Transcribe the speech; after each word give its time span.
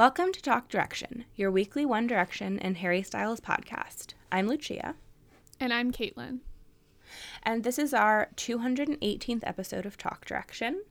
Welcome 0.00 0.32
to 0.32 0.40
Talk 0.40 0.70
Direction, 0.70 1.26
your 1.36 1.50
weekly 1.50 1.84
One 1.84 2.06
Direction 2.06 2.58
and 2.58 2.78
Harry 2.78 3.02
Styles 3.02 3.38
podcast. 3.38 4.14
I'm 4.32 4.48
Lucia, 4.48 4.94
And 5.60 5.74
I'm 5.74 5.92
Caitlin. 5.92 6.38
and 7.42 7.64
this 7.64 7.78
is 7.78 7.92
our 7.92 8.30
218th 8.34 9.42
episode 9.42 9.84
of 9.84 9.98
Talk 9.98 10.24
Direction. 10.24 10.84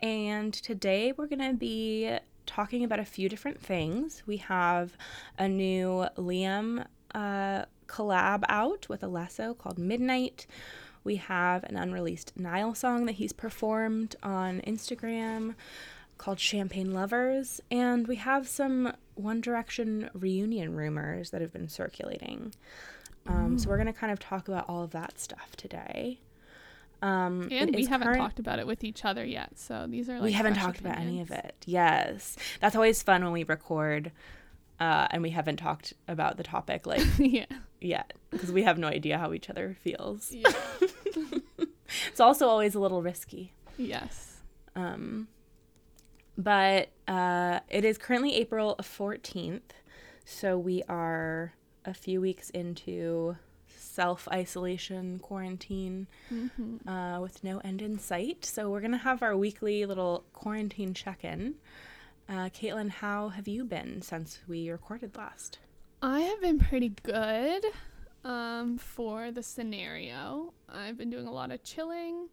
And 0.00 0.54
today 0.54 1.12
we're 1.14 1.26
going 1.26 1.46
to 1.46 1.52
be 1.52 2.16
talking 2.46 2.84
about 2.84 3.00
a 3.00 3.04
few 3.04 3.28
different 3.28 3.60
things. 3.60 4.22
We 4.26 4.38
have 4.38 4.96
a 5.38 5.46
new 5.46 6.06
Liam 6.16 6.86
uh, 7.14 7.66
collab 7.86 8.44
out 8.48 8.88
with 8.88 9.02
Alesso 9.02 9.58
called 9.58 9.76
Midnight. 9.76 10.46
We 11.04 11.16
have 11.16 11.64
an 11.64 11.76
unreleased 11.76 12.32
Niall 12.38 12.74
song 12.74 13.04
that 13.04 13.16
he's 13.16 13.34
performed 13.34 14.16
on 14.22 14.62
Instagram 14.62 15.54
called 16.18 16.38
Champagne 16.40 16.92
Lovers. 16.92 17.60
And 17.70 18.06
we 18.06 18.16
have 18.16 18.46
some 18.48 18.92
One 19.14 19.40
Direction 19.40 20.10
reunion 20.12 20.74
rumors 20.74 21.30
that 21.30 21.40
have 21.40 21.52
been 21.52 21.68
circulating. 21.68 22.52
Um, 23.26 23.58
so 23.58 23.68
we're 23.68 23.76
going 23.76 23.86
to 23.86 23.92
kind 23.92 24.12
of 24.12 24.18
talk 24.18 24.48
about 24.48 24.66
all 24.68 24.82
of 24.82 24.90
that 24.92 25.18
stuff 25.20 25.54
today. 25.56 26.20
Um, 27.02 27.48
And 27.52 27.74
we 27.74 27.84
haven't 27.84 28.06
current- 28.08 28.18
taled 28.20 28.38
about 28.38 28.58
it 28.58 28.66
with 28.66 28.82
each 28.82 29.04
other 29.04 29.24
yet. 29.24 29.58
So 29.58 29.86
these 29.88 30.08
are 30.08 30.14
like 30.14 30.22
we 30.22 30.32
haven't 30.32 30.54
talked 30.54 30.80
about 30.80 30.98
any 30.98 31.20
of 31.20 31.30
it. 31.30 31.54
Yes, 31.66 32.36
that's 32.60 32.74
always 32.74 33.02
fun 33.02 33.22
when 33.22 33.32
we 33.32 33.44
record, 33.44 34.10
uh, 34.80 35.06
and 35.10 35.22
we 35.22 35.30
haven't 35.30 35.58
talked 35.58 35.92
about 36.08 36.36
the 36.38 36.42
topic 36.42 36.86
like 36.86 37.02
yeah. 37.18 37.44
yet 37.80 38.14
because 38.30 38.50
we 38.50 38.64
have 38.64 38.78
no 38.78 38.88
idea 38.88 39.16
how 39.18 39.32
each 39.32 39.48
other 39.48 39.76
feels. 39.80 40.32
Yeah. 40.32 40.50
It's 42.08 42.20
also 42.20 42.48
always 42.48 42.74
a 42.74 42.80
little 42.80 43.00
risky. 43.02 43.52
yes. 43.78 44.40
Um, 44.76 45.26
but 46.38 46.88
uh, 47.06 47.60
it 47.68 47.84
is 47.84 47.98
currently 47.98 48.34
April 48.36 48.76
14th, 48.80 49.60
so 50.24 50.56
we 50.56 50.82
are 50.88 51.52
a 51.84 51.92
few 51.92 52.20
weeks 52.20 52.48
into 52.50 53.36
self 53.66 54.28
isolation 54.32 55.18
quarantine 55.18 56.06
Mm-hmm. 56.32 56.88
uh, 56.88 57.20
with 57.20 57.42
no 57.42 57.58
end 57.58 57.82
in 57.82 57.98
sight. 57.98 58.44
So 58.44 58.70
we're 58.70 58.80
gonna 58.80 58.96
have 58.98 59.22
our 59.22 59.36
weekly 59.36 59.84
little 59.86 60.24
quarantine 60.32 60.94
check 60.94 61.24
in. 61.24 61.54
Uh, 62.28 62.50
Caitlin, 62.50 62.90
how 62.90 63.30
have 63.30 63.48
you 63.48 63.64
been 63.64 64.00
since 64.02 64.38
we 64.46 64.68
recorded 64.70 65.16
last? 65.16 65.58
I 66.02 66.20
have 66.20 66.40
been 66.40 66.58
pretty 66.58 66.90
good 67.02 67.64
um, 68.24 68.78
for 68.78 69.30
the 69.32 69.42
scenario. 69.42 70.52
I've 70.68 70.96
been 70.98 71.10
doing 71.10 71.26
a 71.26 71.32
lot 71.32 71.50
of 71.50 71.64
chilling. 71.64 72.28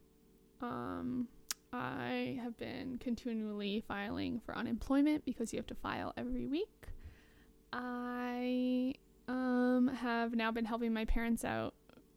Um, 0.61 1.27
I 1.75 2.39
have 2.41 2.57
been 2.57 2.97
continually 2.99 3.83
filing 3.85 4.39
for 4.45 4.57
unemployment 4.57 5.25
because 5.25 5.51
you 5.51 5.59
have 5.59 5.67
to 5.67 5.75
file 5.75 6.13
every 6.15 6.47
week. 6.47 6.87
I 7.73 8.93
um, 9.27 9.91
have 10.01 10.33
now 10.35 10.51
been 10.51 10.65
helping 10.65 10.93
my 10.93 11.05
parents 11.05 11.43
out 11.43 11.73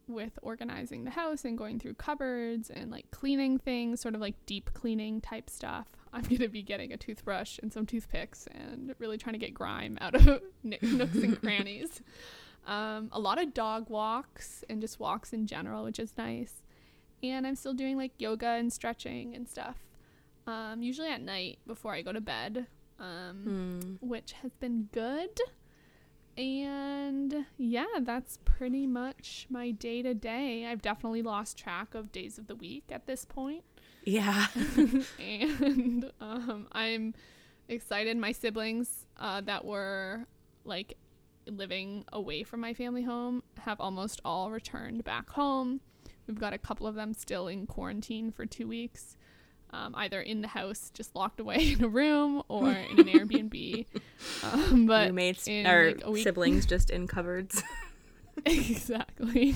with 0.07 0.39
organizing 0.41 1.03
the 1.03 1.11
house 1.11 1.43
and 1.45 1.57
going 1.57 1.77
through 1.79 1.95
cupboards 1.95 2.69
and 2.69 2.89
like 2.89 3.11
cleaning 3.11 3.57
things, 3.57 3.99
sort 4.01 4.15
of 4.15 4.21
like 4.21 4.35
deep 4.45 4.73
cleaning 4.73 5.19
type 5.19 5.49
stuff. 5.49 5.87
I'm 6.13 6.23
going 6.23 6.37
to 6.39 6.47
be 6.47 6.63
getting 6.63 6.93
a 6.93 6.97
toothbrush 6.97 7.59
and 7.61 7.71
some 7.71 7.85
toothpicks 7.85 8.47
and 8.51 8.95
really 8.97 9.17
trying 9.17 9.33
to 9.33 9.39
get 9.39 9.53
grime 9.53 9.97
out 9.99 10.15
of 10.15 10.41
nooks 10.63 10.83
and 11.15 11.39
crannies. 11.41 12.01
Um, 12.65 13.09
a 13.11 13.19
lot 13.19 13.41
of 13.41 13.53
dog 13.53 13.89
walks 13.89 14.63
and 14.69 14.79
just 14.79 14.99
walks 14.99 15.33
in 15.33 15.47
general, 15.47 15.83
which 15.83 15.99
is 15.99 16.13
nice. 16.17 16.63
And 17.21 17.45
I'm 17.45 17.55
still 17.55 17.73
doing 17.73 17.97
like 17.97 18.11
yoga 18.17 18.47
and 18.47 18.71
stretching 18.71 19.35
and 19.35 19.47
stuff, 19.47 19.77
um, 20.47 20.81
usually 20.81 21.09
at 21.09 21.21
night 21.21 21.59
before 21.67 21.93
I 21.93 22.01
go 22.01 22.13
to 22.13 22.21
bed, 22.21 22.67
um, 22.99 23.97
which 24.01 24.33
has 24.41 24.53
been 24.53 24.89
good. 24.91 25.39
And 26.37 27.45
yeah, 27.57 27.85
that's 28.01 28.39
pretty 28.45 28.87
much 28.87 29.47
my 29.49 29.71
day 29.71 30.01
to 30.01 30.13
day. 30.13 30.65
I've 30.65 30.81
definitely 30.81 31.21
lost 31.21 31.57
track 31.57 31.93
of 31.93 32.11
days 32.13 32.37
of 32.37 32.47
the 32.47 32.55
week 32.55 32.85
at 32.89 33.05
this 33.07 33.25
point. 33.25 33.63
Yeah. 34.05 34.47
and 35.19 36.11
um, 36.21 36.67
I'm 36.71 37.13
excited. 37.67 38.15
My 38.17 38.31
siblings 38.31 39.05
uh, 39.17 39.41
that 39.41 39.65
were 39.65 40.25
like 40.63 40.97
living 41.45 42.05
away 42.13 42.43
from 42.43 42.61
my 42.61 42.73
family 42.73 43.03
home 43.03 43.43
have 43.59 43.79
almost 43.81 44.21
all 44.23 44.51
returned 44.51 45.03
back 45.03 45.29
home. 45.31 45.81
We've 46.29 46.39
got 46.39 46.53
a 46.53 46.59
couple 46.59 46.85
of 46.85 46.93
them 46.93 47.15
still 47.15 47.47
in 47.47 47.65
quarantine 47.65 48.31
for 48.31 48.45
two 48.45 48.67
weeks, 48.67 49.17
um, 49.71 49.95
either 49.95 50.21
in 50.21 50.41
the 50.41 50.47
house, 50.47 50.91
just 50.93 51.15
locked 51.15 51.39
away 51.39 51.73
in 51.73 51.83
a 51.83 51.87
room, 51.87 52.43
or 52.47 52.69
in 52.69 52.99
an 52.99 53.07
Airbnb. 53.07 53.85
Um, 54.43 54.85
but 54.85 55.07
Roommates 55.07 55.47
in, 55.47 55.65
or 55.65 55.93
like, 56.05 56.23
siblings 56.23 56.65
just 56.65 56.89
in 56.89 57.07
cupboards. 57.07 57.63
exactly. 58.45 59.55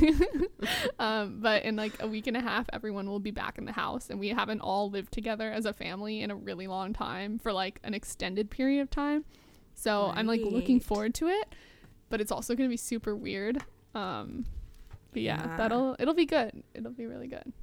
um, 1.00 1.42
but 1.42 1.64
in 1.64 1.76
like 1.76 2.02
a 2.02 2.08
week 2.08 2.28
and 2.28 2.38
a 2.38 2.42
half, 2.42 2.66
everyone 2.72 3.08
will 3.10 3.20
be 3.20 3.32
back 3.32 3.58
in 3.58 3.66
the 3.66 3.74
house, 3.74 4.10
and 4.10 4.20
we 4.20 4.30
haven't 4.30 4.62
all 4.62 4.90
lived 4.90 5.12
together 5.12 5.52
as 5.52 5.66
a 5.66 5.74
family 5.74 6.22
in 6.22 6.32
a 6.32 6.36
really 6.36 6.66
long 6.66 6.94
time 6.94 7.40
for 7.40 7.52
like 7.52 7.80
an 7.84 7.94
extended 7.94 8.50
period 8.50 8.82
of 8.82 8.90
time. 8.90 9.26
So 9.76 10.12
I'm 10.16 10.28
like 10.28 10.42
looking 10.42 10.80
forward 10.80 11.14
to 11.16 11.28
it, 11.28 11.54
but 12.10 12.22
it's 12.22 12.32
also 12.32 12.56
gonna 12.56 12.70
be 12.70 12.78
super 12.78 13.16
weird. 13.16 13.64
Um, 13.94 14.46
but 15.14 15.22
yeah, 15.22 15.42
Yeah. 15.42 15.58
that'll 15.58 15.96
it'll 16.00 16.14
be 16.14 16.26
good. 16.26 16.64
It'll 16.74 16.92
be 16.92 17.06
really 17.06 17.28
good. 17.28 17.54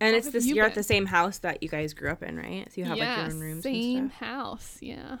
and 0.00 0.12
How 0.12 0.18
it's 0.18 0.30
this 0.30 0.46
you 0.46 0.56
you're 0.56 0.66
at 0.66 0.74
the 0.74 0.82
same 0.82 1.06
house 1.06 1.38
that 1.38 1.62
you 1.62 1.68
guys 1.68 1.94
grew 1.94 2.10
up 2.10 2.22
in, 2.22 2.36
right? 2.36 2.66
So 2.72 2.80
you 2.80 2.84
have 2.84 2.98
yeah, 2.98 3.06
like 3.06 3.16
your 3.16 3.26
own 3.26 3.40
rooms 3.40 3.62
same 3.62 3.98
and 3.98 4.12
house. 4.12 4.78
Yeah, 4.80 5.18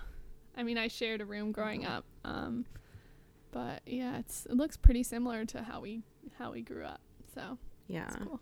I 0.56 0.62
mean, 0.62 0.78
I 0.78 0.88
shared 0.88 1.20
a 1.20 1.24
room 1.24 1.52
growing 1.52 1.84
up. 1.86 2.04
Um, 2.24 2.66
but 3.52 3.82
yeah, 3.86 4.18
it's 4.18 4.46
it 4.46 4.56
looks 4.56 4.76
pretty 4.76 5.02
similar 5.02 5.44
to 5.46 5.62
how 5.62 5.80
we 5.80 6.02
how 6.38 6.52
we 6.52 6.62
grew 6.62 6.84
up. 6.84 7.00
So 7.34 7.58
Yeah. 7.88 8.10
cool. 8.24 8.40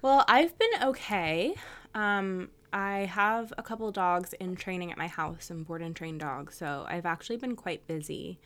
Well, 0.00 0.24
I've 0.28 0.56
been 0.58 0.70
okay. 0.84 1.54
Um, 1.94 2.50
I 2.72 3.00
have 3.00 3.52
a 3.58 3.62
couple 3.62 3.90
dogs 3.92 4.32
in 4.34 4.56
training 4.56 4.90
at 4.90 4.98
my 4.98 5.06
house, 5.06 5.44
some 5.46 5.62
board 5.62 5.82
and 5.82 5.94
trained 5.94 6.20
dogs, 6.20 6.56
so 6.56 6.84
I've 6.88 7.06
actually 7.06 7.36
been 7.36 7.54
quite 7.54 7.86
busy. 7.86 8.40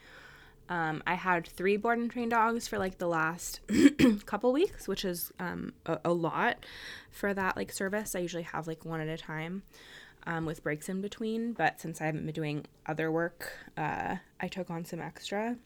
Um, 0.68 1.02
I 1.06 1.14
had 1.14 1.46
three 1.46 1.76
board 1.76 1.98
and 1.98 2.10
train 2.10 2.28
dogs 2.28 2.66
for 2.66 2.78
like 2.78 2.98
the 2.98 3.06
last 3.06 3.60
couple 4.26 4.52
weeks, 4.52 4.88
which 4.88 5.04
is 5.04 5.32
um, 5.38 5.72
a, 5.84 5.98
a 6.06 6.12
lot 6.12 6.66
for 7.10 7.32
that 7.32 7.56
like 7.56 7.72
service. 7.72 8.14
I 8.14 8.20
usually 8.20 8.42
have 8.42 8.66
like 8.66 8.84
one 8.84 9.00
at 9.00 9.08
a 9.08 9.16
time 9.16 9.62
um, 10.26 10.44
with 10.44 10.62
breaks 10.62 10.88
in 10.88 11.00
between, 11.00 11.52
but 11.52 11.80
since 11.80 12.00
I 12.00 12.06
haven't 12.06 12.24
been 12.26 12.34
doing 12.34 12.66
other 12.84 13.10
work, 13.10 13.52
uh, 13.76 14.16
I 14.40 14.48
took 14.48 14.70
on 14.70 14.84
some 14.84 15.00
extra. 15.00 15.56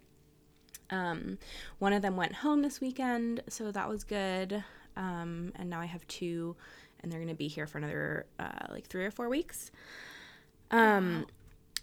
Um, 0.90 1.38
one 1.78 1.92
of 1.92 2.02
them 2.02 2.16
went 2.16 2.34
home 2.34 2.62
this 2.62 2.80
weekend, 2.80 3.42
so 3.48 3.72
that 3.72 3.88
was 3.88 4.04
good. 4.04 4.64
Um, 4.96 5.52
and 5.56 5.70
now 5.70 5.80
I 5.80 5.86
have 5.86 6.06
two, 6.08 6.56
and 7.00 7.10
they're 7.10 7.20
gonna 7.20 7.34
be 7.34 7.48
here 7.48 7.66
for 7.66 7.78
another 7.78 8.26
uh, 8.38 8.66
like 8.70 8.86
three 8.86 9.04
or 9.06 9.10
four 9.10 9.28
weeks. 9.28 9.70
Um, 10.70 11.26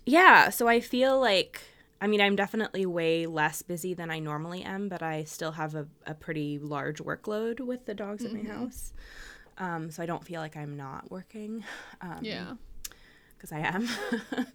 yeah, 0.05 0.49
so 0.49 0.67
I 0.67 0.79
feel 0.79 1.19
like 1.19 1.61
I 1.99 2.07
mean 2.07 2.21
I'm 2.21 2.35
definitely 2.35 2.85
way 2.85 3.25
less 3.25 3.61
busy 3.61 3.93
than 3.93 4.11
I 4.11 4.19
normally 4.19 4.63
am, 4.63 4.87
but 4.89 5.01
I 5.01 5.23
still 5.23 5.53
have 5.53 5.73
a, 5.75 5.87
a 6.05 6.13
pretty 6.13 6.59
large 6.59 6.99
workload 6.99 7.59
with 7.59 7.85
the 7.85 7.93
dogs 7.93 8.23
at 8.25 8.33
my 8.33 8.39
house. 8.53 8.93
Um, 9.57 9.89
so 9.89 10.03
I 10.03 10.05
don't 10.05 10.23
feel 10.23 10.39
like 10.39 10.55
I'm 10.55 10.77
not 10.77 11.09
working. 11.09 11.63
Um, 12.01 12.19
Yeah. 12.21 12.53
because 13.35 13.51
I 13.51 13.59
am. 13.59 13.87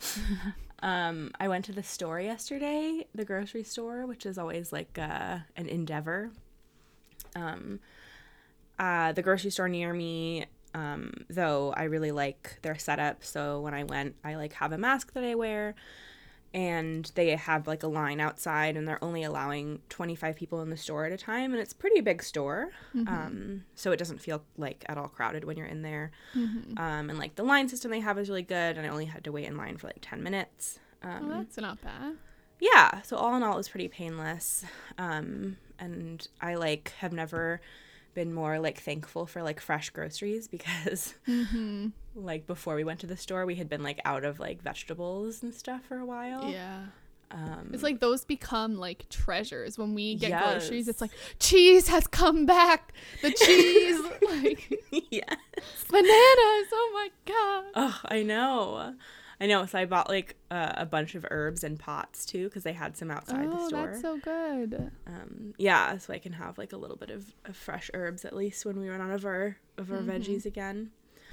um, 0.83 1.31
I 1.41 1.49
went 1.49 1.65
to 1.67 1.73
the 1.73 1.83
store 1.83 2.21
yesterday, 2.21 3.07
the 3.15 3.25
grocery 3.25 3.65
store, 3.65 4.07
which 4.07 4.27
is 4.27 4.39
always 4.39 4.73
like 4.73 4.99
uh, 4.99 5.39
an 5.57 5.69
endeavor. 5.69 6.31
Um, 7.35 7.81
uh, 8.79 9.13
the 9.13 9.23
grocery 9.23 9.51
store 9.51 9.69
near 9.69 9.93
me, 9.93 10.47
um, 10.75 11.13
though, 11.29 11.73
I 11.77 11.85
really 11.85 12.11
like 12.13 12.59
their 12.63 12.77
setup. 12.79 13.25
So 13.25 13.61
when 13.61 13.75
I 13.75 13.85
went, 13.85 14.17
I 14.25 14.35
like 14.37 14.55
have 14.55 14.73
a 14.73 14.79
mask 14.79 15.13
that 15.15 15.25
I 15.25 15.35
wear, 15.35 15.75
and 16.55 17.11
they 17.15 17.31
have 17.37 17.67
like 17.67 17.83
a 17.83 17.87
line 17.87 18.21
outside 18.21 18.77
and 18.77 18.87
they're 18.87 19.03
only 19.03 19.23
allowing 19.23 19.81
25 19.89 20.37
people 20.37 20.61
in 20.63 20.69
the 20.71 20.77
store 20.77 21.07
at 21.07 21.13
a 21.13 21.17
time 21.17 21.53
and 21.53 21.61
it's 21.63 21.73
pretty 21.73 22.01
big 22.01 22.23
store. 22.23 22.71
Um, 22.95 23.65
so 23.75 23.91
it 23.93 23.97
doesn't 23.99 24.21
feel 24.21 24.43
like 24.59 24.85
at 24.89 24.99
all 24.99 25.09
crowded 25.09 25.45
when 25.45 25.57
you're 25.57 25.67
in 25.67 25.83
there. 25.83 26.11
Um, 26.35 27.09
and 27.11 27.19
like 27.19 27.37
the 27.37 27.43
line 27.43 27.69
system 27.69 27.91
they 27.91 28.01
have 28.01 28.19
is 28.19 28.29
really 28.29 28.43
good 28.43 28.77
and 28.77 28.87
i 28.87 28.89
only 28.91 29.07
had 29.07 29.25
to 29.25 29.33
wait 29.33 29.47
in 29.47 29.57
line 29.57 29.77
for 29.79 29.87
like 29.87 29.99
10 30.03 30.23
minutes. 30.23 30.79
Um, 31.03 31.31
Oh, 31.33 31.39
that's 31.39 31.57
not 31.57 31.81
bad. 31.83 32.17
yeah 32.61 33.01
so 33.03 33.17
all 33.17 33.35
in 33.37 33.43
all 33.43 33.55
it 33.55 33.57
was 33.57 33.69
pretty 33.69 33.89
painless. 33.89 34.65
Um 34.99 35.57
and 35.79 36.29
i 36.41 36.55
like 36.55 36.93
have 36.99 37.13
never 37.13 37.61
been 38.15 38.33
more 38.33 38.59
like 38.61 38.79
thankful 38.79 39.25
for 39.27 39.43
like 39.43 39.59
fresh 39.59 39.89
groceries 39.91 40.47
because 40.57 41.15
like 42.15 42.47
before 42.47 42.75
we 42.75 42.85
went 42.85 43.01
to 43.01 43.07
the 43.07 43.17
store 43.17 43.47
we 43.47 43.55
had 43.55 43.69
been 43.69 43.83
like 43.83 44.01
out 44.05 44.25
of 44.25 44.39
like 44.39 44.63
vegetables 44.63 45.43
and 45.43 45.55
stuff 45.55 45.83
for 45.89 45.97
a 45.99 46.05
while 46.07 46.49
Yeah. 46.51 46.83
um 47.31 47.71
It's 47.73 47.83
like 47.83 48.01
those 48.01 48.25
become 48.25 48.77
like 48.77 49.09
treasures 49.09 49.79
when 49.79 49.95
we 49.95 50.15
get 50.17 50.31
groceries. 50.43 50.87
Yes. 50.87 50.89
It's 50.89 51.01
like 51.01 51.13
cheese 51.39 51.89
has 51.89 52.07
come 52.07 52.45
back. 52.47 52.93
The 53.23 53.31
cheese, 53.45 53.99
like 54.23 54.83
yeah 55.11 55.35
bananas. 55.91 56.69
Oh 56.73 56.91
my 56.95 57.09
god. 57.27 57.65
oh 57.75 58.01
i 58.07 58.23
know 58.23 58.95
i 59.41 59.47
know 59.47 59.65
so 59.67 59.79
i 59.79 59.85
bought 59.87 60.09
like 60.09 60.37
uh, 60.51 60.73
a 60.77 60.85
bunch 60.87 61.15
of 61.15 61.25
herbs 61.31 61.65
and 61.65 61.79
pots 61.79 62.25
too 62.27 62.45
because 62.45 62.63
they 62.63 62.73
had 62.75 62.97
some 62.97 63.11
outside 63.11 63.51
the 63.51 63.57
Oh, 63.57 63.69
store 63.69 63.87
that's 63.87 64.03
so 64.03 64.19
good. 64.19 64.91
um, 65.07 65.55
yeah, 65.59 65.97
so 65.99 66.13
I 66.13 66.19
can 66.19 66.35
have 66.35 66.59
like 66.59 66.73
a 66.75 66.77
little 66.77 66.97
bit 66.99 67.11
of, 67.11 67.35
of 67.47 67.57
fresh 67.57 67.91
herbs 67.95 68.25
at 68.27 68.35
least 68.37 68.67
when 68.67 68.79
we 68.79 68.89
run 68.91 69.01
out 69.01 69.11
of 69.13 69.25
our 69.25 69.57
of 69.79 69.91
our 69.91 69.99
veggies 69.99 70.45
again. 70.45 70.91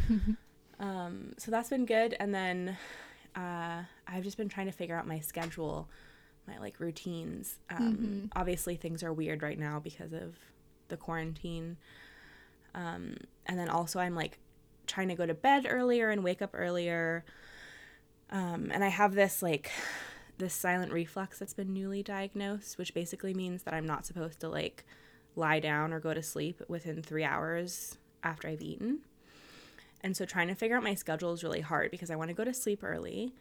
um, 0.80 1.34
so 1.38 1.52
that's 1.52 1.70
been 1.70 1.86
good, 1.86 2.16
and 2.20 2.34
then 2.34 2.78
uh, 3.36 3.84
I've 4.08 4.24
just 4.24 4.38
been 4.38 4.50
trying 4.50 4.68
to 4.68 4.72
figure 4.72 4.96
out 4.96 5.08
my 5.08 5.20
schedule, 5.20 5.90
my 6.48 6.58
like 6.58 6.80
routines. 6.80 7.60
Um, 7.70 8.30
Obviously, 8.36 8.76
things 8.76 9.04
are 9.04 9.14
weird 9.14 9.44
right 9.44 9.60
now 9.60 9.80
because 9.80 10.14
of 10.14 10.36
the 10.88 10.98
quarantine, 10.98 11.78
um, 12.74 13.18
and 13.46 13.60
then 13.60 13.70
also 13.70 14.00
I'm 14.00 14.16
like 14.16 14.40
trying 14.88 15.10
to 15.10 15.16
go 15.16 15.26
to 15.26 15.34
bed 15.34 15.68
earlier 15.70 16.10
and 16.10 16.24
wake 16.24 16.42
up 16.42 16.52
earlier. 16.54 17.24
Um, 18.32 18.70
and 18.72 18.84
I 18.84 18.90
have 18.90 19.16
this 19.16 19.42
like 19.42 19.72
this 20.38 20.54
silent 20.54 20.92
reflux 20.94 21.40
that's 21.40 21.54
been 21.54 21.74
newly 21.74 22.02
diagnosed, 22.02 22.78
which 22.78 22.94
basically 22.94 23.34
means 23.34 23.64
that 23.64 23.74
I'm 23.74 23.86
not 23.86 24.06
supposed 24.06 24.40
to 24.40 24.50
like 24.50 24.86
lie 25.36 25.60
down 25.60 25.94
or 25.94 26.00
go 26.00 26.14
to 26.14 26.24
sleep 26.24 26.62
within 26.68 27.02
three 27.04 27.24
hours 27.24 27.98
after 28.24 28.48
I've 28.48 28.62
eaten. 28.62 29.00
And 30.02 30.16
so 30.16 30.26
trying 30.26 30.48
to 30.48 30.56
figure 30.56 30.78
out 30.78 30.84
my 30.84 30.96
schedule 30.96 31.34
is 31.34 31.44
really 31.44 31.62
hard 31.62 31.92
because 31.92 32.10
I 32.10 32.16
want 32.16 32.30
to 32.30 32.34
go 32.34 32.44
to 32.44 32.54
sleep 32.54 32.84
early, 32.84 33.34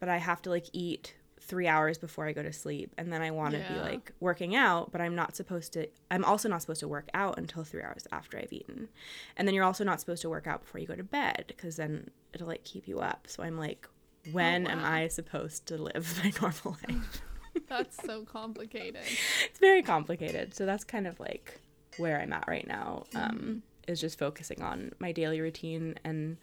but 0.00 0.08
I 0.08 0.18
have 0.18 0.42
to 0.42 0.50
like 0.50 0.66
eat 0.72 1.14
three 1.40 1.66
hours 1.66 1.98
before 1.98 2.26
I 2.26 2.32
go 2.32 2.42
to 2.42 2.52
sleep. 2.52 2.94
And 2.96 3.12
then 3.12 3.20
I 3.20 3.30
want 3.30 3.54
to 3.54 3.64
be 3.68 3.78
like 3.80 4.12
working 4.20 4.54
out, 4.54 4.92
but 4.92 5.00
I'm 5.00 5.14
not 5.14 5.34
supposed 5.34 5.72
to, 5.74 5.88
I'm 6.10 6.24
also 6.24 6.48
not 6.48 6.62
supposed 6.62 6.80
to 6.80 6.88
work 6.88 7.08
out 7.14 7.36
until 7.36 7.64
three 7.64 7.82
hours 7.82 8.06
after 8.12 8.38
I've 8.38 8.52
eaten. 8.52 8.88
And 9.36 9.46
then 9.46 9.54
you're 9.54 9.64
also 9.64 9.84
not 9.84 10.00
supposed 10.00 10.22
to 10.22 10.30
work 10.30 10.46
out 10.46 10.62
before 10.62 10.80
you 10.80 10.86
go 10.86 10.94
to 10.94 11.02
bed 11.02 11.44
because 11.48 11.76
then 11.76 12.10
it'll 12.32 12.46
like 12.46 12.64
keep 12.64 12.86
you 12.86 13.00
up. 13.00 13.26
So 13.28 13.42
I'm 13.42 13.58
like, 13.58 13.88
when 14.30 14.66
am 14.68 14.82
wow. 14.82 14.92
I 14.92 15.08
supposed 15.08 15.66
to 15.66 15.78
live 15.78 16.20
my 16.24 16.32
normal 16.40 16.78
life? 16.88 17.22
That's 17.68 17.96
so 18.04 18.22
complicated. 18.24 19.02
it's 19.44 19.58
very 19.58 19.82
complicated. 19.82 20.54
So 20.54 20.64
that's 20.64 20.84
kind 20.84 21.06
of 21.06 21.20
like 21.20 21.60
where 21.98 22.18
I'm 22.18 22.32
at 22.32 22.44
right 22.48 22.66
now. 22.66 23.04
Um, 23.14 23.62
is 23.88 24.00
just 24.00 24.18
focusing 24.18 24.62
on 24.62 24.92
my 24.98 25.12
daily 25.12 25.40
routine 25.40 25.96
and 26.04 26.36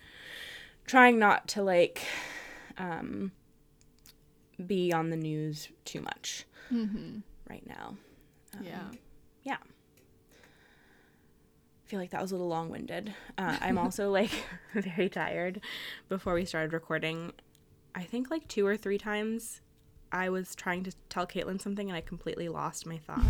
trying 0.86 1.18
not 1.20 1.48
to 1.50 1.64
like 1.64 2.02
um, 2.78 3.32
be 4.66 4.92
on 4.94 5.10
the 5.10 5.18
news 5.18 5.70
too 5.86 6.02
much 6.02 6.46
right 7.50 7.66
now. 7.66 7.96
Um, 8.58 8.64
Yeah. 8.64 8.82
yeah. 9.44 9.58
I 11.86 11.90
feel 11.90 12.00
like 12.00 12.12
that 12.12 12.22
was 12.22 12.32
a 12.32 12.36
little 12.36 12.50
long 12.50 12.70
winded. 12.70 13.14
Uh, 13.38 13.58
I'm 13.62 13.78
also 13.78 14.12
like 14.12 14.32
very 14.74 15.10
tired. 15.10 15.62
Before 16.08 16.34
we 16.34 16.46
started 16.46 16.74
recording, 16.74 17.34
I 17.96 18.04
think 18.04 18.30
like 18.30 18.48
two 18.48 18.66
or 18.66 18.78
three 18.78 18.98
times 19.00 19.62
I 20.12 20.30
was 20.30 20.56
trying 20.56 20.84
to 20.84 20.92
tell 21.10 21.26
Caitlin 21.28 21.60
something 21.62 21.90
and 21.90 21.96
I 21.98 22.02
completely 22.02 22.48
lost 22.50 22.86
my 22.86 22.98
thought. 22.98 23.22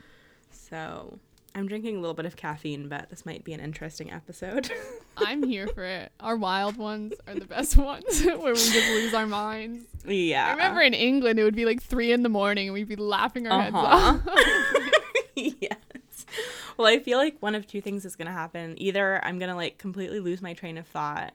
so 0.50 1.18
I'm 1.56 1.68
drinking 1.68 1.96
a 1.96 2.00
little 2.00 2.14
bit 2.14 2.26
of 2.26 2.34
caffeine, 2.36 2.88
but 2.88 3.10
this 3.10 3.24
might 3.24 3.44
be 3.44 3.52
an 3.52 3.60
interesting 3.60 4.10
episode. 4.10 4.70
I'm 5.16 5.42
here 5.44 5.68
for 5.68 5.84
it. 5.84 6.10
Our 6.18 6.36
wild 6.36 6.76
ones 6.76 7.12
are 7.28 7.34
the 7.34 7.44
best 7.44 7.76
ones 7.76 8.22
where 8.24 8.38
we 8.38 8.54
just 8.54 8.74
lose 8.88 9.14
our 9.14 9.26
minds. 9.26 9.86
yeah. 10.04 10.48
I 10.48 10.50
remember 10.52 10.80
in 10.80 10.94
England 10.94 11.38
it 11.38 11.44
would 11.44 11.54
be 11.54 11.64
like 11.64 11.80
three 11.82 12.10
in 12.12 12.22
the 12.24 12.28
morning 12.28 12.66
and 12.68 12.74
we'd 12.74 12.88
be 12.88 12.96
laughing 12.96 13.46
our 13.46 13.60
Uh-huh. 13.62 14.12
heads 14.18 14.26
off. 14.26 14.90
yes. 15.36 16.26
Well, 16.76 16.88
I 16.88 16.98
feel 16.98 17.18
like 17.18 17.36
one 17.40 17.54
of 17.54 17.66
two 17.68 17.80
things 17.80 18.04
is 18.04 18.16
going 18.16 18.26
to 18.26 18.32
happen. 18.32 18.74
Either 18.78 19.24
I'm 19.24 19.38
going 19.38 19.50
to 19.50 19.54
like 19.56 19.78
completely 19.78 20.18
lose 20.18 20.42
my 20.42 20.54
train 20.54 20.76
of 20.76 20.86
thought 20.88 21.34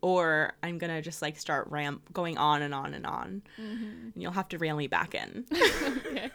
or 0.00 0.52
I'm 0.62 0.78
going 0.78 0.92
to 0.94 1.02
just 1.02 1.20
like 1.22 1.38
start 1.38 1.66
ramp 1.68 2.02
going 2.14 2.38
on 2.38 2.62
and 2.62 2.72
on 2.74 2.94
and 2.94 3.04
on. 3.06 3.42
And 3.58 4.12
you'll 4.16 4.32
have 4.32 4.48
to 4.50 4.58
reel 4.58 4.76
me 4.76 4.86
back 4.86 5.14
in. 5.14 5.44
okay. 5.52 6.30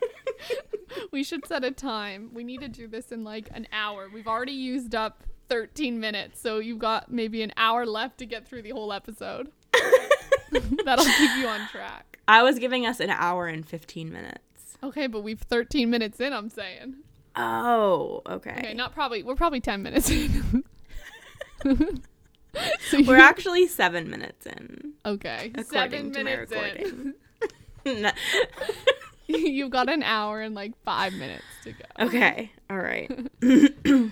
We 1.20 1.24
should 1.26 1.46
set 1.46 1.66
a 1.66 1.72
time. 1.72 2.30
We 2.34 2.46
need 2.46 2.62
to 2.62 2.70
do 2.70 2.88
this 2.88 3.12
in 3.12 3.26
like 3.26 3.50
an 3.54 3.68
hour. 3.74 4.08
We've 4.08 4.26
already 4.26 4.54
used 4.54 4.96
up 4.96 5.26
13 5.50 6.00
minutes, 6.00 6.40
so 6.40 6.60
you've 6.60 6.80
got 6.80 7.12
maybe 7.12 7.42
an 7.42 7.52
hour 7.58 7.86
left 7.86 8.20
to 8.20 8.26
get 8.26 8.48
through 8.48 8.62
the 8.62 8.70
whole 8.70 8.94
episode. 8.94 9.52
That'll 10.86 11.04
keep 11.04 11.36
you 11.36 11.46
on 11.46 11.68
track. 11.68 12.20
I 12.26 12.42
was 12.42 12.58
giving 12.58 12.86
us 12.86 13.02
an 13.02 13.10
hour 13.10 13.48
and 13.48 13.68
15 13.68 14.10
minutes. 14.14 14.78
Okay, 14.82 15.08
but 15.08 15.20
we've 15.20 15.42
13 15.42 15.90
minutes 15.90 16.22
in, 16.22 16.32
I'm 16.32 16.48
saying. 16.48 16.96
Oh, 17.36 18.22
okay. 18.26 18.56
Okay, 18.58 18.74
not 18.74 18.94
probably. 18.94 19.22
We're 19.22 19.36
probably 19.36 19.60
10 19.60 19.84
minutes 19.84 20.10
in. 20.10 20.64
so 22.90 23.02
We're 23.06 23.18
actually 23.18 23.68
7 23.68 24.10
minutes 24.10 24.46
in. 24.46 24.94
okay. 25.06 25.52
Seven 25.66 26.14
to 26.14 26.24
my 26.24 26.24
minutes 26.24 26.54
in. 26.54 27.14
You've 29.38 29.70
got 29.70 29.90
an 29.90 30.02
hour 30.02 30.42
and 30.42 30.56
like 30.56 30.74
five 30.84 31.14
minutes 31.14 31.44
to 31.64 31.72
go. 31.74 31.86
Okay. 32.00 32.52
All 32.68 32.80
right. 32.80 33.12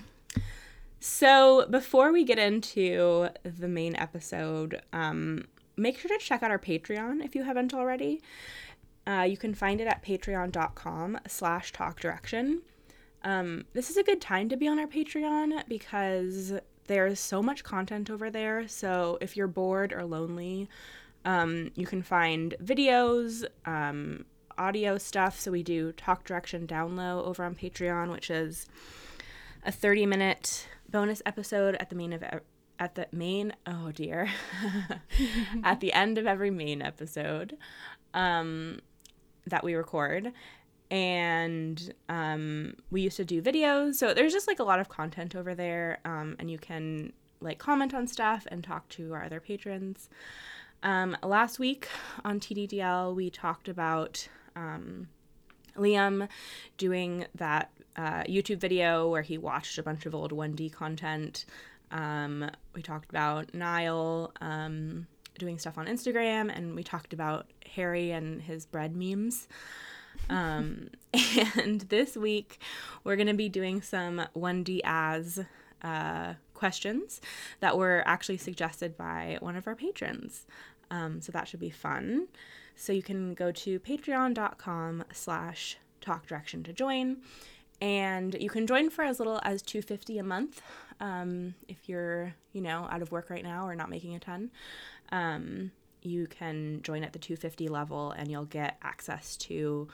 so 1.00 1.66
before 1.68 2.12
we 2.12 2.22
get 2.22 2.38
into 2.38 3.28
the 3.42 3.66
main 3.66 3.96
episode, 3.96 4.80
um, 4.92 5.46
make 5.76 5.98
sure 5.98 6.16
to 6.16 6.24
check 6.24 6.44
out 6.44 6.52
our 6.52 6.58
Patreon 6.58 7.24
if 7.24 7.34
you 7.34 7.42
haven't 7.42 7.74
already. 7.74 8.22
Uh, 9.08 9.22
you 9.22 9.36
can 9.36 9.54
find 9.54 9.80
it 9.80 9.88
at 9.88 10.04
patreon.com 10.04 11.18
slash 11.26 11.72
talk 11.72 11.98
direction. 11.98 12.62
Um, 13.24 13.64
this 13.72 13.90
is 13.90 13.96
a 13.96 14.04
good 14.04 14.20
time 14.20 14.48
to 14.50 14.56
be 14.56 14.68
on 14.68 14.78
our 14.78 14.86
Patreon 14.86 15.66
because 15.66 16.52
there's 16.86 17.18
so 17.18 17.42
much 17.42 17.64
content 17.64 18.08
over 18.08 18.30
there. 18.30 18.68
So 18.68 19.18
if 19.20 19.36
you're 19.36 19.48
bored 19.48 19.92
or 19.92 20.04
lonely, 20.04 20.68
um, 21.24 21.72
you 21.74 21.86
can 21.86 22.02
find 22.02 22.54
videos, 22.62 23.44
um, 23.66 24.24
audio 24.58 24.98
stuff. 24.98 25.38
So 25.40 25.50
we 25.50 25.62
do 25.62 25.92
Talk 25.92 26.24
Direction 26.24 26.66
Down 26.66 26.96
Low 26.96 27.22
over 27.24 27.44
on 27.44 27.54
Patreon, 27.54 28.10
which 28.10 28.30
is 28.30 28.66
a 29.64 29.72
30 29.72 30.06
minute 30.06 30.68
bonus 30.88 31.22
episode 31.26 31.76
at 31.76 31.90
the 31.90 31.96
main 31.96 32.12
of 32.12 32.24
at 32.78 32.94
the 32.94 33.06
main 33.12 33.52
oh 33.66 33.90
dear 33.92 34.30
at 35.64 35.80
the 35.80 35.92
end 35.92 36.18
of 36.18 36.26
every 36.26 36.50
main 36.50 36.80
episode 36.80 37.56
um, 38.14 38.78
that 39.46 39.64
we 39.64 39.74
record 39.74 40.32
and 40.90 41.92
um, 42.08 42.74
we 42.90 43.02
used 43.02 43.16
to 43.16 43.24
do 43.24 43.42
videos 43.42 43.94
so 43.96 44.14
there's 44.14 44.32
just 44.32 44.46
like 44.46 44.58
a 44.58 44.64
lot 44.64 44.80
of 44.80 44.88
content 44.88 45.34
over 45.36 45.54
there 45.54 45.98
um, 46.04 46.36
and 46.38 46.50
you 46.50 46.58
can 46.58 47.12
like 47.40 47.58
comment 47.58 47.94
on 47.94 48.06
stuff 48.06 48.46
and 48.50 48.64
talk 48.64 48.88
to 48.88 49.12
our 49.12 49.24
other 49.24 49.40
patrons 49.40 50.08
um, 50.82 51.16
last 51.22 51.58
week 51.58 51.88
on 52.24 52.40
tddl 52.40 53.14
we 53.14 53.28
talked 53.28 53.68
about 53.68 54.28
um, 54.58 55.08
liam 55.76 56.28
doing 56.76 57.26
that 57.34 57.70
uh, 57.96 58.22
youtube 58.24 58.58
video 58.58 59.08
where 59.08 59.22
he 59.22 59.38
watched 59.38 59.78
a 59.78 59.82
bunch 59.82 60.06
of 60.06 60.14
old 60.14 60.32
1d 60.32 60.72
content. 60.72 61.44
Um, 61.90 62.50
we 62.74 62.82
talked 62.82 63.10
about 63.10 63.54
niall 63.54 64.32
um, 64.40 65.06
doing 65.38 65.58
stuff 65.58 65.78
on 65.78 65.86
instagram 65.86 66.54
and 66.54 66.74
we 66.74 66.82
talked 66.82 67.12
about 67.12 67.46
harry 67.74 68.10
and 68.10 68.42
his 68.42 68.66
bread 68.66 68.94
memes. 68.94 69.48
Um, 70.28 70.90
and 71.56 71.80
this 71.82 72.16
week, 72.16 72.60
we're 73.04 73.16
going 73.16 73.28
to 73.28 73.34
be 73.34 73.48
doing 73.48 73.82
some 73.82 74.22
1D 74.36 74.80
as 74.84 75.40
uh, 75.82 76.34
questions 76.58 77.20
that 77.60 77.78
were 77.78 78.02
actually 78.06 78.36
suggested 78.36 78.96
by 78.96 79.38
one 79.40 79.56
of 79.56 79.66
our 79.66 79.74
patrons. 79.74 80.46
Um, 80.90 81.20
so 81.20 81.32
that 81.32 81.48
should 81.48 81.60
be 81.60 81.70
fun. 81.70 82.28
So 82.76 82.92
you 82.92 83.02
can 83.02 83.34
go 83.34 83.50
to 83.52 83.80
patreon.com 83.80 85.04
slash 85.12 85.78
talk 86.00 86.26
direction 86.26 86.62
to 86.64 86.72
join. 86.72 87.18
And 87.80 88.36
you 88.40 88.50
can 88.50 88.66
join 88.66 88.90
for 88.90 89.02
as 89.04 89.18
little 89.18 89.40
as 89.44 89.62
250 89.62 90.18
a 90.18 90.22
month 90.22 90.60
um, 91.00 91.54
if 91.68 91.88
you're, 91.88 92.34
you 92.52 92.60
know, 92.60 92.88
out 92.90 93.02
of 93.02 93.12
work 93.12 93.30
right 93.30 93.44
now 93.44 93.66
or 93.66 93.74
not 93.74 93.88
making 93.88 94.14
a 94.14 94.18
ton. 94.18 94.50
Um, 95.12 95.70
you 96.02 96.26
can 96.26 96.82
join 96.82 97.04
at 97.04 97.12
the 97.12 97.18
250 97.18 97.68
level 97.68 98.12
and 98.12 98.30
you'll 98.30 98.44
get 98.44 98.78
access 98.82 99.36
to 99.36 99.88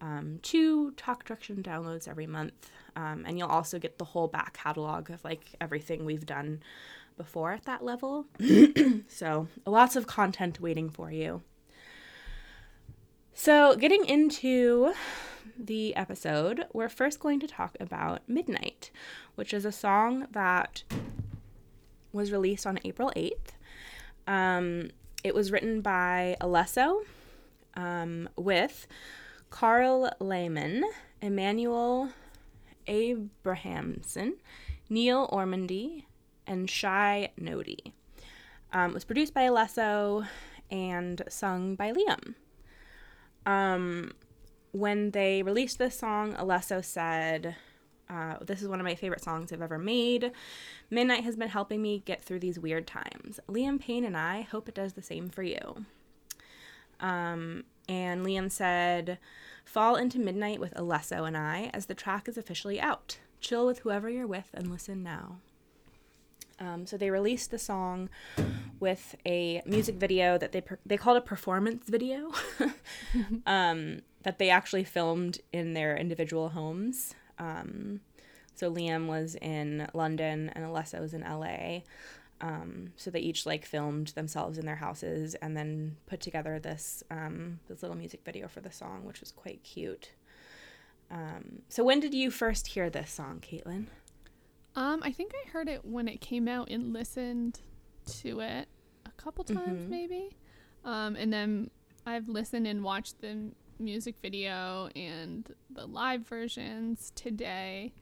um, 0.00 0.38
two 0.42 0.92
talk 0.92 1.24
direction 1.24 1.62
down 1.62 1.84
lows 1.84 2.08
every 2.08 2.26
month. 2.26 2.70
Um, 2.96 3.24
and 3.26 3.38
you'll 3.38 3.48
also 3.48 3.78
get 3.78 3.98
the 3.98 4.04
whole 4.04 4.28
back 4.28 4.54
catalog 4.54 5.10
of 5.10 5.24
like 5.24 5.54
everything 5.60 6.04
we've 6.04 6.26
done 6.26 6.62
before 7.16 7.52
at 7.52 7.64
that 7.64 7.84
level. 7.84 8.26
so 9.08 9.48
lots 9.66 9.96
of 9.96 10.06
content 10.06 10.60
waiting 10.60 10.90
for 10.90 11.10
you. 11.10 11.42
So, 13.32 13.74
getting 13.74 14.04
into 14.04 14.92
the 15.58 15.96
episode, 15.96 16.66
we're 16.72 16.88
first 16.88 17.20
going 17.20 17.40
to 17.40 17.46
talk 17.46 17.76
about 17.80 18.20
Midnight, 18.28 18.90
which 19.34 19.54
is 19.54 19.64
a 19.64 19.72
song 19.72 20.26
that 20.32 20.82
was 22.12 22.32
released 22.32 22.66
on 22.66 22.78
April 22.84 23.12
8th. 23.16 23.52
Um, 24.26 24.90
it 25.24 25.34
was 25.34 25.52
written 25.52 25.80
by 25.80 26.36
Alesso 26.40 27.02
um, 27.74 28.28
with 28.36 28.86
Carl 29.50 30.10
Lehman, 30.20 30.84
Emmanuel 31.20 32.10
Abrahamson, 32.90 34.34
Neil 34.90 35.28
Ormandy, 35.32 36.04
and 36.46 36.68
Shai 36.68 37.30
Nodi. 37.40 37.92
Um, 38.72 38.90
it 38.90 38.94
was 38.94 39.04
produced 39.04 39.32
by 39.32 39.42
Alesso 39.42 40.26
and 40.70 41.22
sung 41.28 41.76
by 41.76 41.92
Liam. 41.92 42.34
Um, 43.46 44.12
when 44.72 45.12
they 45.12 45.42
released 45.42 45.78
this 45.78 45.98
song, 45.98 46.34
Alesso 46.34 46.84
said, 46.84 47.56
uh, 48.08 48.36
This 48.42 48.60
is 48.60 48.68
one 48.68 48.80
of 48.80 48.84
my 48.84 48.94
favorite 48.96 49.22
songs 49.22 49.52
I've 49.52 49.62
ever 49.62 49.78
made. 49.78 50.32
Midnight 50.90 51.24
has 51.24 51.36
been 51.36 51.48
helping 51.48 51.80
me 51.80 52.02
get 52.04 52.22
through 52.22 52.40
these 52.40 52.58
weird 52.58 52.86
times. 52.86 53.40
Liam 53.48 53.80
Payne 53.80 54.04
and 54.04 54.16
I 54.16 54.42
hope 54.42 54.68
it 54.68 54.74
does 54.74 54.92
the 54.94 55.02
same 55.02 55.28
for 55.28 55.42
you. 55.42 55.84
Um, 57.00 57.64
and 57.90 58.24
Liam 58.24 58.50
said, 58.50 59.18
Fall 59.64 59.96
into 59.96 60.20
midnight 60.20 60.60
with 60.60 60.72
Alesso 60.74 61.26
and 61.26 61.36
I 61.36 61.70
as 61.74 61.86
the 61.86 61.94
track 61.94 62.28
is 62.28 62.38
officially 62.38 62.80
out. 62.80 63.18
Chill 63.40 63.66
with 63.66 63.80
whoever 63.80 64.08
you're 64.08 64.28
with 64.28 64.48
and 64.54 64.70
listen 64.70 65.02
now. 65.02 65.38
Um, 66.60 66.86
so 66.86 66.96
they 66.96 67.10
released 67.10 67.50
the 67.50 67.58
song 67.58 68.08
with 68.78 69.16
a 69.26 69.60
music 69.66 69.96
video 69.96 70.38
that 70.38 70.52
they 70.52 70.60
per- 70.60 70.78
they 70.86 70.96
called 70.96 71.16
a 71.16 71.22
performance 71.22 71.88
video 71.88 72.32
um, 73.46 74.02
that 74.22 74.38
they 74.38 74.50
actually 74.50 74.84
filmed 74.84 75.40
in 75.52 75.72
their 75.72 75.96
individual 75.96 76.50
homes. 76.50 77.14
Um, 77.38 78.00
so 78.54 78.70
Liam 78.70 79.06
was 79.06 79.36
in 79.36 79.88
London 79.94 80.50
and 80.54 80.64
Alesso 80.64 81.00
was 81.00 81.14
in 81.14 81.22
LA. 81.22 81.80
Um, 82.40 82.92
so 82.96 83.10
they 83.10 83.20
each 83.20 83.44
like 83.44 83.64
filmed 83.66 84.08
themselves 84.08 84.56
in 84.58 84.64
their 84.64 84.76
houses 84.76 85.34
and 85.36 85.56
then 85.56 85.96
put 86.06 86.20
together 86.20 86.58
this 86.58 87.02
um, 87.10 87.60
this 87.68 87.82
little 87.82 87.96
music 87.96 88.22
video 88.24 88.48
for 88.48 88.60
the 88.60 88.72
song, 88.72 89.04
which 89.04 89.20
was 89.20 89.30
quite 89.30 89.62
cute. 89.62 90.12
Um, 91.10 91.62
so 91.68 91.82
when 91.84 92.00
did 92.00 92.14
you 92.14 92.30
first 92.30 92.68
hear 92.68 92.88
this 92.88 93.10
song, 93.10 93.40
Caitlin? 93.42 93.86
Um, 94.76 95.00
I 95.02 95.10
think 95.12 95.32
I 95.34 95.48
heard 95.50 95.68
it 95.68 95.84
when 95.84 96.06
it 96.08 96.20
came 96.20 96.46
out 96.48 96.70
and 96.70 96.92
listened 96.92 97.60
to 98.20 98.40
it 98.40 98.68
a 99.04 99.10
couple 99.16 99.44
times, 99.44 99.82
Mhm. 99.84 99.88
maybe. 99.88 100.30
Um, 100.84 101.16
and 101.16 101.32
then 101.32 101.70
I've 102.06 102.28
listened 102.28 102.66
and 102.66 102.82
watched 102.84 103.20
the 103.20 103.50
music 103.78 104.16
video 104.22 104.86
and 104.94 105.52
the 105.68 105.86
live 105.86 106.26
versions 106.26 107.12
today 107.16 107.92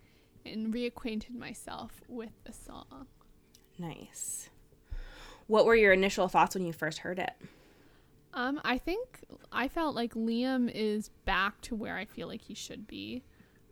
and 0.44 0.72
reacquainted 0.72 1.34
myself 1.34 2.02
with 2.08 2.32
the 2.44 2.52
song. 2.52 3.06
Nice. 3.78 4.50
What 5.46 5.64
were 5.64 5.76
your 5.76 5.92
initial 5.92 6.28
thoughts 6.28 6.54
when 6.54 6.66
you 6.66 6.72
first 6.72 6.98
heard 6.98 7.18
it? 7.18 7.32
Um, 8.34 8.60
I 8.64 8.78
think 8.78 9.20
I 9.50 9.68
felt 9.68 9.94
like 9.94 10.14
Liam 10.14 10.70
is 10.72 11.10
back 11.24 11.60
to 11.62 11.74
where 11.74 11.96
I 11.96 12.04
feel 12.04 12.28
like 12.28 12.42
he 12.42 12.54
should 12.54 12.86
be. 12.86 13.22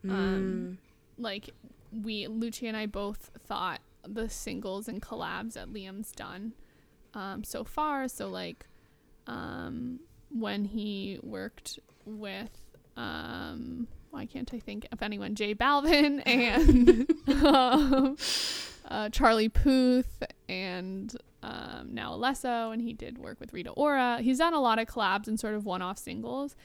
Um, 0.09 0.79
like 1.19 1.51
we 1.93 2.27
Lucia 2.29 2.67
and 2.67 2.77
I 2.77 2.87
both 2.87 3.31
thought 3.47 3.81
the 4.07 4.29
singles 4.29 4.89
and 4.89 5.03
collabs 5.03 5.55
that 5.55 5.73
Liam's 5.73 6.13
done 6.13 6.53
um, 7.15 7.45
so 7.45 7.65
far. 7.65 8.09
So 8.09 8.29
like 8.29 8.67
um, 9.27 10.01
when 10.31 10.65
he 10.65 11.19
worked 11.23 11.79
with 12.05 12.51
um, 12.97 13.89
why 14.11 14.27
can't 14.27 14.53
I 14.55 14.59
think 14.59 14.87
of 14.93 15.03
anyone? 15.03 15.35
J 15.35 15.55
Balvin 15.55 16.23
and 16.27 17.11
um, 17.45 18.17
uh, 18.89 19.09
Charlie 19.11 19.49
Puth 19.49 20.23
and 20.49 21.15
um, 21.43 21.91
now 21.93 22.13
Alesso, 22.13 22.73
and 22.73 22.83
he 22.83 22.93
did 22.93 23.19
work 23.19 23.39
with 23.39 23.53
Rita 23.53 23.71
Ora. 23.71 24.19
He's 24.21 24.39
done 24.39 24.55
a 24.55 24.61
lot 24.61 24.79
of 24.79 24.87
collabs 24.89 25.29
and 25.29 25.39
sort 25.39 25.55
of 25.55 25.65
one-off 25.65 25.99
singles, 25.99 26.57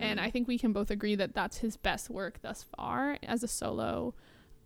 and 0.00 0.18
I 0.20 0.30
think 0.30 0.48
we 0.48 0.58
can 0.58 0.72
both 0.72 0.90
agree 0.90 1.14
that 1.16 1.34
that's 1.34 1.58
his 1.58 1.76
best 1.76 2.08
work 2.08 2.40
thus 2.40 2.64
far 2.76 3.18
as 3.22 3.42
a 3.42 3.48
solo 3.48 4.14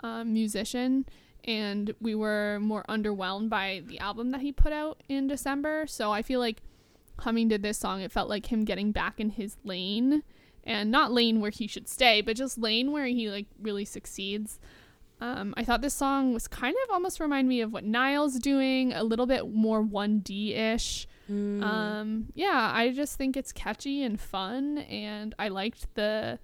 um, 0.00 0.32
musician. 0.32 1.06
And 1.46 1.94
we 2.00 2.14
were 2.14 2.58
more 2.60 2.84
underwhelmed 2.88 3.50
by 3.50 3.82
the 3.86 3.98
album 3.98 4.30
that 4.30 4.40
he 4.40 4.50
put 4.50 4.72
out 4.72 5.02
in 5.08 5.26
December. 5.26 5.86
So 5.86 6.10
I 6.10 6.22
feel 6.22 6.40
like 6.40 6.62
Humming 7.18 7.48
did 7.48 7.62
this 7.62 7.76
song. 7.76 8.00
It 8.00 8.10
felt 8.10 8.30
like 8.30 8.50
him 8.50 8.64
getting 8.64 8.92
back 8.92 9.20
in 9.20 9.30
his 9.30 9.56
lane, 9.62 10.22
and 10.64 10.90
not 10.90 11.12
lane 11.12 11.40
where 11.40 11.50
he 11.50 11.66
should 11.66 11.88
stay, 11.88 12.22
but 12.22 12.36
just 12.36 12.56
lane 12.56 12.92
where 12.92 13.06
he 13.06 13.28
like 13.28 13.46
really 13.60 13.84
succeeds. 13.84 14.58
Um, 15.20 15.54
I 15.56 15.64
thought 15.64 15.80
this 15.80 15.94
song 15.94 16.34
was 16.34 16.48
kind 16.48 16.74
of 16.84 16.90
almost 16.90 17.20
remind 17.20 17.48
me 17.48 17.60
of 17.60 17.72
what 17.72 17.84
Niall's 17.84 18.38
doing, 18.38 18.92
a 18.92 19.04
little 19.04 19.26
bit 19.26 19.48
more 19.52 19.82
1D 19.82 20.56
ish. 20.56 21.06
Um, 21.62 22.26
yeah, 22.34 22.70
I 22.74 22.90
just 22.90 23.16
think 23.16 23.36
it's 23.36 23.52
catchy 23.52 24.02
and 24.02 24.20
fun, 24.20 24.78
and 24.78 25.34
I 25.38 25.48
liked 25.48 25.86
the 25.94 26.38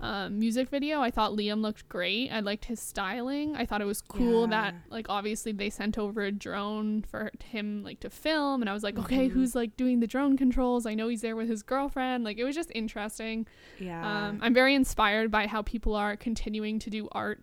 um, 0.00 0.38
music 0.38 0.68
video. 0.68 1.00
I 1.00 1.10
thought 1.10 1.32
Liam 1.32 1.60
looked 1.60 1.88
great. 1.88 2.30
I 2.30 2.40
liked 2.40 2.64
his 2.66 2.80
styling. 2.80 3.56
I 3.56 3.64
thought 3.66 3.80
it 3.80 3.84
was 3.86 4.00
cool 4.00 4.46
that 4.48 4.74
like 4.90 5.06
obviously 5.08 5.52
they 5.52 5.70
sent 5.70 5.98
over 5.98 6.22
a 6.22 6.32
drone 6.32 7.02
for 7.02 7.30
him 7.44 7.82
like 7.84 8.00
to 8.00 8.10
film, 8.10 8.62
and 8.62 8.68
I 8.68 8.72
was 8.72 8.82
like, 8.82 8.98
okay, 8.98 9.28
who's 9.28 9.54
like 9.54 9.76
doing 9.76 10.00
the 10.00 10.06
drone 10.06 10.36
controls? 10.36 10.86
I 10.86 10.94
know 10.94 11.08
he's 11.08 11.22
there 11.22 11.36
with 11.36 11.48
his 11.48 11.62
girlfriend. 11.62 12.24
Like 12.24 12.38
it 12.38 12.44
was 12.44 12.54
just 12.54 12.72
interesting. 12.74 13.46
Yeah. 13.78 14.28
Um, 14.28 14.38
I'm 14.42 14.54
very 14.54 14.74
inspired 14.74 15.30
by 15.30 15.46
how 15.46 15.62
people 15.62 15.94
are 15.94 16.16
continuing 16.16 16.78
to 16.80 16.90
do 16.90 17.08
art 17.12 17.42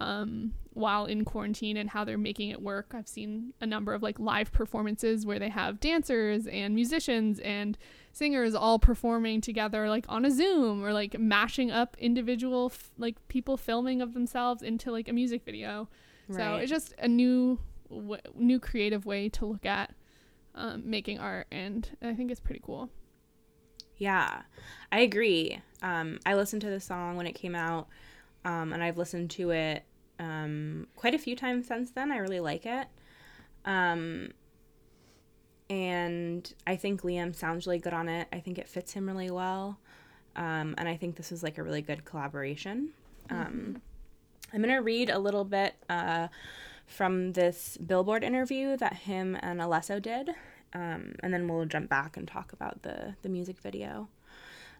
um, 0.00 0.54
while 0.72 1.04
in 1.04 1.24
quarantine 1.24 1.76
and 1.76 1.90
how 1.90 2.04
they're 2.04 2.18
making 2.18 2.48
it 2.48 2.60
work. 2.60 2.92
I've 2.94 3.06
seen 3.06 3.52
a 3.60 3.66
number 3.66 3.92
of 3.92 4.02
like 4.02 4.18
live 4.18 4.50
performances 4.50 5.26
where 5.26 5.38
they 5.38 5.50
have 5.50 5.78
dancers 5.78 6.46
and 6.46 6.74
musicians 6.74 7.38
and 7.40 7.76
singers 8.12 8.54
all 8.54 8.78
performing 8.78 9.40
together 9.40 9.88
like 9.88 10.06
on 10.08 10.24
a 10.24 10.30
Zoom 10.30 10.82
or 10.84 10.92
like 10.92 11.18
mashing 11.18 11.70
up 11.70 11.96
individual 12.00 12.70
f- 12.72 12.90
like 12.98 13.16
people 13.28 13.56
filming 13.56 14.00
of 14.00 14.14
themselves 14.14 14.62
into 14.62 14.90
like 14.90 15.06
a 15.08 15.12
music 15.12 15.44
video. 15.44 15.88
So 16.32 16.56
it's 16.56 16.70
just 16.70 16.94
a 16.98 17.08
new 17.08 17.58
w- 17.90 18.20
new 18.34 18.58
creative 18.58 19.04
way 19.04 19.28
to 19.30 19.46
look 19.46 19.66
at 19.66 19.92
um, 20.54 20.82
making 20.88 21.18
art 21.18 21.46
and 21.50 21.88
I 22.00 22.14
think 22.14 22.30
it's 22.30 22.40
pretty 22.40 22.60
cool. 22.64 22.88
Yeah, 23.96 24.42
I 24.90 25.00
agree. 25.00 25.60
Um, 25.82 26.20
I 26.24 26.34
listened 26.34 26.62
to 26.62 26.70
the 26.70 26.80
song 26.80 27.16
when 27.16 27.26
it 27.26 27.34
came 27.34 27.54
out, 27.54 27.88
um, 28.46 28.72
and 28.72 28.82
I've 28.82 28.96
listened 28.96 29.30
to 29.32 29.50
it 29.50 29.84
um, 30.20 30.86
quite 30.94 31.14
a 31.14 31.18
few 31.18 31.34
times 31.34 31.66
since 31.66 31.90
then. 31.90 32.12
I 32.12 32.18
really 32.18 32.40
like 32.40 32.66
it. 32.66 32.86
Um, 33.64 34.32
and 35.68 36.52
I 36.66 36.76
think 36.76 37.02
Liam 37.02 37.34
sounds 37.34 37.66
really 37.66 37.78
good 37.78 37.94
on 37.94 38.08
it. 38.08 38.28
I 38.32 38.40
think 38.40 38.58
it 38.58 38.68
fits 38.68 38.92
him 38.92 39.08
really 39.08 39.30
well. 39.30 39.78
Um, 40.36 40.74
and 40.78 40.88
I 40.88 40.96
think 40.96 41.16
this 41.16 41.32
is 41.32 41.42
like 41.42 41.58
a 41.58 41.62
really 41.62 41.82
good 41.82 42.04
collaboration. 42.04 42.90
Um, 43.30 43.80
I'm 44.52 44.62
going 44.62 44.74
to 44.74 44.82
read 44.82 45.10
a 45.10 45.18
little 45.18 45.44
bit 45.44 45.74
uh, 45.88 46.28
from 46.86 47.32
this 47.32 47.78
Billboard 47.78 48.22
interview 48.22 48.76
that 48.76 48.94
him 48.94 49.36
and 49.40 49.60
Alesso 49.60 50.02
did. 50.02 50.30
Um, 50.72 51.14
and 51.20 51.32
then 51.32 51.48
we'll 51.48 51.64
jump 51.64 51.88
back 51.88 52.16
and 52.16 52.28
talk 52.28 52.52
about 52.52 52.82
the, 52.82 53.14
the 53.22 53.28
music 53.28 53.58
video. 53.58 54.08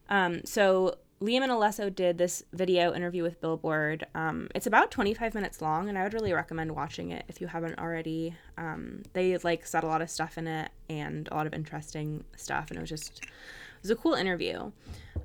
Um, 0.09 0.44
so 0.44 0.99
Liam 1.23 1.43
and 1.43 1.53
Alesso 1.53 1.95
did 1.95 2.17
this 2.17 2.43
video 2.55 2.95
interview 2.95 3.23
with 3.23 3.43
Billboard. 3.43 4.07
Um, 4.15 4.49
it's 4.55 4.67
about 4.67 4.91
25 4.91 5.35
minutes 5.35 5.61
long, 5.61 5.91
and 5.91 5.99
I 5.99 6.03
would 6.03 6.15
really 6.15 6.33
recommend 6.33 6.75
watching 6.75 7.11
it 7.11 7.27
if 7.29 7.43
you 7.43 7.47
haven't 7.47 7.79
already. 7.79 8.35
Um, 8.57 9.03
they 9.12 9.37
like 9.37 9.67
said 9.67 9.85
a 9.85 9.87
lot 9.87 10.00
of 10.00 10.09
stuff 10.09 10.39
in 10.39 10.47
it 10.47 10.71
and 10.89 11.29
a 11.31 11.35
lot 11.35 11.47
of 11.47 11.53
interesting 11.53 12.25
stuff, 12.37 12.71
and 12.71 12.79
it 12.79 12.81
was 12.81 12.89
just 12.89 13.23
it 13.23 13.83
was 13.83 13.91
a 13.91 13.97
cool 13.97 14.15
interview. 14.15 14.73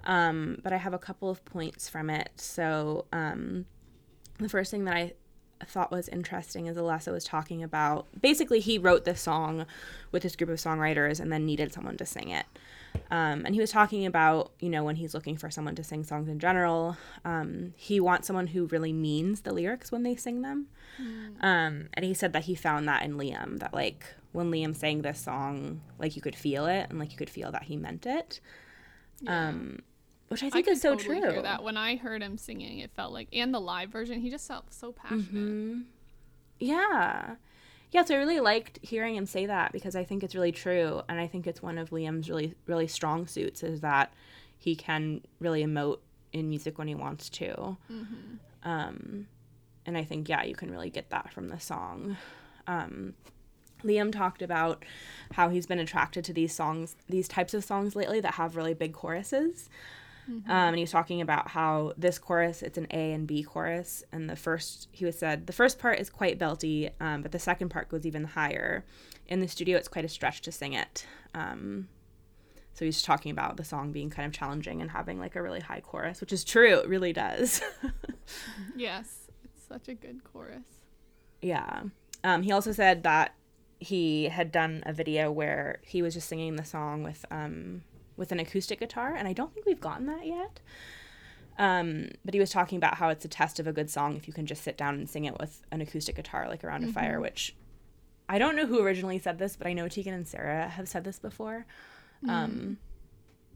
Um, 0.03 0.59
but 0.63 0.73
I 0.73 0.77
have 0.77 0.93
a 0.93 0.99
couple 0.99 1.29
of 1.29 1.45
points 1.45 1.87
from 1.87 2.09
it. 2.09 2.29
So 2.35 3.05
um, 3.13 3.65
the 4.37 4.49
first 4.49 4.71
thing 4.71 4.83
that 4.83 4.95
I 4.97 5.13
thought 5.65 5.91
was 5.91 6.09
interesting 6.09 6.67
is 6.67 6.75
Alesso 6.75 7.13
was 7.13 7.23
talking 7.23 7.63
about 7.63 8.07
basically 8.21 8.59
he 8.59 8.77
wrote 8.77 9.05
this 9.05 9.21
song 9.21 9.65
with 10.11 10.23
this 10.23 10.35
group 10.35 10.49
of 10.49 10.57
songwriters 10.57 11.21
and 11.21 11.31
then 11.31 11.45
needed 11.45 11.71
someone 11.71 11.95
to 11.97 12.05
sing 12.05 12.29
it. 12.29 12.45
Um, 13.11 13.45
and 13.45 13.53
he 13.53 13.61
was 13.61 13.71
talking 13.71 14.05
about, 14.05 14.51
you 14.59 14.69
know, 14.69 14.83
when 14.83 14.95
he's 14.95 15.13
looking 15.13 15.37
for 15.37 15.49
someone 15.49 15.75
to 15.75 15.83
sing 15.83 16.03
songs 16.03 16.27
in 16.27 16.39
general, 16.39 16.97
um, 17.23 17.73
he 17.75 17.99
wants 17.99 18.27
someone 18.27 18.47
who 18.47 18.65
really 18.67 18.93
means 18.93 19.41
the 19.41 19.53
lyrics 19.53 19.91
when 19.91 20.03
they 20.03 20.15
sing 20.15 20.41
them. 20.41 20.67
Um, 21.41 21.89
and 21.93 22.05
he 22.05 22.13
said 22.13 22.33
that 22.33 22.45
he 22.45 22.55
found 22.55 22.87
that 22.87 23.03
in 23.03 23.17
Liam, 23.17 23.59
that 23.59 23.73
like 23.73 24.05
when 24.31 24.51
Liam 24.51 24.75
sang 24.75 25.01
this 25.01 25.19
song, 25.19 25.81
like 25.99 26.15
you 26.15 26.21
could 26.21 26.35
feel 26.35 26.65
it 26.65 26.87
and 26.89 26.99
like 26.99 27.11
you 27.11 27.17
could 27.17 27.29
feel 27.29 27.51
that 27.51 27.63
he 27.63 27.77
meant 27.77 28.05
it. 28.05 28.39
Um, 29.27 29.79
which 30.29 30.43
I 30.43 30.47
I 30.47 30.49
think 30.49 30.65
could 30.65 30.73
is 30.73 30.81
so 30.81 30.95
totally 30.95 31.21
true. 31.21 31.41
that 31.41 31.63
when 31.63 31.77
I 31.77 31.95
heard 31.97 32.21
him 32.21 32.37
singing. 32.37 32.79
It 32.79 32.91
felt 32.95 33.13
like, 33.13 33.27
and 33.31 33.53
the 33.53 33.59
live 33.59 33.89
version, 33.89 34.19
he 34.19 34.29
just 34.29 34.47
felt 34.47 34.73
so 34.73 34.91
passionate. 34.91 35.25
Mm-hmm. 35.33 35.81
Yeah. 36.59 37.35
Yeah, 37.95 38.03
so 38.03 38.13
I 38.13 38.17
really 38.17 38.41
liked 38.41 38.77
hearing 38.81 39.15
him 39.15 39.25
say 39.25 39.45
that 39.45 39.71
because 39.71 39.95
I 39.95 40.03
think 40.03 40.21
it's 40.21 40.35
really 40.35 40.51
true 40.51 41.01
and 41.07 41.17
I 41.17 41.27
think 41.27 41.47
it's 41.47 41.61
one 41.61 41.77
of 41.77 41.91
Liam's 41.91 42.29
really 42.29 42.53
really 42.65 42.87
strong 42.87 43.25
suits 43.25 43.63
is 43.63 43.79
that 43.79 44.13
he 44.57 44.75
can 44.75 45.21
really 45.39 45.63
emote 45.65 45.99
in 46.33 46.49
music 46.49 46.77
when 46.77 46.89
he 46.89 46.95
wants 46.95 47.29
to. 47.29 47.77
Um 48.63 49.27
and 49.85 49.97
I 49.97 50.03
think 50.03 50.27
yeah, 50.27 50.43
you 50.43 50.55
can 50.55 50.71
really 50.71 50.89
get 50.89 51.09
that 51.11 51.31
from 51.31 51.47
the 51.47 51.57
song. 51.57 52.17
Um 52.67 53.13
Liam 53.81 54.11
talked 54.11 54.41
about 54.41 54.83
how 55.31 55.47
he's 55.47 55.65
been 55.65 55.79
attracted 55.79 56.25
to 56.25 56.33
these 56.33 56.53
songs, 56.53 56.97
these 57.07 57.29
types 57.29 57.53
of 57.53 57.63
songs 57.63 57.95
lately 57.95 58.19
that 58.19 58.33
have 58.33 58.57
really 58.57 58.73
big 58.73 58.91
choruses. 58.91 59.69
Um, 60.27 60.43
and 60.45 60.75
he 60.75 60.81
was 60.81 60.91
talking 60.91 61.21
about 61.21 61.49
how 61.49 61.93
this 61.97 62.17
chorus, 62.17 62.61
it's 62.61 62.77
an 62.77 62.87
A 62.91 63.13
and 63.13 63.27
B 63.27 63.43
chorus. 63.43 64.03
And 64.11 64.29
the 64.29 64.35
first, 64.35 64.87
he 64.91 65.05
was 65.05 65.17
said, 65.17 65.47
the 65.47 65.53
first 65.53 65.77
part 65.79 65.99
is 65.99 66.09
quite 66.09 66.39
belty, 66.39 66.91
um, 66.99 67.21
but 67.21 67.31
the 67.31 67.39
second 67.39 67.69
part 67.69 67.89
goes 67.89 68.05
even 68.05 68.23
higher. 68.23 68.85
In 69.27 69.39
the 69.39 69.47
studio, 69.47 69.77
it's 69.77 69.87
quite 69.87 70.05
a 70.05 70.09
stretch 70.09 70.41
to 70.41 70.51
sing 70.51 70.73
it. 70.73 71.05
Um, 71.33 71.87
so 72.73 72.85
he's 72.85 73.01
talking 73.01 73.31
about 73.31 73.57
the 73.57 73.63
song 73.63 73.91
being 73.91 74.09
kind 74.09 74.25
of 74.25 74.33
challenging 74.33 74.81
and 74.81 74.91
having 74.91 75.19
like 75.19 75.35
a 75.35 75.41
really 75.41 75.61
high 75.61 75.79
chorus, 75.79 76.21
which 76.21 76.33
is 76.33 76.43
true. 76.43 76.79
It 76.79 76.87
really 76.87 77.13
does. 77.13 77.61
Yes, 78.75 79.29
it's 79.43 79.67
such 79.67 79.87
a 79.87 79.93
good 79.93 80.23
chorus. 80.23 80.65
Yeah. 81.41 81.83
Um, 82.23 82.41
he 82.41 82.51
also 82.51 82.71
said 82.71 83.03
that 83.03 83.35
he 83.79 84.25
had 84.25 84.51
done 84.51 84.83
a 84.85 84.93
video 84.93 85.31
where 85.31 85.79
he 85.83 86.01
was 86.01 86.13
just 86.13 86.27
singing 86.27 86.55
the 86.55 86.65
song 86.65 87.03
with 87.03 87.25
um, 87.29 87.83
with 88.17 88.31
an 88.31 88.39
acoustic 88.39 88.79
guitar, 88.79 89.13
and 89.13 89.27
I 89.27 89.33
don't 89.33 89.53
think 89.53 89.65
we've 89.65 89.81
gotten 89.81 90.05
that 90.07 90.25
yet. 90.25 90.59
Um, 91.57 92.09
but 92.23 92.33
he 92.33 92.39
was 92.39 92.49
talking 92.49 92.77
about 92.77 92.95
how 92.95 93.09
it's 93.09 93.23
a 93.23 93.29
test 93.29 93.59
of 93.59 93.67
a 93.67 93.73
good 93.73 93.89
song 93.89 94.15
if 94.15 94.27
you 94.27 94.33
can 94.33 94.45
just 94.45 94.63
sit 94.63 94.77
down 94.77 94.95
and 94.95 95.09
sing 95.09 95.25
it 95.25 95.39
with 95.39 95.61
an 95.71 95.81
acoustic 95.81 96.15
guitar, 96.15 96.47
like 96.49 96.63
around 96.63 96.83
a 96.83 96.87
fire. 96.87 97.19
Which 97.19 97.55
I 98.27 98.39
don't 98.39 98.55
know 98.55 98.65
who 98.65 98.81
originally 98.81 99.19
said 99.19 99.39
this, 99.39 99.55
but 99.55 99.67
I 99.67 99.73
know 99.73 99.87
Tegan 99.87 100.13
and 100.13 100.27
Sara 100.27 100.67
have 100.67 100.87
said 100.89 101.03
this 101.03 101.19
before. 101.19 101.65
Um, 102.27 102.77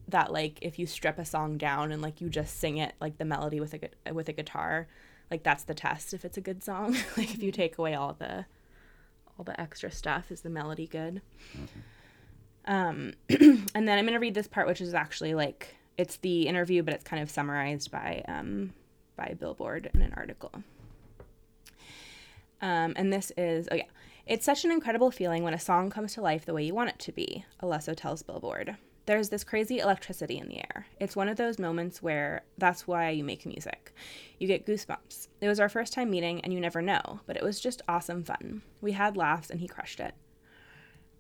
that 0.07 0.31
like 0.31 0.59
if 0.61 0.79
you 0.79 0.85
strip 0.85 1.17
a 1.17 1.25
song 1.25 1.57
down 1.57 1.91
and 1.91 2.01
like 2.01 2.21
you 2.21 2.29
just 2.29 2.59
sing 2.59 2.77
it 2.77 2.93
like 2.99 3.17
the 3.17 3.25
melody 3.25 3.59
with 3.59 3.73
a 3.73 4.13
with 4.13 4.29
a 4.29 4.33
guitar, 4.33 4.87
like 5.29 5.43
that's 5.43 5.63
the 5.63 5.73
test 5.73 6.13
if 6.13 6.23
it's 6.23 6.37
a 6.37 6.41
good 6.41 6.63
song. 6.63 6.95
like 7.17 7.33
if 7.33 7.41
you 7.41 7.51
take 7.51 7.77
away 7.77 7.95
all 7.95 8.13
the 8.13 8.45
all 9.37 9.43
the 9.43 9.59
extra 9.59 9.91
stuff, 9.91 10.31
is 10.31 10.41
the 10.41 10.49
melody 10.49 10.87
good? 10.87 11.21
Um, 12.69 13.13
and 13.29 13.87
then 13.87 13.97
I'm 13.97 14.05
gonna 14.05 14.19
read 14.19 14.35
this 14.35 14.47
part, 14.47 14.67
which 14.67 14.79
is 14.79 14.93
actually 14.93 15.33
like 15.33 15.75
it's 15.97 16.17
the 16.17 16.47
interview, 16.47 16.83
but 16.83 16.93
it's 16.93 17.03
kind 17.03 17.21
of 17.21 17.29
summarized 17.29 17.91
by 17.91 18.23
um, 18.29 18.73
by 19.17 19.35
Billboard 19.37 19.89
in 19.93 20.01
an 20.01 20.13
article. 20.15 20.51
Um, 22.61 22.93
and 22.95 23.11
this 23.11 23.31
is 23.35 23.67
oh 23.71 23.75
yeah, 23.75 23.83
it's 24.27 24.45
such 24.45 24.63
an 24.63 24.71
incredible 24.71 25.09
feeling 25.09 25.43
when 25.43 25.55
a 25.55 25.59
song 25.59 25.89
comes 25.89 26.13
to 26.13 26.21
life 26.21 26.45
the 26.45 26.53
way 26.53 26.63
you 26.63 26.75
want 26.75 26.91
it 26.91 26.99
to 26.99 27.11
be. 27.11 27.43
Alesso 27.61 27.95
tells 27.95 28.21
Billboard. 28.21 28.77
There's 29.07 29.29
this 29.29 29.43
crazy 29.43 29.79
electricity 29.79 30.37
in 30.37 30.47
the 30.49 30.59
air. 30.59 30.85
It's 30.99 31.15
one 31.15 31.29
of 31.29 31.37
those 31.37 31.57
moments 31.57 32.03
where 32.03 32.43
that's 32.59 32.85
why 32.85 33.09
you 33.09 33.23
make 33.23 33.47
music. 33.47 33.91
You 34.37 34.45
get 34.45 34.67
goosebumps. 34.67 35.29
It 35.41 35.47
was 35.47 35.59
our 35.59 35.69
first 35.69 35.93
time 35.93 36.11
meeting, 36.11 36.41
and 36.41 36.53
you 36.53 36.59
never 36.59 36.83
know, 36.83 37.21
but 37.25 37.35
it 37.35 37.41
was 37.43 37.59
just 37.59 37.81
awesome 37.89 38.23
fun. 38.23 38.61
We 38.81 38.91
had 38.91 39.17
laughs, 39.17 39.49
and 39.49 39.59
he 39.59 39.67
crushed 39.67 39.99
it. 39.99 40.13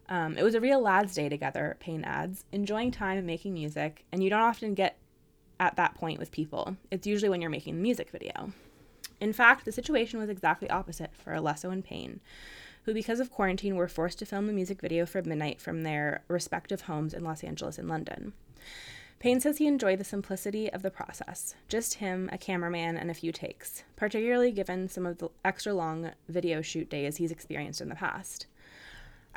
Um, 0.09 0.37
it 0.37 0.43
was 0.43 0.55
a 0.55 0.59
real 0.59 0.81
lads' 0.81 1.13
day 1.13 1.29
together, 1.29 1.77
Payne 1.79 2.03
adds, 2.03 2.43
enjoying 2.51 2.89
time 2.89 3.17
and 3.17 3.27
making 3.27 3.53
music, 3.53 4.03
and 4.11 4.23
you 4.23 4.29
don't 4.29 4.41
often 4.41 4.73
get 4.73 4.97
at 5.59 5.75
that 5.75 5.93
point 5.93 6.19
with 6.19 6.31
people. 6.31 6.75
It's 6.89 7.05
usually 7.05 7.29
when 7.29 7.41
you're 7.41 7.49
making 7.51 7.75
the 7.75 7.81
music 7.81 8.09
video. 8.09 8.51
In 9.21 9.33
fact, 9.33 9.65
the 9.65 9.71
situation 9.71 10.19
was 10.19 10.29
exactly 10.29 10.69
opposite 10.69 11.11
for 11.13 11.33
Alesso 11.33 11.71
and 11.71 11.85
Payne, 11.85 12.21
who, 12.83 12.93
because 12.93 13.19
of 13.19 13.31
quarantine, 13.31 13.75
were 13.75 13.87
forced 13.87 14.17
to 14.19 14.25
film 14.25 14.47
the 14.47 14.53
music 14.53 14.81
video 14.81 15.05
for 15.05 15.21
Midnight 15.21 15.61
from 15.61 15.83
their 15.83 16.23
respective 16.27 16.81
homes 16.81 17.13
in 17.13 17.23
Los 17.23 17.43
Angeles 17.43 17.77
and 17.77 17.87
London. 17.87 18.33
Payne 19.19 19.41
says 19.41 19.57
he 19.57 19.67
enjoyed 19.67 19.99
the 19.99 20.05
simplicity 20.05 20.71
of 20.71 20.81
the 20.81 20.89
process 20.89 21.53
just 21.67 21.95
him, 21.95 22.29
a 22.31 22.37
cameraman, 22.37 22.97
and 22.97 23.11
a 23.11 23.13
few 23.13 23.33
takes, 23.33 23.83
particularly 23.97 24.51
given 24.51 24.87
some 24.87 25.05
of 25.05 25.17
the 25.17 25.29
extra 25.43 25.73
long 25.73 26.11
video 26.29 26.61
shoot 26.61 26.89
days 26.89 27.17
he's 27.17 27.31
experienced 27.31 27.81
in 27.81 27.89
the 27.89 27.95
past. 27.95 28.47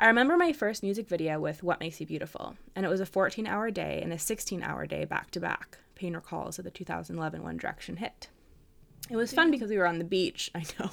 I 0.03 0.07
remember 0.07 0.35
my 0.35 0.51
first 0.51 0.83
music 0.83 1.07
video 1.07 1.39
with 1.39 1.63
What 1.63 1.79
Makes 1.79 2.01
You 2.01 2.05
Beautiful, 2.05 2.57
and 2.75 2.85
it 2.85 2.89
was 2.89 2.99
a 2.99 3.05
14 3.05 3.47
hour 3.47 3.71
day 3.71 4.01
and 4.03 4.11
a 4.11 4.19
16 4.19 4.61
hour 4.61 4.85
day 4.85 5.05
back 5.05 5.31
to 5.31 5.39
back, 5.39 5.77
Payne 5.95 6.13
recalls 6.13 6.59
of 6.59 6.65
the 6.65 6.71
2011 6.71 7.41
One 7.41 7.55
Direction 7.55 7.95
hit. 7.95 8.27
It 9.09 9.15
was 9.15 9.31
fun 9.31 9.49
because 9.49 9.69
we 9.69 9.77
were 9.77 9.87
on 9.87 9.99
the 9.99 10.03
beach. 10.03 10.51
I 10.55 10.65
know. 10.77 10.89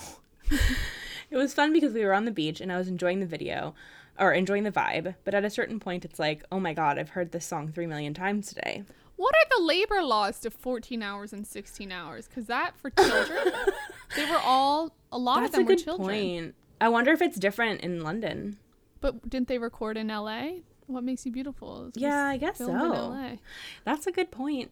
it 1.28 1.36
was 1.36 1.52
fun 1.52 1.72
because 1.72 1.92
we 1.92 2.04
were 2.04 2.14
on 2.14 2.24
the 2.24 2.30
beach 2.30 2.60
and 2.60 2.70
I 2.70 2.78
was 2.78 2.86
enjoying 2.86 3.18
the 3.18 3.26
video 3.26 3.74
or 4.16 4.32
enjoying 4.32 4.62
the 4.62 4.70
vibe, 4.70 5.16
but 5.24 5.34
at 5.34 5.44
a 5.44 5.50
certain 5.50 5.80
point 5.80 6.04
it's 6.04 6.20
like, 6.20 6.44
oh 6.52 6.60
my 6.60 6.72
god, 6.72 6.96
I've 6.96 7.08
heard 7.08 7.32
this 7.32 7.44
song 7.44 7.72
three 7.72 7.88
million 7.88 8.14
times 8.14 8.46
today. 8.46 8.84
What 9.16 9.34
are 9.34 9.58
the 9.58 9.64
labor 9.64 10.04
laws 10.04 10.38
to 10.42 10.52
14 10.52 11.02
hours 11.02 11.32
and 11.32 11.44
16 11.44 11.90
hours? 11.90 12.28
Because 12.28 12.46
that 12.46 12.76
for 12.76 12.90
children, 12.90 13.54
they 14.14 14.30
were 14.30 14.38
all, 14.44 14.92
a 15.10 15.18
lot 15.18 15.40
That's 15.40 15.48
of 15.48 15.52
them 15.54 15.62
a 15.62 15.66
good 15.66 15.78
were 15.80 15.84
children. 15.84 16.08
point. 16.08 16.54
I 16.80 16.88
wonder 16.88 17.10
if 17.10 17.20
it's 17.20 17.40
different 17.40 17.80
in 17.80 18.04
London. 18.04 18.58
But 19.00 19.28
didn't 19.28 19.48
they 19.48 19.58
record 19.58 19.96
in 19.96 20.08
LA? 20.08 20.58
What 20.86 21.04
Makes 21.04 21.24
You 21.24 21.32
Beautiful? 21.32 21.90
Yeah, 21.94 22.24
I 22.26 22.36
guess 22.36 22.58
so. 22.58 22.66
LA. 22.70 23.36
That's 23.84 24.06
a 24.06 24.12
good 24.12 24.30
point. 24.30 24.70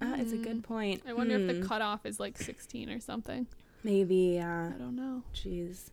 That 0.00 0.18
is 0.20 0.32
a 0.32 0.38
good 0.38 0.62
point. 0.64 1.04
Mm. 1.04 1.10
I 1.10 1.12
wonder 1.12 1.36
if 1.36 1.42
Hmm. 1.42 1.60
the 1.60 1.66
cutoff 1.68 2.06
is 2.06 2.18
like 2.18 2.38
16 2.38 2.88
or 2.88 3.00
something. 3.00 3.46
maybe. 3.84 4.38
Uh, 4.40 4.68
I 4.68 4.72
don't 4.78 4.96
know. 4.96 5.22
jeez. 5.34 5.90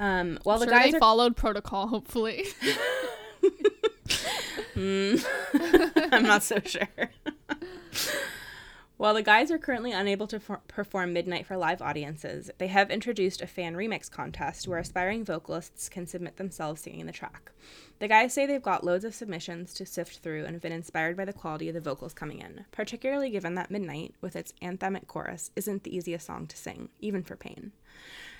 Um. 0.00 0.38
Well, 0.44 0.58
the 0.58 0.64
sure 0.66 0.72
guys 0.74 0.94
are 0.94 0.98
followed 0.98 1.36
protocol, 1.36 1.86
hopefully. 1.88 2.44
I'm 4.76 6.22
not 6.22 6.42
so 6.42 6.58
sure. 6.64 6.88
While 8.96 9.14
the 9.14 9.22
guys 9.22 9.50
are 9.50 9.58
currently 9.58 9.90
unable 9.90 10.28
to 10.28 10.38
for- 10.38 10.60
perform 10.68 11.12
Midnight 11.12 11.46
for 11.46 11.56
live 11.56 11.82
audiences, 11.82 12.48
they 12.58 12.68
have 12.68 12.92
introduced 12.92 13.42
a 13.42 13.46
fan 13.48 13.74
remix 13.74 14.08
contest 14.08 14.68
where 14.68 14.78
aspiring 14.78 15.24
vocalists 15.24 15.88
can 15.88 16.06
submit 16.06 16.36
themselves 16.36 16.82
singing 16.82 17.06
the 17.06 17.12
track. 17.12 17.50
The 17.98 18.06
guys 18.06 18.32
say 18.32 18.46
they've 18.46 18.62
got 18.62 18.84
loads 18.84 19.04
of 19.04 19.12
submissions 19.12 19.74
to 19.74 19.86
sift 19.86 20.18
through 20.18 20.44
and 20.44 20.54
have 20.54 20.62
been 20.62 20.70
inspired 20.70 21.16
by 21.16 21.24
the 21.24 21.32
quality 21.32 21.68
of 21.68 21.74
the 21.74 21.80
vocals 21.80 22.14
coming 22.14 22.38
in, 22.38 22.66
particularly 22.70 23.30
given 23.30 23.56
that 23.56 23.70
Midnight, 23.70 24.14
with 24.20 24.36
its 24.36 24.54
anthemic 24.62 25.08
chorus, 25.08 25.50
isn't 25.56 25.82
the 25.82 25.94
easiest 25.94 26.26
song 26.26 26.46
to 26.46 26.56
sing, 26.56 26.88
even 27.00 27.24
for 27.24 27.34
Payne. 27.34 27.72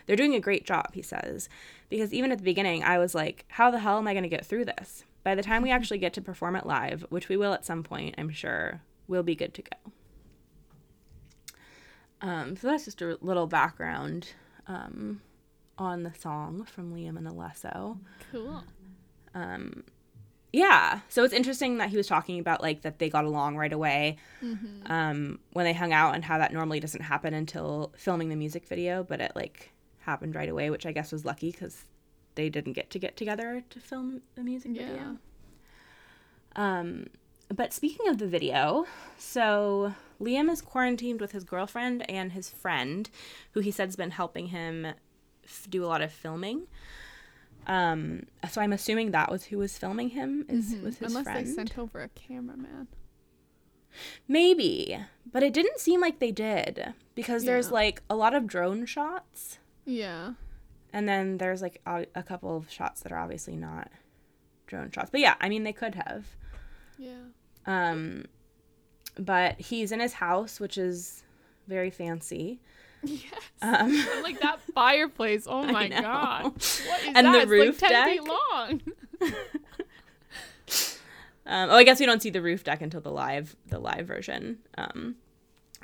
They're 0.06 0.14
doing 0.14 0.36
a 0.36 0.40
great 0.40 0.64
job, 0.64 0.94
he 0.94 1.02
says, 1.02 1.48
because 1.88 2.14
even 2.14 2.30
at 2.30 2.38
the 2.38 2.44
beginning, 2.44 2.84
I 2.84 2.98
was 2.98 3.12
like, 3.12 3.44
how 3.48 3.72
the 3.72 3.80
hell 3.80 3.98
am 3.98 4.06
I 4.06 4.12
going 4.12 4.22
to 4.22 4.28
get 4.28 4.46
through 4.46 4.66
this? 4.66 5.04
By 5.24 5.34
the 5.34 5.42
time 5.42 5.62
we 5.62 5.72
actually 5.72 5.98
get 5.98 6.12
to 6.12 6.22
perform 6.22 6.54
it 6.54 6.64
live, 6.64 7.04
which 7.08 7.28
we 7.28 7.36
will 7.36 7.54
at 7.54 7.66
some 7.66 7.82
point, 7.82 8.14
I'm 8.16 8.30
sure, 8.30 8.82
we'll 9.08 9.24
be 9.24 9.34
good 9.34 9.52
to 9.54 9.62
go. 9.62 9.92
Um, 12.24 12.56
so 12.56 12.68
that's 12.68 12.86
just 12.86 13.02
a 13.02 13.18
little 13.20 13.46
background 13.46 14.28
um, 14.66 15.20
on 15.76 16.02
the 16.04 16.12
song 16.18 16.64
from 16.64 16.94
Liam 16.94 17.16
and 17.18 17.26
Alesso. 17.26 17.98
cool. 18.32 18.64
Yeah, 20.52 21.00
so 21.08 21.24
it's 21.24 21.34
interesting 21.34 21.78
that 21.78 21.88
he 21.90 21.96
was 21.96 22.06
talking 22.06 22.38
about 22.38 22.62
like 22.62 22.82
that 22.82 23.00
they 23.00 23.10
got 23.10 23.24
along 23.24 23.56
right 23.56 23.72
away 23.72 24.18
um, 24.86 25.40
when 25.52 25.64
they 25.64 25.72
hung 25.72 25.92
out, 25.92 26.14
and 26.14 26.24
how 26.24 26.38
that 26.38 26.52
normally 26.52 26.78
doesn't 26.78 27.00
happen 27.02 27.34
until 27.34 27.92
filming 27.96 28.28
the 28.28 28.36
music 28.36 28.68
video, 28.68 29.02
but 29.02 29.20
it 29.20 29.32
like 29.34 29.72
happened 30.00 30.36
right 30.36 30.48
away, 30.48 30.70
which 30.70 30.86
I 30.86 30.92
guess 30.92 31.10
was 31.10 31.24
lucky 31.24 31.50
because 31.50 31.84
they 32.36 32.48
didn't 32.50 32.74
get 32.74 32.88
to 32.90 33.00
get 33.00 33.16
together 33.16 33.64
to 33.70 33.80
film 33.80 34.22
the 34.36 34.44
music 34.44 34.70
Yeah. 34.74 34.86
video. 34.86 35.18
Um, 36.56 37.06
but 37.54 37.72
speaking 37.72 38.08
of 38.08 38.18
the 38.18 38.26
video, 38.26 38.86
so 39.18 39.94
Liam 40.20 40.50
is 40.50 40.60
quarantined 40.60 41.20
with 41.20 41.32
his 41.32 41.44
girlfriend 41.44 42.08
and 42.10 42.32
his 42.32 42.48
friend, 42.50 43.10
who 43.52 43.60
he 43.60 43.70
said's 43.70 43.96
been 43.96 44.12
helping 44.12 44.48
him 44.48 44.86
f- 45.44 45.66
do 45.68 45.84
a 45.84 45.86
lot 45.86 46.02
of 46.02 46.12
filming. 46.12 46.66
Um, 47.66 48.24
so 48.50 48.60
I'm 48.60 48.72
assuming 48.72 49.10
that 49.12 49.30
was 49.30 49.44
who 49.44 49.58
was 49.58 49.76
filming 49.78 50.10
him 50.10 50.44
is 50.48 50.72
was 50.82 50.98
his 50.98 50.98
friend. 50.98 51.10
Unless 51.10 51.24
friend. 51.24 51.46
they 51.46 51.50
sent 51.50 51.78
over 51.78 52.00
a 52.02 52.08
cameraman. 52.08 52.88
Maybe, 54.26 54.98
but 55.30 55.42
it 55.42 55.52
didn't 55.52 55.78
seem 55.80 56.00
like 56.00 56.18
they 56.18 56.32
did 56.32 56.94
because 57.14 57.44
there's 57.44 57.70
like 57.70 58.02
a 58.10 58.16
lot 58.16 58.34
of 58.34 58.46
drone 58.46 58.86
shots, 58.86 59.58
Yeah. 59.84 60.32
and 60.92 61.08
then 61.08 61.38
there's 61.38 61.62
like 61.62 61.80
a, 61.86 62.06
a 62.14 62.22
couple 62.22 62.56
of 62.56 62.70
shots 62.70 63.02
that 63.02 63.12
are 63.12 63.18
obviously 63.18 63.54
not 63.56 63.90
drone 64.66 64.90
shots. 64.90 65.10
But 65.10 65.20
yeah, 65.20 65.34
I 65.40 65.48
mean 65.48 65.62
they 65.62 65.72
could 65.72 65.94
have. 65.94 66.24
Yeah. 66.98 67.12
Um, 67.66 68.26
but 69.18 69.60
he's 69.60 69.92
in 69.92 70.00
his 70.00 70.14
house, 70.14 70.58
which 70.60 70.76
is 70.78 71.22
very 71.68 71.90
fancy. 71.90 72.60
Yes. 73.06 73.42
Um, 73.60 73.92
like 74.22 74.40
that 74.40 74.60
fireplace. 74.74 75.46
Oh 75.46 75.62
my 75.70 75.88
god. 75.88 76.44
What 76.44 76.56
is 76.56 77.12
And 77.14 77.26
that? 77.26 77.32
the 77.32 77.40
It's 77.42 77.50
roof 77.50 77.82
like 77.82 77.90
10 77.90 78.08
feet 78.08 78.24
deck. 78.24 78.28
long. 78.52 78.80
Um, 81.46 81.68
oh, 81.70 81.76
I 81.76 81.84
guess 81.84 82.00
we 82.00 82.06
don't 82.06 82.22
see 82.22 82.30
the 82.30 82.40
roof 82.40 82.64
deck 82.64 82.80
until 82.80 83.02
the 83.02 83.10
live 83.10 83.54
the 83.68 83.78
live 83.78 84.06
version. 84.06 84.60
Um, 84.78 85.16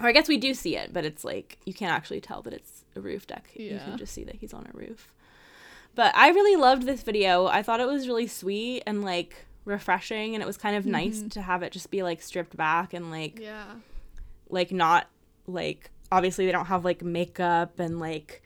or 0.00 0.06
I 0.06 0.12
guess 0.12 0.28
we 0.28 0.38
do 0.38 0.54
see 0.54 0.76
it, 0.78 0.94
but 0.94 1.04
it's 1.04 1.22
like 1.22 1.58
you 1.66 1.74
can't 1.74 1.92
actually 1.92 2.22
tell 2.22 2.40
that 2.42 2.54
it's 2.54 2.84
a 2.96 3.00
roof 3.02 3.26
deck. 3.26 3.50
Yeah. 3.54 3.74
You 3.74 3.78
can 3.80 3.98
just 3.98 4.14
see 4.14 4.24
that 4.24 4.36
he's 4.36 4.54
on 4.54 4.66
a 4.72 4.76
roof. 4.76 5.12
But 5.94 6.16
I 6.16 6.30
really 6.30 6.56
loved 6.56 6.84
this 6.84 7.02
video. 7.02 7.46
I 7.46 7.62
thought 7.62 7.80
it 7.80 7.86
was 7.86 8.08
really 8.08 8.26
sweet 8.28 8.82
and 8.86 9.04
like 9.04 9.44
refreshing, 9.70 10.34
and 10.34 10.42
it 10.42 10.46
was 10.46 10.56
kind 10.56 10.76
of 10.76 10.84
nice 10.84 11.22
to 11.30 11.40
have 11.42 11.62
it 11.62 11.72
just 11.72 11.90
be 11.90 12.02
like 12.02 12.20
stripped 12.20 12.56
back 12.56 12.92
and 12.92 13.10
like 13.10 13.38
Yeah. 13.40 13.64
like 14.50 14.70
not 14.72 15.06
like 15.46 15.90
obviously 16.12 16.44
they 16.46 16.52
don't 16.52 16.66
have 16.66 16.84
like 16.84 17.02
makeup 17.02 17.78
and 17.78 17.98
like 18.00 18.42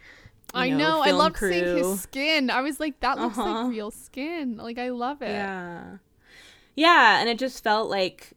I 0.56 0.70
know. 0.70 1.00
I 1.02 1.06
film 1.06 1.18
loved 1.18 1.38
seeing 1.38 1.76
his 1.78 2.00
skin. 2.02 2.48
I 2.50 2.60
was 2.60 2.78
like, 2.78 3.00
that 3.00 3.18
looks 3.18 3.36
Uh-huh. 3.38 3.62
like 3.64 3.70
real 3.70 3.90
skin. 3.90 4.56
Like 4.58 4.78
I 4.78 4.90
love 4.90 5.20
it. 5.22 5.30
Yeah. 5.30 5.96
Yeah, 6.76 7.20
and 7.20 7.28
it 7.28 7.38
just 7.38 7.62
felt 7.64 7.88
like 7.90 8.32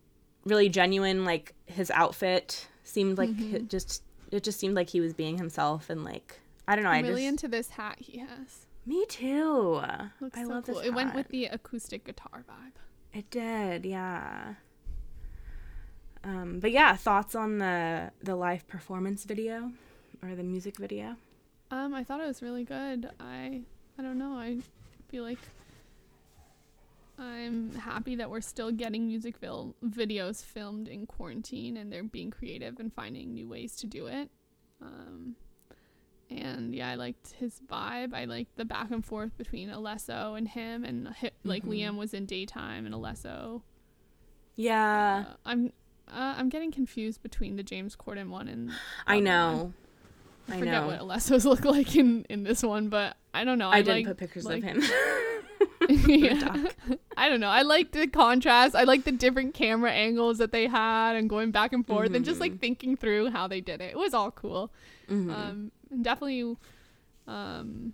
really 0.46 0.70
genuine 0.70 1.26
like 1.26 1.54
his 1.66 1.92
outfit 1.92 2.68
seemed 2.84 3.18
like 3.18 3.30
Mm-hmm. 3.30 3.56
it 3.58 3.70
just 3.70 4.02
it 4.32 4.44
just 4.44 4.60
seemed 4.60 4.76
like 4.76 4.90
he 4.90 5.00
was 5.00 5.14
being 5.14 5.38
himself 5.38 5.90
and 5.90 6.04
like 6.04 6.40
I 6.68 6.76
don't 6.76 6.84
know, 6.84 6.90
I 6.92 6.98
I'm 6.98 7.06
really 7.06 7.22
just 7.24 7.30
into 7.44 7.48
this 7.50 7.70
hat 7.70 7.98
he 8.00 8.20
has. 8.20 8.66
Me 8.88 9.06
too. 9.08 9.82
Looks 10.22 10.38
I 10.38 10.44
so 10.44 10.50
love 10.50 10.66
cool. 10.66 10.76
this 10.76 10.86
It 10.86 10.94
went 10.94 11.14
with 11.14 11.28
the 11.28 11.46
acoustic 11.46 12.06
guitar 12.06 12.46
vibe. 12.50 12.72
It 13.14 13.30
did, 13.30 13.86
yeah. 13.86 14.54
Um, 16.24 16.60
but 16.60 16.72
yeah, 16.72 16.96
thoughts 16.96 17.36
on 17.36 17.58
the 17.58 18.12
the 18.24 18.36
live 18.36 18.66
performance 18.68 19.26
video 19.26 19.72
or 20.24 20.36
the 20.36 20.44
music 20.44 20.78
video? 20.78 21.18
Um, 21.70 21.94
I 21.94 22.04
thought 22.06 22.22
it 22.22 22.28
was 22.28 22.42
really 22.42 22.64
good. 22.64 23.10
I 23.20 23.62
I 24.00 24.02
don't 24.02 24.18
know. 24.18 24.38
I 24.38 24.60
feel 25.10 25.24
like 25.24 25.40
I'm 27.20 27.74
happy 27.76 28.16
that 28.16 28.30
we're 28.30 28.42
still 28.42 28.72
getting 28.72 29.08
music 29.08 29.38
fil- 29.38 29.76
videos 29.84 30.46
filmed 30.46 30.88
in 30.88 31.08
quarantine 31.08 31.76
and 31.76 31.92
they're 31.92 32.04
being 32.04 32.30
creative 32.32 32.80
and 32.80 32.94
finding 32.94 33.34
new 33.34 33.50
ways 33.50 33.76
to 33.78 33.88
do 33.88 34.08
it. 34.08 34.30
Um, 34.82 35.36
and 36.30 36.74
yeah, 36.76 36.90
I 36.90 36.96
liked 36.96 37.34
his 37.40 37.62
vibe. 37.72 38.14
I 38.14 38.26
liked 38.26 38.56
the 38.58 38.66
back 38.66 38.92
and 38.92 39.04
forth 39.06 39.38
between 39.38 39.70
Alesso 39.70 40.38
and 40.38 40.48
him, 40.48 40.84
and 40.84 41.14
like 41.44 41.64
Liam 41.66 41.96
was 41.98 42.14
in 42.14 42.26
daytime 42.26 42.86
and 42.86 42.94
Alesso. 42.94 43.62
Yeah, 44.56 45.26
Uh, 45.30 45.34
I'm 45.46 45.74
uh, 46.10 46.36
I'm 46.38 46.50
getting 46.50 46.72
confused 46.72 47.22
between 47.22 47.58
the 47.58 47.64
James 47.64 47.96
Corden 47.96 48.30
one 48.30 48.48
and 48.48 48.72
I 49.06 49.20
know. 49.20 49.54
one. 49.56 49.74
I 50.50 50.56
I 50.56 50.60
forget 50.60 50.74
know. 50.82 50.88
what 50.88 51.00
Alesso's 51.00 51.46
look 51.52 51.66
like 51.66 51.96
in 51.96 52.26
in 52.30 52.44
this 52.44 52.64
one, 52.64 52.90
but 52.90 53.18
I 53.34 53.44
don't 53.44 53.58
know. 53.60 53.70
I, 53.70 53.78
I, 53.78 53.82
didn't 53.82 53.96
like, 53.98 54.08
put 54.08 54.18
pictures 54.18 54.46
like- 54.46 54.64
of 54.64 54.64
him. 54.64 54.84
yeah. 56.08 56.66
I 57.16 57.30
don't 57.30 57.40
know. 57.40 57.50
I 57.50 57.62
like 57.62 57.92
the 57.92 58.08
contrast. 58.08 58.76
I 58.76 58.84
like 58.84 59.06
the 59.06 59.12
different 59.12 59.54
camera 59.54 59.92
angles 59.92 60.38
that 60.40 60.52
they 60.52 60.68
had 60.68 61.16
and 61.16 61.30
going 61.30 61.52
back 61.52 61.72
and 61.72 61.86
forth 61.86 62.14
and 62.14 62.26
just 62.26 62.40
like 62.40 62.60
thinking 62.60 62.98
through 62.98 63.30
how 63.32 63.48
they 63.48 63.62
did 63.62 63.80
it. 63.82 63.92
It 63.92 63.98
was 63.98 64.14
all 64.14 64.30
cool. 64.32 64.72
Mhm. 65.10 65.34
Um, 65.34 65.72
and 65.92 66.04
definitely, 66.04 66.56
um, 67.28 67.94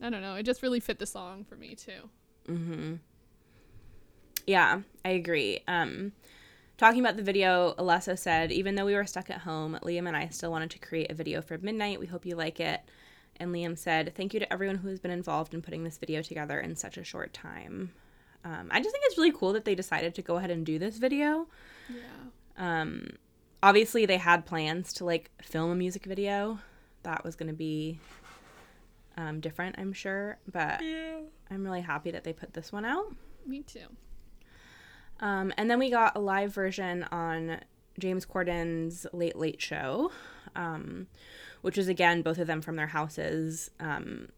I 0.00 0.10
don't 0.10 0.22
know. 0.22 0.34
It 0.34 0.44
just 0.44 0.62
really 0.62 0.80
fit 0.80 0.98
the 0.98 1.06
song 1.06 1.44
for 1.44 1.56
me 1.56 1.74
too. 1.74 2.10
Mm-hmm. 2.48 2.94
Yeah, 4.46 4.82
I 5.04 5.08
agree. 5.10 5.60
Um, 5.66 6.12
talking 6.76 7.00
about 7.00 7.16
the 7.16 7.22
video, 7.22 7.74
Alesso 7.78 8.18
said, 8.18 8.52
even 8.52 8.74
though 8.74 8.86
we 8.86 8.94
were 8.94 9.06
stuck 9.06 9.30
at 9.30 9.40
home, 9.40 9.78
Liam 9.82 10.06
and 10.06 10.16
I 10.16 10.28
still 10.28 10.50
wanted 10.50 10.70
to 10.70 10.78
create 10.78 11.10
a 11.10 11.14
video 11.14 11.42
for 11.42 11.58
midnight. 11.58 12.00
We 12.00 12.06
hope 12.06 12.24
you 12.24 12.36
like 12.36 12.60
it. 12.60 12.80
And 13.38 13.54
Liam 13.54 13.76
said, 13.76 14.14
thank 14.14 14.32
you 14.32 14.40
to 14.40 14.52
everyone 14.52 14.76
who 14.76 14.88
has 14.88 15.00
been 15.00 15.10
involved 15.10 15.52
in 15.52 15.62
putting 15.62 15.84
this 15.84 15.98
video 15.98 16.22
together 16.22 16.60
in 16.60 16.76
such 16.76 16.96
a 16.96 17.04
short 17.04 17.34
time. 17.34 17.92
Um, 18.44 18.68
I 18.70 18.80
just 18.80 18.92
think 18.92 19.04
it's 19.06 19.18
really 19.18 19.32
cool 19.32 19.52
that 19.54 19.64
they 19.64 19.74
decided 19.74 20.14
to 20.14 20.22
go 20.22 20.36
ahead 20.36 20.50
and 20.50 20.64
do 20.64 20.78
this 20.78 20.98
video. 20.98 21.48
Yeah. 21.88 22.02
Um, 22.56 23.10
obviously, 23.62 24.06
they 24.06 24.18
had 24.18 24.46
plans 24.46 24.92
to 24.94 25.04
like 25.04 25.30
film 25.42 25.70
a 25.70 25.74
music 25.74 26.06
video. 26.06 26.60
That 27.06 27.22
was 27.22 27.36
going 27.36 27.46
to 27.46 27.54
be 27.54 28.00
um, 29.16 29.38
different, 29.38 29.76
I'm 29.78 29.92
sure. 29.92 30.38
But 30.50 30.80
I'm 31.50 31.64
really 31.64 31.80
happy 31.80 32.10
that 32.10 32.24
they 32.24 32.32
put 32.32 32.52
this 32.52 32.72
one 32.72 32.84
out. 32.84 33.14
Me 33.46 33.62
too. 33.62 33.86
Um, 35.20 35.52
and 35.56 35.70
then 35.70 35.78
we 35.78 35.88
got 35.88 36.16
a 36.16 36.18
live 36.18 36.52
version 36.52 37.04
on 37.04 37.60
James 38.00 38.24
Corden's 38.24 39.06
Late 39.12 39.36
Late 39.36 39.62
Show, 39.62 40.10
um, 40.56 41.06
which 41.62 41.78
is 41.78 41.86
again 41.86 42.22
both 42.22 42.38
of 42.38 42.48
them 42.48 42.60
from 42.60 42.74
their 42.74 42.88
houses. 42.88 43.70
Um, 43.78 44.30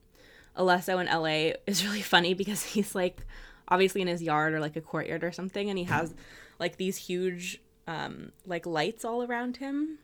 Alesso 0.54 1.00
in 1.00 1.06
LA 1.06 1.54
is 1.66 1.84
really 1.86 2.02
funny 2.02 2.34
because 2.34 2.62
he's 2.62 2.94
like 2.94 3.26
obviously 3.68 4.02
in 4.02 4.08
his 4.08 4.22
yard 4.22 4.52
or 4.52 4.60
like 4.60 4.76
a 4.76 4.82
courtyard 4.82 5.24
or 5.24 5.32
something, 5.32 5.70
and 5.70 5.78
he 5.78 5.84
has 5.84 6.14
like 6.58 6.76
these 6.76 6.98
huge 6.98 7.62
um, 7.86 8.32
like 8.44 8.66
lights 8.66 9.06
all 9.06 9.22
around 9.22 9.56
him, 9.56 9.98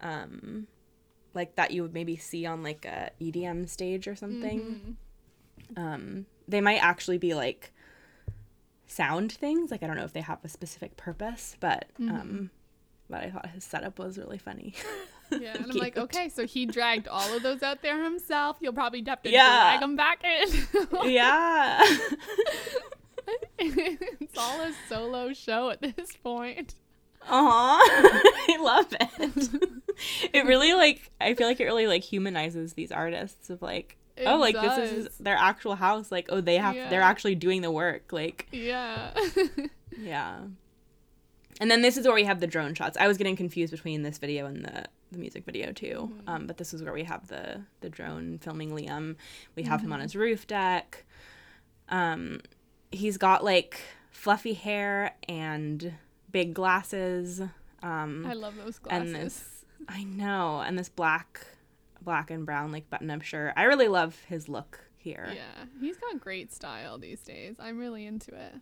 um, 0.00 0.66
like 1.36 1.54
that 1.54 1.70
you 1.70 1.82
would 1.82 1.94
maybe 1.94 2.16
see 2.16 2.44
on 2.46 2.64
like 2.64 2.84
a 2.84 3.10
EDM 3.20 3.68
stage 3.68 4.08
or 4.08 4.16
something. 4.16 4.96
Um, 5.76 6.26
they 6.48 6.60
might 6.60 6.78
actually 6.82 7.18
be 7.18 7.34
like 7.34 7.72
sound 8.88 9.30
things. 9.32 9.70
Like 9.70 9.82
I 9.84 9.86
don't 9.86 9.96
know 9.96 10.04
if 10.04 10.12
they 10.12 10.20
have 10.22 10.38
a 10.44 10.48
specific 10.48 10.96
purpose, 10.96 11.56
but 11.60 11.84
um 12.00 12.50
but 13.08 13.22
I 13.22 13.30
thought 13.30 13.48
his 13.50 13.62
setup 13.62 13.98
was 14.00 14.18
really 14.18 14.38
funny. 14.38 14.74
Yeah, 15.28 15.54
and 15.56 15.72
I'm 15.72 15.76
like, 15.78 15.96
okay, 15.98 16.28
so 16.28 16.46
he 16.46 16.66
dragged 16.66 17.08
all 17.08 17.34
of 17.36 17.42
those 17.42 17.60
out 17.60 17.82
there 17.82 18.00
himself. 18.04 18.58
You'll 18.60 18.72
probably 18.72 19.02
have 19.08 19.20
to 19.22 19.28
Yeah. 19.28 19.70
drag 19.72 19.80
them 19.80 19.96
back 19.96 20.22
in. 20.22 20.48
yeah. 21.10 21.82
it's 23.58 24.38
all 24.38 24.60
a 24.60 24.72
solo 24.88 25.32
show 25.32 25.70
at 25.70 25.80
this 25.82 26.12
point. 26.22 26.76
Aw. 27.28 27.80
I 27.82 28.56
love 28.60 28.86
it. 28.92 29.50
it 30.32 30.44
really 30.46 30.72
like 30.74 31.10
I 31.20 31.34
feel 31.34 31.46
like 31.46 31.60
it 31.60 31.64
really 31.64 31.86
like 31.86 32.02
humanizes 32.02 32.74
these 32.74 32.92
artists 32.92 33.50
of 33.50 33.62
like 33.62 33.96
It 34.16 34.26
oh 34.26 34.36
like 34.36 34.54
this 34.54 34.90
is 34.92 35.18
their 35.18 35.36
actual 35.36 35.74
house 35.76 36.10
like 36.12 36.26
oh 36.30 36.40
they 36.40 36.56
have 36.56 36.74
they're 36.90 37.02
actually 37.02 37.34
doing 37.34 37.62
the 37.62 37.70
work 37.70 38.12
like 38.12 38.46
Yeah. 38.52 39.12
yeah. 39.98 40.38
And 41.58 41.70
then 41.70 41.80
this 41.80 41.96
is 41.96 42.04
where 42.06 42.14
we 42.14 42.24
have 42.24 42.40
the 42.40 42.46
drone 42.46 42.74
shots. 42.74 42.98
I 43.00 43.08
was 43.08 43.16
getting 43.16 43.34
confused 43.36 43.70
between 43.70 44.02
this 44.02 44.18
video 44.18 44.46
and 44.46 44.64
the 44.64 44.84
the 45.12 45.18
music 45.18 45.44
video 45.44 45.72
too. 45.72 46.12
Um, 46.26 46.46
but 46.46 46.56
this 46.58 46.74
is 46.74 46.82
where 46.82 46.92
we 46.92 47.04
have 47.04 47.28
the 47.28 47.62
the 47.80 47.88
drone 47.88 48.38
filming 48.38 48.70
liam. 48.72 49.16
We 49.54 49.62
have 49.62 49.80
him 49.80 49.92
on 49.92 50.00
his 50.00 50.14
roof 50.16 50.46
deck. 50.46 51.04
Um 51.88 52.40
he's 52.90 53.16
got 53.16 53.44
like 53.44 53.80
fluffy 54.10 54.52
hair 54.54 55.14
and 55.28 55.94
big 56.30 56.52
glasses. 56.54 57.40
Um 57.82 58.26
I 58.26 58.34
love 58.34 58.54
those 58.62 58.78
glasses. 58.78 59.12
and 59.14 59.24
this 59.26 59.55
i 59.88 60.04
know 60.04 60.60
and 60.60 60.78
this 60.78 60.88
black 60.88 61.46
black 62.02 62.30
and 62.30 62.46
brown 62.46 62.72
like 62.72 62.88
button 62.90 63.10
up 63.10 63.22
shirt 63.22 63.52
i 63.56 63.62
really 63.64 63.88
love 63.88 64.16
his 64.28 64.48
look 64.48 64.80
here 64.98 65.28
Yeah, 65.34 65.64
he's 65.80 65.96
got 65.98 66.18
great 66.20 66.52
style 66.52 66.98
these 66.98 67.20
days. 67.20 67.56
I'm 67.60 67.78
really 67.78 68.06
into 68.06 68.34
it. 68.34 68.54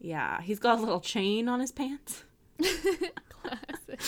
yeah 0.00 0.40
he's 0.40 0.58
got 0.58 0.78
a 0.78 0.82
little 0.82 1.00
chain 1.00 1.48
on 1.48 1.60
his 1.60 1.70
pants 1.72 2.24
Classic. 2.58 4.00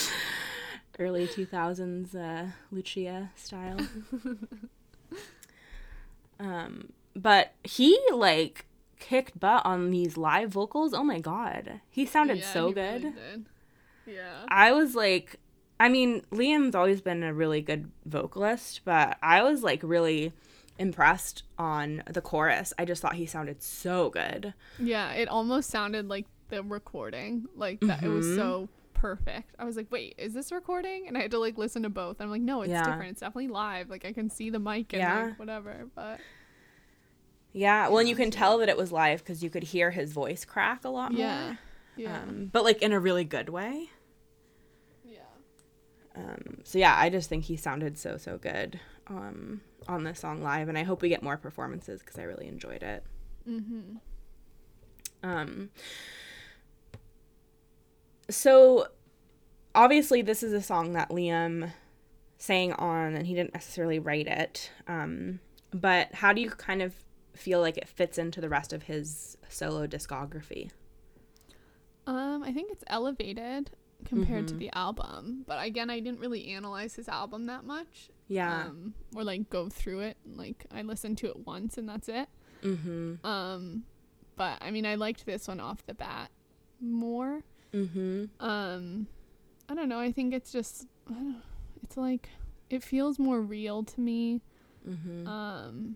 early 0.99 1.27
2000s 1.27 2.15
uh, 2.15 2.51
Lucia 2.71 3.29
style. 3.35 3.77
um, 6.39 6.89
but 7.15 7.53
he 7.63 7.97
like 8.13 8.65
kicked 8.99 9.39
butt 9.39 9.65
on 9.65 9.89
these 9.91 10.17
live 10.17 10.49
vocals. 10.49 10.93
Oh 10.93 11.03
my 11.03 11.19
god, 11.19 11.81
he 11.89 12.05
sounded 12.05 12.39
Yeah, 12.39 12.53
so 12.53 12.67
he 12.67 12.73
good. 12.73 13.03
really. 13.03 13.15
Yeah. 14.05 14.45
I 14.49 14.71
was 14.71 14.95
like, 14.95 15.35
I 15.79 15.89
mean, 15.89 16.21
Liam's 16.31 16.75
always 16.75 17.01
been 17.01 17.23
a 17.23 17.33
really 17.33 17.61
good 17.61 17.91
vocalist, 18.05 18.81
but 18.85 19.17
I 19.21 19.43
was 19.43 19.61
like 19.63 19.81
really 19.83 20.33
impressed 20.79 21.43
on 21.57 22.03
the 22.09 22.21
chorus. 22.21 22.73
I 22.79 22.85
just 22.85 23.01
thought 23.01 23.15
he 23.15 23.25
sounded 23.25 23.61
so 23.63 24.09
good. 24.09 24.53
Yeah, 24.79 25.11
it 25.13 25.27
almost 25.27 25.69
sounded 25.69 26.07
like 26.07 26.25
the 26.49 26.63
recording. 26.63 27.45
Like 27.55 27.79
that 27.81 28.03
it 28.03 28.07
was 28.09 28.25
Mhm. 28.25 28.35
so 28.35 28.69
perfect. 28.93 29.53
I 29.59 29.65
was 29.65 29.75
like, 29.77 29.91
"Wait, 29.91 30.15
is 30.17 30.33
this 30.33 30.51
recording?" 30.51 31.07
And 31.07 31.17
I 31.17 31.21
had 31.21 31.31
to 31.31 31.39
like 31.39 31.57
listen 31.57 31.83
to 31.83 31.89
both. 31.89 32.19
I'm 32.21 32.31
like, 32.31 32.41
"No, 32.41 32.61
it's 32.61 32.71
Yeah. 32.71 32.83
different. 32.83 33.11
It's 33.11 33.19
definitely 33.19 33.49
live. 33.49 33.89
Like 33.89 34.05
I 34.05 34.13
can 34.13 34.29
see 34.29 34.49
the 34.49 34.59
mic 34.59 34.93
and 34.93 35.01
Yeah. 35.01 35.23
like 35.25 35.39
whatever." 35.39 35.87
But 35.95 36.19
Yeah, 37.53 37.87
well, 37.87 37.99
and 37.99 38.09
you 38.09 38.15
can 38.15 38.29
tell 38.31 38.57
that 38.59 38.69
it 38.69 38.77
was 38.77 38.91
live 38.91 39.19
because 39.23 39.43
you 39.43 39.49
could 39.49 39.63
hear 39.63 39.91
his 39.91 40.11
voice 40.13 40.45
crack 40.45 40.85
a 40.85 40.89
lot 40.89 41.11
more. 41.11 41.21
yeah. 41.21 41.55
Yeah. 41.95 42.21
Um, 42.21 42.49
but 42.51 42.63
like 42.63 42.81
in 42.83 42.91
a 42.91 42.99
really 42.99 43.23
good 43.23 43.49
way. 43.49 43.89
Um, 46.17 46.59
so 46.63 46.79
yeah, 46.79 46.95
I 46.97 47.09
just 47.09 47.29
think 47.29 47.45
he 47.45 47.55
sounded 47.57 47.97
so 47.97 48.17
so 48.17 48.37
good 48.37 48.79
um, 49.07 49.61
on 49.87 50.03
this 50.03 50.19
song 50.19 50.41
live, 50.41 50.67
and 50.67 50.77
I 50.77 50.83
hope 50.83 51.01
we 51.01 51.09
get 51.09 51.21
more 51.21 51.37
performances 51.37 52.01
because 52.01 52.17
I 52.17 52.23
really 52.23 52.47
enjoyed 52.47 52.81
it. 52.81 53.03
Mhm. 53.47 53.99
Um, 55.23 55.69
so 58.29 58.87
obviously, 59.75 60.21
this 60.21 60.41
is 60.41 60.53
a 60.53 60.61
song 60.61 60.93
that 60.93 61.09
Liam 61.09 61.71
sang 62.37 62.73
on, 62.73 63.13
and 63.13 63.27
he 63.27 63.35
didn't 63.35 63.53
necessarily 63.53 63.99
write 63.99 64.27
it. 64.27 64.71
Um, 64.87 65.39
but 65.71 66.13
how 66.15 66.33
do 66.33 66.41
you 66.41 66.49
kind 66.49 66.81
of 66.81 66.95
feel 67.33 67.59
like 67.61 67.77
it 67.77 67.87
fits 67.87 68.17
into 68.17 68.41
the 68.41 68.49
rest 68.49 68.73
of 68.73 68.83
his 68.83 69.37
solo 69.49 69.85
discography? 69.85 70.71
Um, 72.07 72.41
I 72.41 72.51
think 72.51 72.71
it's 72.71 72.83
elevated 72.87 73.71
compared 74.05 74.47
to 74.49 74.53
Mhm. 74.55 74.59
the 74.59 74.69
album, 74.73 75.43
but 75.47 75.63
again, 75.65 75.89
I 75.89 75.99
didn't 75.99 76.19
really 76.19 76.47
analyze 76.47 76.95
his 76.95 77.09
album 77.09 77.45
that 77.47 77.63
much. 77.65 78.09
Yeah. 78.27 78.65
Um, 78.67 78.93
or 79.15 79.23
like 79.23 79.49
go 79.49 79.69
through 79.69 80.01
it. 80.01 80.17
Like 80.25 80.65
I 80.71 80.81
listened 80.81 81.17
to 81.19 81.27
it 81.27 81.45
once 81.45 81.77
and 81.77 81.87
that's 81.89 82.07
it. 82.09 82.27
mm-hmm. 82.61 83.25
Um, 83.25 83.83
but 84.35 84.57
I 84.61 84.71
mean, 84.71 84.85
I 84.85 84.95
liked 84.95 85.25
this 85.25 85.47
one 85.47 85.59
off 85.59 85.85
the 85.85 85.93
bat 85.93 86.31
more. 86.79 87.43
Mm-hmm. 87.73 88.25
Um, 88.43 89.07
I 89.69 89.75
don't 89.75 89.89
know. 89.89 89.99
I 89.99 90.11
think 90.11 90.33
it's 90.33 90.51
just, 90.51 90.87
I 91.09 91.13
don't 91.13 91.41
it's 91.83 91.95
like 91.97 92.29
it 92.69 92.83
feels 92.83 93.17
more 93.19 93.41
real 93.41 93.83
to 93.83 93.99
me. 94.01 94.41
Mm-hmm. 94.87 95.27
Um, 95.27 95.95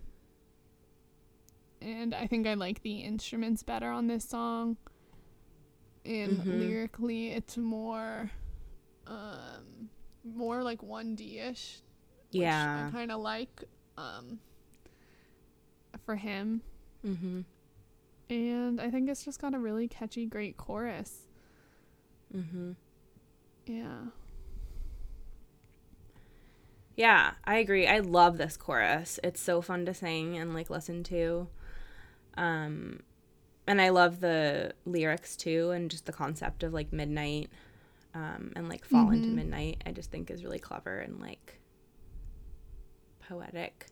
and 1.81 2.13
I 2.13 2.27
think 2.27 2.45
I 2.47 2.53
like 2.53 2.81
the 2.83 2.99
instruments 2.99 3.63
better 3.63 3.89
on 3.89 4.07
this 4.07 4.23
song. 4.27 4.77
And 6.05 6.39
Mhm. 6.39 6.59
lyrically, 6.59 7.31
it's 7.31 7.57
more, 7.57 8.31
um, 9.07 9.89
more 10.23 10.63
like 10.63 10.81
1D 10.81 11.39
ish. 11.39 11.81
yeah. 12.31 12.87
I 12.87 12.91
kind 12.91 13.11
of 13.11 13.19
like, 13.21 13.63
um, 13.97 14.39
for 16.05 16.15
him. 16.15 16.61
Mm-hmm. 17.05 17.41
And 18.29 18.79
I 18.79 18.89
think 18.89 19.09
it's 19.09 19.25
just 19.25 19.41
got 19.41 19.53
a 19.53 19.59
really 19.59 19.87
catchy, 19.87 20.25
great 20.25 20.55
chorus. 20.57 21.27
Mm-hmm. 22.33 22.71
Yeah. 23.65 24.05
Yeah, 26.95 27.31
I 27.45 27.57
agree. 27.57 27.87
I 27.87 27.99
love 27.99 28.37
this 28.37 28.57
chorus. 28.57 29.19
It's 29.23 29.41
so 29.41 29.61
fun 29.61 29.85
to 29.85 29.93
sing 29.93 30.37
and 30.37 30.53
like 30.53 30.69
listen 30.69 31.03
to. 31.05 31.47
Um 32.37 33.01
and 33.71 33.81
I 33.81 33.89
love 33.89 34.19
the 34.19 34.73
lyrics 34.85 35.37
too 35.37 35.71
and 35.71 35.89
just 35.89 36.05
the 36.05 36.11
concept 36.11 36.61
of 36.63 36.73
like 36.73 36.91
midnight 36.91 37.49
um 38.13 38.51
and 38.57 38.67
like 38.67 38.83
fall 38.83 39.09
into 39.11 39.31
Mhm. 39.31 39.35
midnight. 39.35 39.81
I 39.85 39.91
just 39.91 40.11
think 40.11 40.29
is 40.29 40.43
really 40.43 40.59
clever 40.59 40.97
and 40.99 41.21
like 41.21 41.59
poetic. 43.27 43.87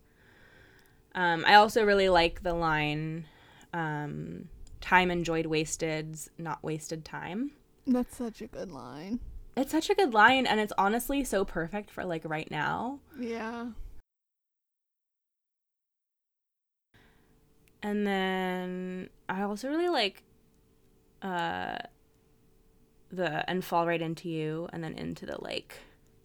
Um 1.16 1.44
I 1.48 1.56
also 1.56 1.86
really 1.86 2.10
like 2.10 2.44
the 2.44 2.54
line 2.54 3.26
um 3.74 4.50
time 4.82 5.12
enjoyed 5.12 5.46
wasted's 5.46 6.30
not 6.38 6.62
wasted 6.64 7.06
time. 7.06 7.52
That's 7.88 8.18
such 8.18 8.42
a 8.42 8.48
good 8.48 8.72
line. 8.72 9.20
It's 9.56 9.72
such 9.72 9.90
a 9.90 9.96
good 9.96 10.14
line 10.14 10.46
and 10.46 10.60
it's 10.60 10.74
honestly 10.78 11.24
so 11.24 11.46
perfect 11.46 11.90
for 11.90 12.04
like 12.06 12.24
right 12.26 12.50
now. 12.52 13.00
Yeah. 13.20 13.68
And 17.82 18.06
then 18.06 19.10
I 19.30 19.44
also 19.44 19.70
really 19.70 19.90
like 19.90 20.24
uh 21.22 21.78
the 23.12 23.50
and 23.50 23.64
fall 23.64 23.86
right 23.88 24.02
into 24.02 24.30
you 24.30 24.70
and 24.72 24.84
then 24.84 24.94
into 24.94 25.26
the 25.26 25.38
like 25.42 25.76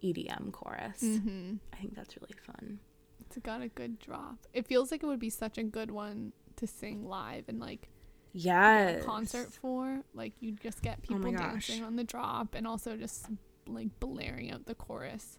EDM 0.02 0.52
chorus. 0.52 1.02
Mm-hmm. 1.02 1.54
I 1.72 1.76
think 1.76 1.94
that's 1.94 2.16
really 2.20 2.34
fun. 2.44 2.78
It's 3.20 3.38
got 3.38 3.62
a 3.62 3.68
good 3.68 3.98
drop. 3.98 4.36
It 4.52 4.66
feels 4.66 4.90
like 4.90 5.02
it 5.02 5.06
would 5.06 5.18
be 5.20 5.30
such 5.30 5.56
a 5.58 5.62
good 5.62 5.90
one 5.90 6.32
to 6.56 6.66
sing 6.66 7.06
live 7.08 7.44
and 7.48 7.58
like 7.60 7.88
Yes. 8.36 9.02
a 9.02 9.06
concert 9.06 9.52
for. 9.52 10.00
Like 10.12 10.32
you'd 10.40 10.60
just 10.60 10.82
get 10.82 10.98
Oh 11.04 11.14
people 11.14 11.32
gosh. 11.32 11.40
dancing 11.68 11.84
on 11.84 11.96
the 11.96 12.04
drop 12.04 12.54
and 12.54 12.66
also 12.66 12.96
just 12.96 13.26
like 13.66 13.88
blaring 14.00 14.50
out 14.52 14.66
the 14.66 14.74
chorus. 14.74 15.38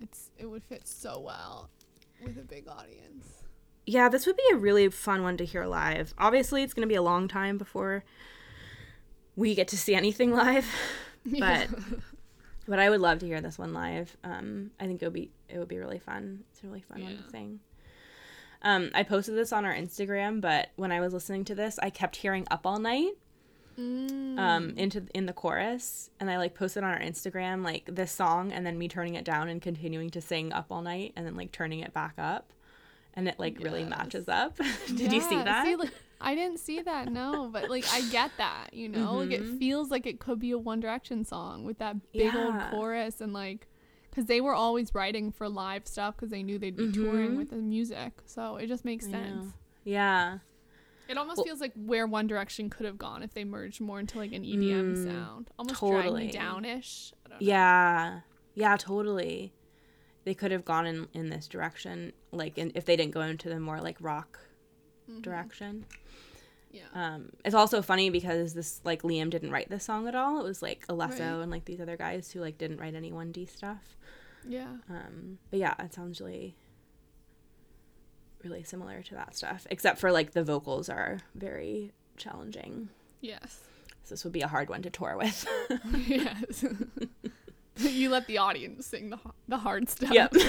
It's 0.00 0.30
it 0.38 0.46
would 0.46 0.64
fit 0.64 0.88
so 0.88 1.20
well 1.20 1.70
with 2.24 2.36
a 2.38 2.42
big 2.42 2.66
audience. 2.68 3.44
Yeah, 3.88 4.08
this 4.10 4.26
would 4.26 4.36
be 4.36 4.42
a 4.52 4.56
really 4.56 4.88
fun 4.90 5.22
one 5.22 5.36
to 5.38 5.44
hear 5.44 5.64
live. 5.64 6.12
Obviously, 6.18 6.62
it's 6.62 6.74
going 6.74 6.86
to 6.86 6.92
be 6.92 6.94
a 6.96 7.02
long 7.02 7.26
time 7.26 7.56
before 7.56 8.04
we 9.34 9.54
get 9.54 9.68
to 9.68 9.78
see 9.78 9.94
anything 9.94 10.30
live, 10.44 10.66
but 11.24 11.68
but 12.66 12.78
I 12.78 12.90
would 12.90 13.00
love 13.00 13.20
to 13.20 13.26
hear 13.26 13.40
this 13.40 13.58
one 13.58 13.72
live. 13.72 14.16
Um, 14.22 14.72
I 14.78 14.86
think 14.86 15.00
it 15.02 15.06
would 15.06 15.14
be 15.14 15.30
it 15.48 15.58
would 15.58 15.68
be 15.68 15.78
really 15.78 15.98
fun. 15.98 16.44
It's 16.52 16.62
a 16.62 16.66
really 16.66 16.82
fun 16.82 17.02
one 17.02 17.16
to 17.16 17.30
sing. 17.30 17.60
Um, 18.60 18.90
I 18.92 19.04
posted 19.04 19.36
this 19.36 19.52
on 19.52 19.64
our 19.64 19.72
Instagram, 19.74 20.40
but 20.40 20.68
when 20.76 20.90
I 20.92 21.00
was 21.00 21.12
listening 21.14 21.44
to 21.46 21.54
this, 21.54 21.78
I 21.78 21.90
kept 21.90 22.16
hearing 22.16 22.46
"Up 22.50 22.66
All 22.66 22.78
Night" 22.78 23.12
Mm. 23.78 24.36
um, 24.40 24.70
into 24.76 25.06
in 25.14 25.26
the 25.26 25.32
chorus, 25.32 26.10
and 26.18 26.28
I 26.28 26.36
like 26.38 26.54
posted 26.56 26.82
on 26.82 26.90
our 26.90 26.98
Instagram 26.98 27.64
like 27.64 27.84
this 27.86 28.10
song, 28.10 28.50
and 28.52 28.66
then 28.66 28.76
me 28.76 28.88
turning 28.88 29.14
it 29.14 29.24
down 29.24 29.48
and 29.48 29.62
continuing 29.62 30.10
to 30.10 30.20
sing 30.20 30.52
"Up 30.52 30.66
All 30.70 30.82
Night," 30.82 31.12
and 31.14 31.24
then 31.24 31.36
like 31.36 31.52
turning 31.52 31.78
it 31.80 31.92
back 31.92 32.14
up, 32.18 32.52
and 33.18 33.26
it 33.28 33.36
like 33.38 33.58
really 33.60 33.84
matches 33.84 34.28
up. 34.28 34.56
Did 34.86 35.12
you 35.12 35.20
see 35.20 35.34
Yeah, 35.34 35.44
that? 35.44 35.78
like, 35.78 35.90
I 36.20 36.34
didn't 36.36 36.60
see 36.60 36.80
that, 36.82 37.10
no, 37.12 37.50
but 37.52 37.68
like 37.68 37.84
I 37.92 38.00
get 38.10 38.30
that, 38.38 38.68
you 38.72 38.88
know, 38.88 39.16
like 39.16 39.32
it 39.32 39.42
Mhm. 39.42 39.58
feels 39.58 39.90
like 39.90 40.06
it 40.06 40.20
could 40.20 40.38
be 40.38 40.52
a 40.52 40.58
One 40.58 40.78
Direction 40.78 41.24
song 41.24 41.64
with 41.64 41.78
that 41.78 41.96
big 42.12 42.34
old 42.34 42.54
chorus 42.70 43.20
and 43.20 43.32
like, 43.32 43.66
because 44.08 44.26
they 44.26 44.40
were 44.40 44.54
always 44.54 44.94
writing 44.94 45.32
for 45.32 45.48
live 45.48 45.86
stuff 45.88 46.16
because 46.16 46.30
they 46.30 46.42
knew 46.44 46.58
they'd 46.60 46.76
be 46.76 46.92
touring 46.92 47.32
Mhm. 47.32 47.36
with 47.38 47.50
the 47.50 47.56
music, 47.56 48.12
so 48.24 48.56
it 48.56 48.68
just 48.68 48.84
makes 48.84 49.04
sense. 49.06 49.52
yeah. 49.84 50.38
It 51.08 51.16
almost 51.16 51.38
Well- 51.38 51.46
feels 51.46 51.60
like 51.60 51.72
where 51.74 52.06
One 52.06 52.26
Direction 52.28 52.68
could 52.70 52.84
have 52.86 52.98
gone 52.98 53.22
if 53.24 53.32
they 53.34 53.42
merged 53.42 53.80
more 53.80 53.98
into 53.98 54.18
like 54.18 54.32
an 54.32 54.44
EDM 54.44 54.94
Mm, 54.94 55.04
sound, 55.04 55.50
almost 55.58 55.80
totally. 55.80 56.02
drag 56.02 56.14
me 56.26 56.30
down 56.30 56.64
ish. 56.64 57.12
Yeah. 57.40 58.20
Yeah, 58.54 58.76
totally. 58.76 59.52
They 60.28 60.34
could 60.34 60.50
have 60.52 60.66
gone 60.66 60.86
in, 60.86 61.08
in 61.14 61.30
this 61.30 61.48
direction, 61.48 62.12
like 62.32 62.58
in, 62.58 62.70
if 62.74 62.84
they 62.84 62.96
didn't 62.96 63.14
go 63.14 63.22
into 63.22 63.48
the 63.48 63.58
more 63.58 63.80
like 63.80 63.96
rock 63.98 64.38
direction. 65.22 65.86
Yeah. 66.70 66.82
Um, 66.92 67.30
it's 67.46 67.54
also 67.54 67.80
funny 67.80 68.10
because 68.10 68.52
this 68.52 68.82
like 68.84 69.00
Liam 69.00 69.30
didn't 69.30 69.52
write 69.52 69.70
this 69.70 69.84
song 69.84 70.06
at 70.06 70.14
all. 70.14 70.38
It 70.38 70.44
was 70.44 70.60
like 70.60 70.86
Alesso 70.88 71.20
Right. 71.20 71.42
and 71.42 71.50
like 71.50 71.64
these 71.64 71.80
other 71.80 71.96
guys 71.96 72.30
who 72.30 72.40
like 72.40 72.58
didn't 72.58 72.78
write 72.78 72.94
any 72.94 73.10
1D 73.10 73.48
stuff. 73.48 73.96
yeah. 74.46 74.68
Um, 74.90 75.38
but 75.50 75.60
yeah, 75.60 75.72
it 75.78 75.94
sounds 75.94 76.20
really, 76.20 76.54
really 78.44 78.62
similar 78.64 79.00
to 79.04 79.14
that 79.14 79.34
stuff, 79.34 79.66
except 79.70 79.98
for 79.98 80.12
like 80.12 80.32
the 80.32 80.44
vocals 80.44 80.90
are 80.90 81.20
very 81.34 81.92
challenging. 82.18 82.90
Yes. 83.22 83.60
So 84.04 84.10
this 84.14 84.24
would 84.24 84.34
be 84.34 84.42
a 84.42 84.48
hard 84.48 84.68
one 84.68 84.82
to 84.82 84.90
tour 84.90 85.16
with. 85.16 85.46
yes. 86.06 86.66
you 87.90 88.10
let 88.10 88.26
the 88.26 88.38
audience 88.38 88.86
sing 88.86 89.10
the 89.10 89.18
the 89.48 89.58
hard 89.58 89.88
stuff. 89.88 90.10
Yep. 90.12 90.34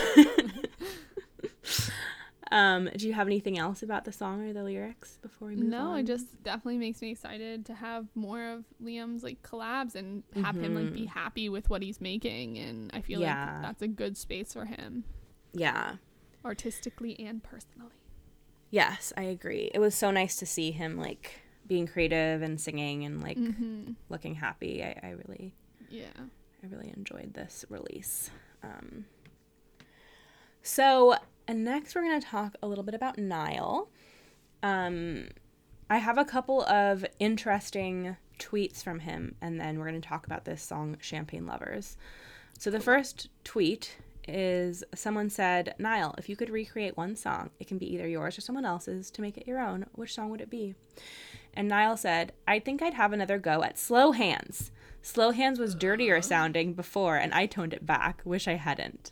um, 2.51 2.89
do 2.97 3.07
you 3.07 3.13
have 3.13 3.27
anything 3.27 3.57
else 3.59 3.83
about 3.83 4.05
the 4.05 4.11
song 4.11 4.41
or 4.47 4.53
the 4.53 4.63
lyrics 4.63 5.17
before 5.21 5.49
we 5.49 5.55
move 5.55 5.67
No, 5.69 5.89
on? 5.91 5.99
it 5.99 6.03
just 6.03 6.41
definitely 6.43 6.79
makes 6.79 7.01
me 7.01 7.11
excited 7.11 7.65
to 7.67 7.73
have 7.75 8.07
more 8.15 8.43
of 8.43 8.63
Liam's 8.83 9.21
like 9.23 9.41
collabs 9.43 9.93
and 9.95 10.23
have 10.43 10.55
him 10.55 10.73
like 10.73 10.91
be 10.93 11.05
happy 11.05 11.47
with 11.49 11.69
what 11.69 11.83
he's 11.83 12.01
making 12.01 12.57
and 12.57 12.89
I 12.93 13.01
feel 13.01 13.19
Mm-hmm. 13.19 13.23
Yeah. 13.27 13.53
like 13.53 13.61
that's 13.61 13.81
a 13.83 13.87
good 13.87 14.17
space 14.17 14.53
for 14.53 14.65
him 14.65 15.03
yeah. 15.53 15.95
artistically 16.43 17.19
and 17.19 17.43
personally. 17.43 17.91
Yes, 18.71 19.11
I 19.17 19.23
agree. 19.23 19.69
It 19.73 19.79
was 19.79 19.93
so 19.95 20.09
nice 20.11 20.35
to 20.37 20.45
see 20.45 20.71
him 20.71 20.97
like 20.97 21.41
being 21.67 21.85
creative 21.87 22.41
and 22.41 22.59
singing 22.59 23.03
and 23.05 23.21
like 23.21 23.37
Mm-hmm. 23.37 23.91
looking 24.09 24.35
happy. 24.35 24.83
I, 24.83 24.99
I 25.03 25.09
really 25.11 25.53
Yeah. 25.89 26.07
I 26.63 26.67
really 26.67 26.93
enjoyed 26.95 27.34
this 27.34 27.65
release. 27.69 28.30
Um, 28.63 29.06
so 30.62 31.15
and 31.48 31.63
next 31.63 31.95
we're 31.95 32.04
gonna 32.04 32.22
talk 32.22 32.56
a 32.62 32.67
little 32.67 32.84
bit 32.84 32.93
about 32.93 33.17
Niall. 33.17 33.89
Um, 34.62 35.30
I 35.89 35.98
have 35.98 36.17
a 36.17 36.26
couple 36.26 36.63
of 36.63 37.06
interesting 37.19 38.17
tweets 38.38 38.84
from 38.84 39.00
him, 39.00 39.36
and 39.41 39.60
then 39.60 39.80
we're 39.80 39.86
gonna 39.86 40.02
talk 40.02 40.26
about 40.26 40.45
this 40.45 40.62
song 40.62 40.98
"Champagne 41.00 41.45
Lovers." 41.45 41.98
So 42.58 42.69
the 42.69 42.80
first 42.80 43.30
tweet 43.43 43.98
is 44.28 44.84
someone 44.93 45.30
said, 45.30 45.74
"Niall, 45.80 46.13
if 46.17 46.30
you 46.30 46.36
could 46.36 46.50
recreate 46.50 46.98
one 46.98 47.15
song, 47.15 47.50
it 47.60 47.67
can 47.67 47.78
be 47.78 47.91
either 47.93 48.08
yours 48.08 48.38
or 48.38 48.41
someone 48.41 48.65
else's 48.65 49.10
to 49.12 49.22
make 49.22 49.38
it 49.38 49.48
your 49.48 49.60
own. 49.60 49.86
Which 49.93 50.13
song 50.13 50.30
would 50.30 50.41
it 50.41 50.50
be?" 50.50 50.76
And 51.54 51.67
Niall 51.67 51.98
said, 51.98 52.34
I 52.48 52.60
think 52.60 52.82
I'd 52.82 52.93
have 52.93 53.12
another 53.12 53.38
go 53.38 53.63
at 53.63 53.78
Slow 53.78 54.12
Hands. 54.12 54.72
Slow 55.01 55.31
Hands 55.31 55.57
was 55.59 55.75
dirtier 55.75 56.21
sounding 56.21 56.73
before, 56.73 57.17
and 57.17 57.33
I 57.33 57.45
toned 57.45 57.73
it 57.73 57.85
back. 57.85 58.21
Wish 58.25 58.47
I 58.47 58.55
hadn't. 58.55 59.12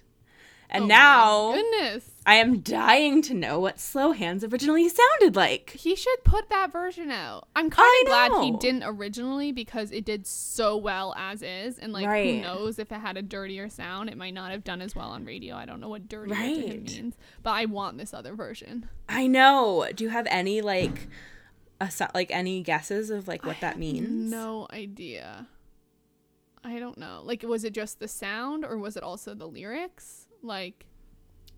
And 0.70 0.84
Oh 0.84 0.88
now 0.88 1.52
goodness. 1.54 2.10
I 2.26 2.36
am 2.36 2.60
dying 2.60 3.22
to 3.22 3.34
know 3.34 3.58
what 3.58 3.80
Slow 3.80 4.12
Hands 4.12 4.44
originally 4.44 4.90
sounded 4.90 5.34
like. 5.34 5.70
He 5.70 5.96
should 5.96 6.26
put 6.26 6.50
that 6.50 6.74
version 6.74 7.10
out. 7.10 7.48
I'm 7.56 7.70
kind 7.70 7.88
of 8.02 8.08
glad 8.08 8.44
he 8.44 8.52
didn't 8.52 8.84
originally 8.86 9.54
because 9.54 9.94
it 9.94 10.04
did 10.04 10.28
so 10.28 10.76
well 10.76 11.14
as 11.18 11.42
is. 11.42 11.80
And 11.80 11.94
like, 11.94 12.06
who 12.06 12.42
knows 12.42 12.80
if 12.80 12.92
it 12.92 13.00
had 13.00 13.16
a 13.16 13.22
dirtier 13.22 13.70
sound, 13.70 14.10
it 14.10 14.18
might 14.18 14.34
not 14.34 14.52
have 14.52 14.66
done 14.66 14.82
as 14.82 14.94
well 14.94 15.08
on 15.12 15.24
radio. 15.24 15.56
I 15.56 15.66
don't 15.66 15.80
know 15.80 15.88
what 15.88 16.10
dirtier 16.10 16.36
Right. 16.36 16.84
means, 16.84 17.16
but 17.44 17.52
I 17.52 17.64
want 17.64 17.98
this 17.98 18.14
other 18.14 18.36
version. 18.36 18.90
I 19.08 19.26
know. 19.28 19.88
Do 19.96 20.04
you 20.04 20.10
have 20.10 20.28
any 20.30 20.60
like 20.60 21.08
a 21.80 21.90
like 22.14 22.30
any 22.30 22.62
guesses 22.62 23.10
of 23.10 23.26
like 23.30 23.46
what 23.46 23.62
that 23.62 23.80
means? 23.80 24.30
No 24.30 24.68
idea. 24.74 25.48
I 26.68 26.80
don't 26.80 26.98
know. 26.98 27.22
Like, 27.24 27.44
was 27.44 27.64
it 27.64 27.74
just 27.74 28.00
the 28.00 28.08
sound 28.08 28.66
or 28.66 28.78
was 28.78 28.98
it 28.98 29.04
also 29.04 29.34
the 29.34 29.48
lyrics? 29.48 30.28
Like 30.44 30.86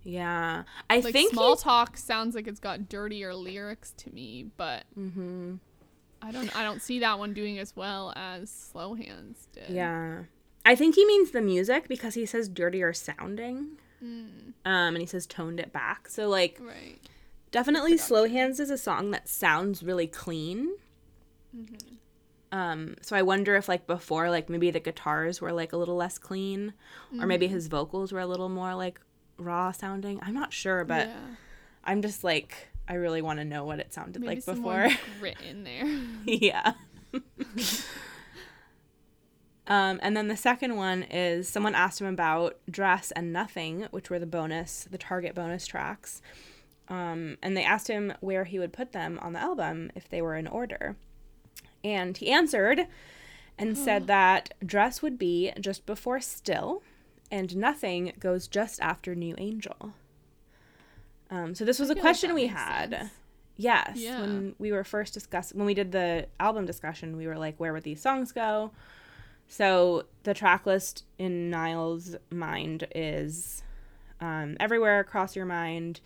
Yeah. 0.03 0.63
I 0.89 0.99
like 0.99 1.13
think 1.13 1.31
small 1.33 1.55
he- 1.57 1.63
talk 1.63 1.97
sounds 1.97 2.35
like 2.35 2.47
it's 2.47 2.59
got 2.59 2.87
dirtier 2.89 3.33
lyrics 3.33 3.91
to 3.97 4.13
me, 4.13 4.45
but 4.55 4.83
Mm-hmm. 4.97 5.55
I 6.21 6.31
don't 6.31 6.55
I 6.55 6.63
don't 6.63 6.81
see 6.81 6.99
that 6.99 7.17
one 7.17 7.33
doing 7.33 7.59
as 7.59 7.75
well 7.75 8.13
as 8.15 8.49
Slow 8.51 8.93
Hands 8.93 9.47
did. 9.53 9.69
Yeah. 9.69 10.23
I 10.65 10.75
think 10.75 10.95
he 10.95 11.05
means 11.05 11.31
the 11.31 11.41
music 11.41 11.87
because 11.87 12.13
he 12.15 12.25
says 12.25 12.47
dirtier 12.49 12.93
sounding. 12.93 13.77
Mm, 14.03 14.53
Um, 14.65 14.95
and 14.95 14.97
he 14.97 15.05
says 15.05 15.25
toned 15.25 15.59
it 15.59 15.71
back. 15.73 16.07
So 16.09 16.27
like 16.29 16.57
right. 16.61 16.97
definitely 17.51 17.97
Slow 17.97 18.27
Hands 18.27 18.59
is 18.59 18.69
a 18.69 18.77
song 18.77 19.11
that 19.11 19.27
sounds 19.29 19.81
really 19.81 20.07
clean. 20.07 20.75
Mm-hmm. 21.55 21.95
Um, 22.51 22.95
so 23.01 23.15
I 23.15 23.21
wonder 23.21 23.55
if 23.55 23.67
like 23.69 23.85
before, 23.85 24.29
like 24.29 24.49
maybe 24.49 24.71
the 24.71 24.79
guitars 24.79 25.39
were 25.41 25.51
like 25.53 25.71
a 25.73 25.77
little 25.77 25.95
less 25.95 26.17
clean, 26.17 26.73
or 27.19 27.25
maybe 27.27 27.45
Mm-hmm. 27.45 27.55
his 27.55 27.67
vocals 27.67 28.11
were 28.11 28.19
a 28.19 28.25
little 28.27 28.49
more 28.49 28.73
like 28.75 28.99
raw 29.37 29.71
sounding. 29.71 30.19
I'm 30.23 30.33
not 30.33 30.51
sure, 30.51 30.83
but 30.83 31.07
yeah. 31.07 31.15
I'm 31.83 32.01
just 32.01 32.23
like 32.23 32.69
I 32.87 32.95
really 32.95 33.21
want 33.21 33.37
to 33.39 33.45
know 33.45 33.65
what 33.65 33.79
it 33.79 33.93
sounded 33.93 34.19
Maybe 34.21 34.35
like 34.37 34.45
before. 34.45 34.87
grit 35.19 35.37
in 35.47 35.63
there. 35.63 35.85
yeah. 36.25 36.73
um, 39.67 39.99
and 40.01 40.17
then 40.17 40.27
the 40.27 40.37
second 40.37 40.75
one 40.75 41.03
is 41.03 41.47
someone 41.47 41.75
asked 41.75 42.01
him 42.01 42.07
about 42.07 42.57
Dress 42.69 43.11
and 43.11 43.31
Nothing, 43.31 43.87
which 43.91 44.09
were 44.09 44.17
the 44.17 44.25
bonus, 44.25 44.87
the 44.89 44.97
target 44.97 45.35
bonus 45.35 45.67
tracks. 45.67 46.21
Um, 46.87 47.37
and 47.43 47.55
they 47.55 47.63
asked 47.63 47.87
him 47.87 48.13
where 48.19 48.45
he 48.45 48.57
would 48.57 48.73
put 48.73 48.93
them 48.93 49.19
on 49.21 49.33
the 49.33 49.39
album 49.39 49.91
if 49.93 50.09
they 50.09 50.23
were 50.23 50.35
in 50.35 50.47
order. 50.47 50.95
And 51.83 52.17
he 52.17 52.29
answered 52.31 52.87
and 53.57 53.77
said 53.77 54.07
that 54.07 54.53
Dress 54.65 55.01
would 55.01 55.17
be 55.17 55.51
just 55.59 55.85
before 55.85 56.19
Still, 56.19 56.81
and 57.31 57.55
Nothing 57.55 58.13
goes 58.19 58.47
just 58.47 58.79
after 58.81 59.15
New 59.15 59.35
Angel. 59.37 59.93
Um, 61.29 61.53
so 61.53 61.63
this 61.63 61.79
was 61.79 61.89
I 61.89 61.93
a 61.93 61.95
feel 61.95 62.03
like 62.03 62.09
question 62.13 62.33
we 62.33 62.47
had. 62.47 62.91
sense. 62.91 63.11
Yes. 63.55 63.97
Yeah. 63.97 64.21
When 64.21 64.55
we 64.57 64.71
were 64.71 64.85
first 64.85 65.13
discussing, 65.13 65.57
when 65.57 65.65
we 65.67 65.73
did 65.73 65.91
the 65.91 66.27
album 66.39 66.65
discussion, 66.65 67.17
we 67.17 67.27
were 67.27 67.37
like, 67.37 67.59
where 67.59 67.73
would 67.73 67.83
these 67.83 68.01
songs 68.01 68.31
go? 68.31 68.71
So 69.49 70.05
the 70.23 70.33
track 70.33 70.65
list 70.65 71.03
in 71.17 71.49
Niall's 71.49 72.15
mind 72.31 72.87
is 72.95 73.63
um, 74.21 74.55
Everywhere 74.59 74.99
Across 74.99 75.35
Your 75.35 75.45
Mind, 75.45 75.99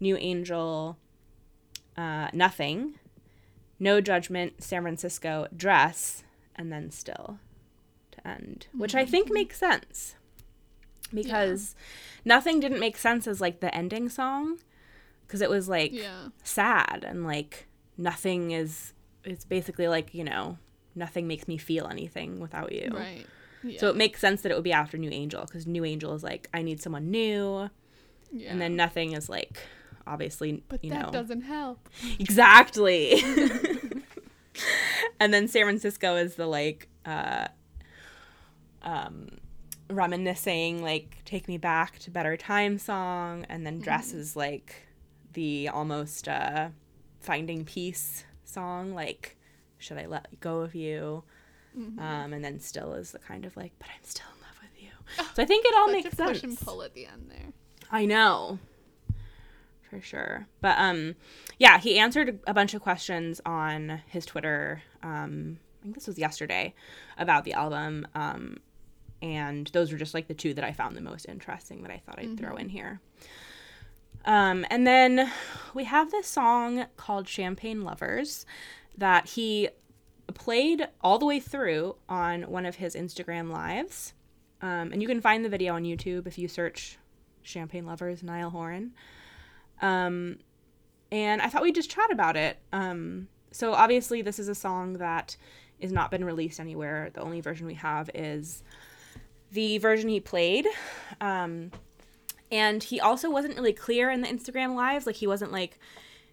New 0.00 0.16
Angel, 0.16 0.98
uh, 1.96 2.28
Nothing, 2.32 2.94
No 3.80 4.00
Judgment, 4.00 4.62
San 4.62 4.82
Francisco, 4.82 5.46
Dress, 5.56 6.24
and 6.56 6.72
then 6.72 6.90
Still 6.90 7.38
to 8.12 8.28
end, 8.28 8.66
which 8.76 8.94
I 8.94 9.04
think 9.04 9.26
mm-hmm. 9.26 9.34
makes 9.34 9.58
sense 9.58 10.14
because 11.14 11.74
Nothing 12.24 12.60
didn't 12.60 12.80
make 12.80 12.98
sense 12.98 13.26
as 13.26 13.40
like 13.40 13.60
the 13.60 13.74
ending 13.74 14.08
song 14.08 14.58
because 15.26 15.40
it 15.40 15.48
was 15.48 15.68
like 15.68 15.92
Yeah. 15.92 16.28
sad 16.42 17.04
and 17.06 17.24
like 17.24 17.66
nothing 17.96 18.50
is 18.50 18.92
it's 19.24 19.44
basically 19.44 19.88
like 19.88 20.14
you 20.14 20.24
know 20.24 20.58
nothing 20.94 21.26
makes 21.26 21.48
me 21.48 21.56
feel 21.56 21.86
anything 21.86 22.40
without 22.40 22.72
you 22.72 22.90
Right. 22.92 23.26
Yeah. 23.62 23.80
so 23.80 23.88
it 23.88 23.96
makes 23.96 24.20
sense 24.20 24.42
that 24.42 24.52
it 24.52 24.54
would 24.54 24.64
be 24.64 24.72
after 24.72 24.96
new 24.96 25.10
angel 25.10 25.42
because 25.42 25.66
new 25.66 25.84
angel 25.84 26.14
is 26.14 26.22
like 26.22 26.48
i 26.54 26.62
need 26.62 26.80
someone 26.80 27.10
new 27.10 27.68
yeah. 28.32 28.52
and 28.52 28.60
then 28.60 28.76
nothing 28.76 29.12
is 29.12 29.28
like 29.28 29.58
obviously 30.08 30.62
but 30.68 30.82
that 30.82 30.88
know. 30.88 31.10
doesn't 31.12 31.42
help. 31.42 31.88
exactly. 32.18 33.22
And 35.20 35.32
then 35.32 35.46
san 35.48 35.62
francisco 35.64 36.16
is 36.16 36.34
the 36.34 36.46
like 36.46 36.88
uh 37.04 37.48
um 38.82 39.28
reminiscing 39.90 40.82
like 40.82 41.18
take 41.24 41.48
me 41.48 41.58
back 41.58 41.98
to 42.00 42.10
better 42.10 42.36
time 42.36 42.78
song 42.78 43.44
and 43.48 43.64
then 43.66 43.78
dress 43.80 44.12
is 44.12 44.36
like 44.36 44.86
the 45.32 45.68
almost 45.68 46.28
uh 46.28 46.68
finding 47.20 47.64
peace 47.64 48.24
song 48.44 48.94
like 48.94 49.36
should 49.78 49.98
i 49.98 50.06
let 50.06 50.40
go 50.40 50.60
of 50.60 50.74
you? 50.74 51.22
Um 51.76 52.32
and 52.32 52.44
then 52.44 52.58
still 52.58 52.94
is 52.94 53.12
the 53.12 53.18
kind 53.20 53.44
of 53.44 53.56
like 53.56 53.72
but 53.78 53.88
i'm 53.88 54.04
still 54.04 54.26
in 54.36 54.42
love 54.42 54.58
with 54.60 54.82
you. 54.82 55.24
So 55.34 55.42
i 55.42 55.46
think 55.46 55.64
it 55.66 55.74
all 55.76 55.88
makes 55.88 56.16
sense 56.16 56.30
push 56.30 56.42
and 56.42 56.58
pull 56.60 56.82
at 56.82 56.94
the 56.94 57.06
end 57.06 57.26
there. 57.30 57.52
I 57.90 58.04
know. 58.06 58.58
For 59.90 60.00
sure. 60.00 60.46
But 60.60 60.78
um 60.78 61.14
yeah, 61.58 61.78
he 61.78 61.98
answered 61.98 62.40
a 62.46 62.54
bunch 62.54 62.74
of 62.74 62.82
questions 62.82 63.40
on 63.46 64.02
his 64.06 64.26
Twitter. 64.26 64.82
Um 65.02 65.58
I 65.80 65.82
think 65.84 65.94
this 65.94 66.06
was 66.06 66.18
yesterday 66.18 66.74
about 67.16 67.44
the 67.44 67.54
album. 67.54 68.06
Um 68.14 68.58
and 69.20 69.66
those 69.68 69.90
were 69.90 69.98
just 69.98 70.14
like 70.14 70.28
the 70.28 70.34
two 70.34 70.54
that 70.54 70.64
I 70.64 70.72
found 70.72 70.96
the 70.96 71.00
most 71.00 71.26
interesting 71.26 71.82
that 71.82 71.90
I 71.90 72.00
thought 72.04 72.18
I'd 72.18 72.38
throw 72.38 72.56
in 72.56 72.68
here. 72.68 73.00
Um 74.24 74.66
and 74.70 74.86
then 74.86 75.30
we 75.74 75.84
have 75.84 76.10
this 76.10 76.26
song 76.26 76.86
called 76.96 77.28
Champagne 77.28 77.82
Lovers 77.82 78.44
that 78.96 79.26
he 79.26 79.70
played 80.34 80.86
all 81.00 81.18
the 81.18 81.26
way 81.26 81.40
through 81.40 81.96
on 82.08 82.42
one 82.42 82.66
of 82.66 82.76
his 82.76 82.94
Instagram 82.94 83.50
lives. 83.50 84.14
Um, 84.60 84.92
and 84.92 85.00
you 85.00 85.08
can 85.08 85.20
find 85.20 85.44
the 85.44 85.48
video 85.48 85.74
on 85.74 85.84
YouTube 85.84 86.26
if 86.26 86.38
you 86.38 86.48
search 86.48 86.98
Champagne 87.42 87.86
Lovers 87.86 88.22
Niall 88.22 88.50
Horan. 88.50 88.92
Um, 89.80 90.38
and 91.10 91.40
I 91.40 91.48
thought 91.48 91.62
we'd 91.62 91.74
just 91.74 91.90
chat 91.90 92.10
about 92.10 92.36
it. 92.36 92.58
Um, 92.72 93.28
so 93.50 93.72
obviously, 93.72 94.22
this 94.22 94.38
is 94.38 94.48
a 94.48 94.54
song 94.54 94.94
that 94.94 95.36
is 95.80 95.92
not 95.92 96.10
been 96.10 96.24
released 96.24 96.60
anywhere. 96.60 97.10
The 97.12 97.20
only 97.20 97.40
version 97.40 97.66
we 97.66 97.74
have 97.74 98.10
is 98.14 98.62
the 99.52 99.78
version 99.78 100.08
he 100.08 100.20
played. 100.20 100.66
Um, 101.20 101.70
and 102.50 102.82
he 102.82 103.00
also 103.00 103.30
wasn't 103.30 103.56
really 103.56 103.72
clear 103.72 104.10
in 104.10 104.22
the 104.22 104.28
Instagram 104.28 104.74
lives. 104.74 105.06
Like 105.06 105.16
he 105.16 105.26
wasn't 105.26 105.52
like, 105.52 105.78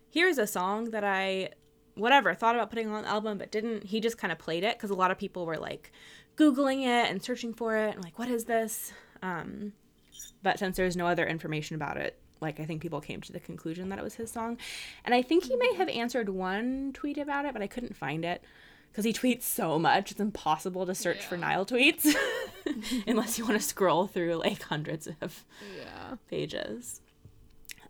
"Here's 0.10 0.38
a 0.38 0.48
song 0.48 0.92
that 0.92 1.04
I, 1.04 1.50
whatever, 1.96 2.34
thought 2.34 2.56
about 2.56 2.70
putting 2.70 2.90
on 2.90 3.04
the 3.04 3.10
album 3.10 3.38
but 3.38 3.52
didn't." 3.52 3.86
He 3.86 4.00
just 4.00 4.18
kind 4.18 4.32
of 4.32 4.40
played 4.40 4.64
it 4.64 4.78
because 4.78 4.90
a 4.90 4.96
lot 4.96 5.12
of 5.12 5.18
people 5.18 5.46
were 5.46 5.58
like 5.58 5.92
googling 6.38 6.82
it 6.82 7.10
and 7.10 7.22
searching 7.22 7.54
for 7.54 7.76
it 7.76 7.96
and 7.96 8.04
like, 8.04 8.18
"What 8.18 8.30
is 8.30 8.46
this?" 8.46 8.94
Um, 9.22 9.74
but 10.42 10.60
since 10.60 10.78
there's 10.78 10.96
no 10.96 11.08
other 11.08 11.26
information 11.26 11.76
about 11.76 11.98
it, 11.98 12.18
like 12.42 12.60
I 12.60 12.66
think 12.66 12.82
people 12.82 13.02
came 13.02 13.22
to 13.22 13.32
the 13.32 13.40
conclusion 13.40 13.90
that 13.90 14.00
it 14.00 14.04
was 14.04 14.16
his 14.16 14.32
song. 14.32 14.58
And 15.04 15.14
I 15.16 15.22
think 15.22 15.46
he 15.46 15.56
may 15.56 15.74
have 15.76 15.90
answered 15.90 16.30
one 16.30 16.92
tweet 16.94 17.18
about 17.18 17.46
it, 17.46 17.54
but 17.54 17.62
I 17.62 17.68
couldn't 17.68 17.96
find 17.96 18.24
it 18.26 18.44
because 18.92 19.06
he 19.06 19.14
tweets 19.14 19.44
so 19.44 19.78
much. 19.80 20.12
It's 20.12 20.20
impossible 20.20 20.86
to 20.86 20.96
search 20.96 21.26
for 21.26 21.38
Niall 21.38 21.66
tweets 21.66 22.14
unless 23.08 23.38
you 23.38 23.46
want 23.46 23.60
to 23.60 23.66
scroll 23.66 24.08
through 24.08 24.36
like 24.36 24.62
hundreds 24.64 25.08
of 25.22 25.46
Yeah. 25.78 26.16
pages. 26.30 27.02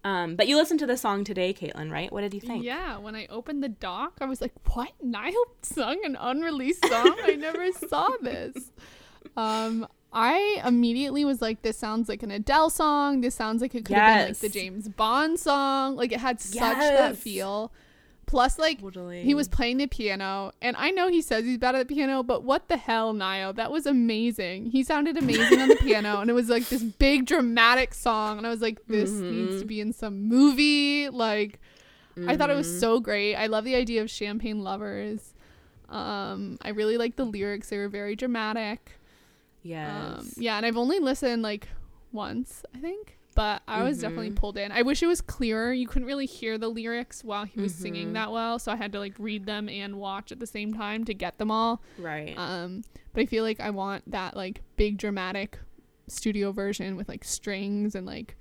Um, 0.03 0.35
but 0.35 0.47
you 0.47 0.55
listened 0.55 0.79
to 0.81 0.85
the 0.85 0.97
song 0.97 1.23
today, 1.23 1.51
Caitlin, 1.51 1.91
right? 1.91 2.11
What 2.11 2.21
did 2.21 2.35
you 2.35 2.39
think? 2.39 2.63
Yeah, 2.63 2.99
when 2.99 3.15
I 3.15 3.25
opened 3.25 3.63
the 3.63 3.69
doc, 3.69 4.19
I 4.21 4.25
was 4.25 4.39
like, 4.39 4.53
"What? 4.75 4.91
Niall 5.01 5.33
sung 5.63 5.99
an 6.05 6.15
unreleased 6.19 6.85
song? 6.85 7.17
I 7.23 7.35
never 7.35 7.71
saw 7.71 8.09
this." 8.21 8.71
Um, 9.37 9.85
I 10.15 10.61
immediately 10.65 11.25
was 11.25 11.41
like, 11.41 11.61
"This 11.61 11.77
sounds 11.77 12.07
like 12.07 12.23
an 12.23 12.31
Adele 12.31 12.69
song. 12.69 13.19
This 13.19 13.35
sounds 13.35 13.61
like 13.61 13.75
it 13.75 13.83
could 13.83 13.97
have 13.97 14.19
been 14.19 14.27
like 14.29 14.37
the 14.37 14.49
James 14.49 14.87
Bond 14.87 15.37
song. 15.37 15.97
Like 15.97 16.13
it 16.13 16.21
had 16.21 16.39
such 16.39 16.77
that 16.77 17.17
feel." 17.17 17.71
Plus, 18.27 18.57
like 18.57 18.81
Totally. 18.81 19.21
he 19.21 19.35
was 19.35 19.47
playing 19.47 19.77
the 19.77 19.85
piano, 19.85 20.51
and 20.61 20.75
I 20.77 20.89
know 20.89 21.09
he 21.09 21.21
says 21.21 21.45
he's 21.45 21.59
bad 21.59 21.75
at 21.75 21.87
the 21.87 21.93
piano, 21.93 22.23
but 22.23 22.43
what 22.43 22.69
the 22.69 22.77
hell, 22.77 23.13
Niall? 23.13 23.53
That 23.53 23.71
was 23.71 23.85
amazing. 23.85 24.71
He 24.71 24.83
sounded 24.83 25.15
amazing 25.15 25.61
on 25.61 25.69
the 25.69 25.75
piano, 25.75 26.21
and 26.21 26.29
it 26.29 26.33
was 26.33 26.49
like 26.49 26.67
this 26.69 26.81
big 26.81 27.25
dramatic 27.25 27.93
song, 27.93 28.39
and 28.39 28.47
I 28.47 28.49
was 28.49 28.61
like, 28.61 28.87
"This 28.87 29.11
needs 29.11 29.61
to 29.61 29.65
be 29.65 29.79
in 29.79 29.93
some 29.93 30.23
movie." 30.23 31.09
Like, 31.09 31.59
I 32.25 32.35
thought 32.35 32.49
it 32.49 32.55
was 32.55 32.79
so 32.79 32.99
great. 32.99 33.35
I 33.35 33.45
love 33.47 33.63
the 33.63 33.75
idea 33.75 34.01
of 34.01 34.09
champagne 34.09 34.63
lovers. 34.63 35.33
Um, 35.89 36.57
I 36.61 36.69
really 36.69 36.97
like 36.97 37.17
the 37.17 37.25
lyrics; 37.25 37.69
they 37.69 37.77
were 37.77 37.89
very 37.89 38.15
dramatic. 38.15 38.93
Yes. 39.65 40.19
Um, 40.19 40.29
yeah, 40.37 40.57
and 40.57 40.65
I've 40.65 40.77
only 40.77 40.99
listened 40.99 41.41
like 41.41 41.67
once, 42.11 42.63
I 42.73 42.77
think, 42.77 43.17
but 43.33 43.63
I 43.67 43.81
was 43.83 43.99
definitely 43.99 44.31
pulled 44.31 44.57
in. 44.57 44.71
I 44.71 44.83
wish 44.83 45.01
it 45.01 45.07
was 45.07 45.21
clearer. 45.21 45.73
You 45.73 45.87
couldn't 45.87 46.07
really 46.07 46.27
hear 46.27 46.57
the 46.57 46.69
lyrics 46.69 47.23
while 47.23 47.45
he 47.45 47.59
was 47.59 47.73
singing 47.73 48.13
that 48.13 48.31
well, 48.31 48.59
so 48.59 48.71
I 48.71 48.75
had 48.75 48.91
to 48.93 48.99
like 48.99 49.15
read 49.17 49.45
them 49.45 49.67
and 49.67 49.95
watch 49.97 50.31
at 50.31 50.39
the 50.39 50.47
same 50.47 50.73
time 50.73 51.03
to 51.05 51.13
get 51.13 51.37
them 51.39 51.49
all. 51.51 51.81
right. 51.97 52.35
Um, 52.37 52.83
but 53.13 53.21
I 53.21 53.25
feel 53.25 53.43
like 53.43 53.59
I 53.59 53.71
want 53.71 54.09
that 54.11 54.35
like 54.37 54.61
big 54.77 54.97
dramatic 54.97 55.59
studio 56.07 56.51
version 56.51 56.95
with 56.95 57.09
like 57.09 57.23
strings 57.23 57.95
and 57.95 58.05
like 58.05 58.35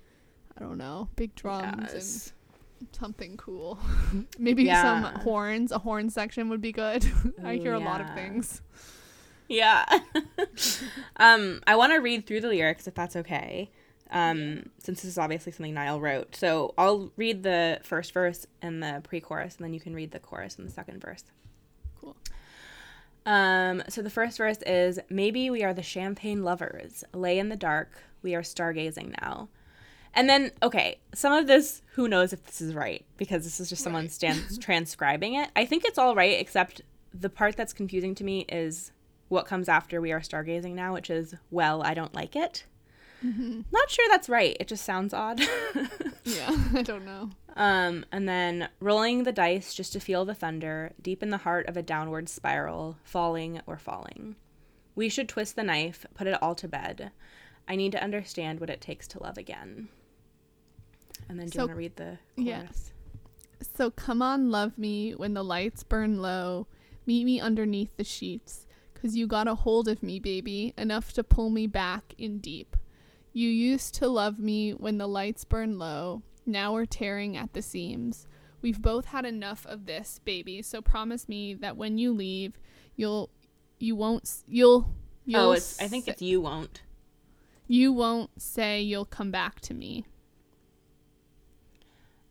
I 0.59 0.61
don't 0.61 0.79
know, 0.79 1.09
big 1.17 1.35
drums 1.35 1.91
yes. 1.95 2.33
and 2.81 2.89
something 2.93 3.37
cool. 3.39 3.79
Maybe 4.39 4.65
Yeah. 4.65 4.83
some 4.83 5.21
horns. 5.23 5.73
A 5.73 5.79
horn 5.79 6.11
section 6.11 6.49
would 6.51 6.61
be 6.61 6.71
good. 6.73 7.05
I 7.45 7.57
hear 7.57 7.73
a 7.73 7.79
lot 7.81 8.01
of 8.03 8.15
things. 8.15 8.61
Yeah. 9.49 9.85
um, 11.17 11.61
I 11.67 11.77
want 11.77 11.93
to 11.93 11.99
read 11.99 12.27
through 12.27 12.41
the 12.41 12.49
lyrics 12.49 12.87
if 12.87 12.95
that's 12.95 13.17
okay. 13.17 13.71
Um, 14.11 14.71
since 14.79 15.03
this 15.03 15.11
is 15.11 15.19
obviously 15.19 15.51
something 15.53 15.75
Niall 15.75 16.01
wrote. 16.01 16.37
So 16.37 16.73
I'll 16.79 17.11
read 17.17 17.43
the 17.43 17.81
first 17.83 18.13
verse 18.13 18.47
and 18.63 18.83
the 18.83 19.01
pre 19.03 19.21
chorus, 19.21 19.57
and 19.57 19.65
then 19.65 19.75
you 19.75 19.81
can 19.81 19.95
read 19.95 20.13
the 20.13 20.21
chorus 20.21 20.57
and 20.57 20.69
the 20.69 20.73
second 20.73 21.01
verse. 21.01 21.25
Cool. 22.01 22.17
Um, 23.27 23.83
so 23.89 24.03
the 24.03 24.11
first 24.11 24.39
verse 24.39 24.59
is 24.67 24.99
Maybe 25.09 25.51
we 25.51 25.65
are 25.65 25.75
the 25.75 25.83
champagne 25.83 26.43
lovers, 26.45 27.03
lay 27.13 27.39
in 27.39 27.49
the 27.49 27.57
dark, 27.57 27.91
We 28.23 28.35
are 28.35 28.43
stargazing 28.43 29.15
now. 29.21 29.49
And 30.17 30.29
then, 30.29 30.53
okay, 30.63 31.01
some 31.13 31.33
of 31.33 31.49
this, 31.49 31.83
who 31.95 32.07
knows 32.07 32.33
if 32.33 32.45
this 32.45 32.61
is 32.61 32.73
right 32.73 33.05
because 33.17 33.43
this 33.43 33.59
is 33.59 33.69
just 33.69 33.83
someone 33.83 34.05
Right. 34.05 34.13
stand, 34.13 34.45
transcribing 34.61 35.35
it. 35.35 35.51
I 35.57 35.65
think 35.67 35.85
it's 35.85 35.99
all 35.99 36.15
right, 36.15 36.39
except 36.39 36.83
the 37.13 37.29
part 37.31 37.57
that's 37.57 37.73
confusing 37.73 38.15
to 38.17 38.25
me 38.25 38.45
is 38.49 38.93
what 39.35 39.47
comes 39.47 39.69
after 39.69 40.01
we 40.01 40.13
are 40.13 40.21
stargazing 40.21 40.75
now, 40.75 40.95
which 40.95 41.11
is, 41.11 41.35
well, 41.51 41.83
I 41.83 41.93
don't 41.95 42.15
like 42.15 42.35
it. 42.37 42.65
Not 43.23 43.89
sure 43.91 44.05
that's 44.11 44.29
right. 44.29 44.55
It 44.61 44.69
just 44.69 44.85
sounds 44.85 45.13
odd. 45.15 45.41
Yeah, 46.27 46.57
I 46.75 46.81
don't 46.81 47.05
know. 47.05 47.29
um, 47.55 48.07
and 48.11 48.27
then 48.27 48.71
rolling 48.81 49.25
the 49.25 49.33
dice 49.33 49.75
just 49.75 49.93
to 49.93 50.01
feel 50.01 50.25
the 50.25 50.35
thunder 50.35 50.93
deep 51.03 51.23
in 51.23 51.29
the 51.29 51.37
heart 51.37 51.67
of 51.69 51.77
a 51.77 51.83
downward 51.83 52.31
spiral, 52.31 52.97
falling 53.05 53.61
or 53.67 53.77
falling. 53.77 54.37
We 54.95 55.11
should 55.11 55.29
twist 55.29 55.55
the 55.55 55.63
knife, 55.63 56.07
put 56.15 56.27
it 56.27 56.43
all 56.43 56.55
to 56.55 56.67
bed. 56.67 57.11
I 57.69 57.77
need 57.77 57.93
to 57.93 58.03
understand 58.03 58.59
what 58.59 58.71
it 58.71 58.81
takes 58.81 59.07
to 59.09 59.23
love 59.23 59.37
again. 59.37 59.89
And 61.29 61.39
then 61.39 61.49
do 61.49 61.59
you 61.59 61.61
So- 61.61 61.67
want 61.67 61.71
to 61.73 61.77
read 61.77 61.97
the 61.97 62.19
yeah. 62.37 62.61
chorus? 62.63 62.93
So 63.77 63.91
come 63.91 64.23
on, 64.23 64.51
love 64.51 64.79
me 64.79 65.13
when 65.15 65.35
the 65.35 65.45
lights 65.45 65.83
burn 65.83 66.21
low. 66.23 66.67
Meet 67.07 67.25
me 67.25 67.39
underneath 67.41 67.97
the 67.99 68.05
sheets. 68.05 68.64
Cause 69.05 69.17
you 69.17 69.27
got 69.27 69.47
a 69.47 69.55
hold 69.55 69.87
of 69.87 70.03
me, 70.03 70.19
baby, 70.19 70.73
enough 70.79 71.13
to 71.13 71.23
pull 71.23 71.51
me 71.51 71.67
back 71.67 72.15
in 72.17 72.39
deep. 72.39 72.75
You 73.35 73.51
used 73.51 73.93
to 73.97 74.09
love 74.09 74.39
me 74.39 74.71
when 74.71 74.97
the 74.97 75.07
lights 75.07 75.45
burn 75.45 75.79
low. 75.79 76.23
Now 76.47 76.73
we're 76.73 76.87
tearing 76.87 77.37
at 77.37 77.53
the 77.53 77.61
seams. 77.61 78.27
We've 78.63 78.81
both 78.81 79.05
had 79.05 79.27
enough 79.27 79.67
of 79.67 79.85
this, 79.85 80.21
baby. 80.25 80.63
So 80.63 80.81
promise 80.81 81.29
me 81.29 81.53
that 81.53 81.77
when 81.77 81.99
you 81.99 82.15
leave, 82.15 82.59
you'll 82.97 83.29
you 83.79 83.95
won't 83.95 84.25
s- 84.25 84.43
you'll 84.49 84.95
you'll 85.27 85.51
Oh, 85.51 85.53
it's, 85.53 85.79
I 85.83 85.87
think 85.87 86.09
it's 86.09 86.23
you 86.23 86.41
won't. 86.41 86.81
you 87.69 87.93
won't 87.93 88.41
say 88.41 88.81
you'll 88.81 89.05
come 89.05 89.31
back 89.31 89.61
to 89.63 89.75
me. 89.75 90.07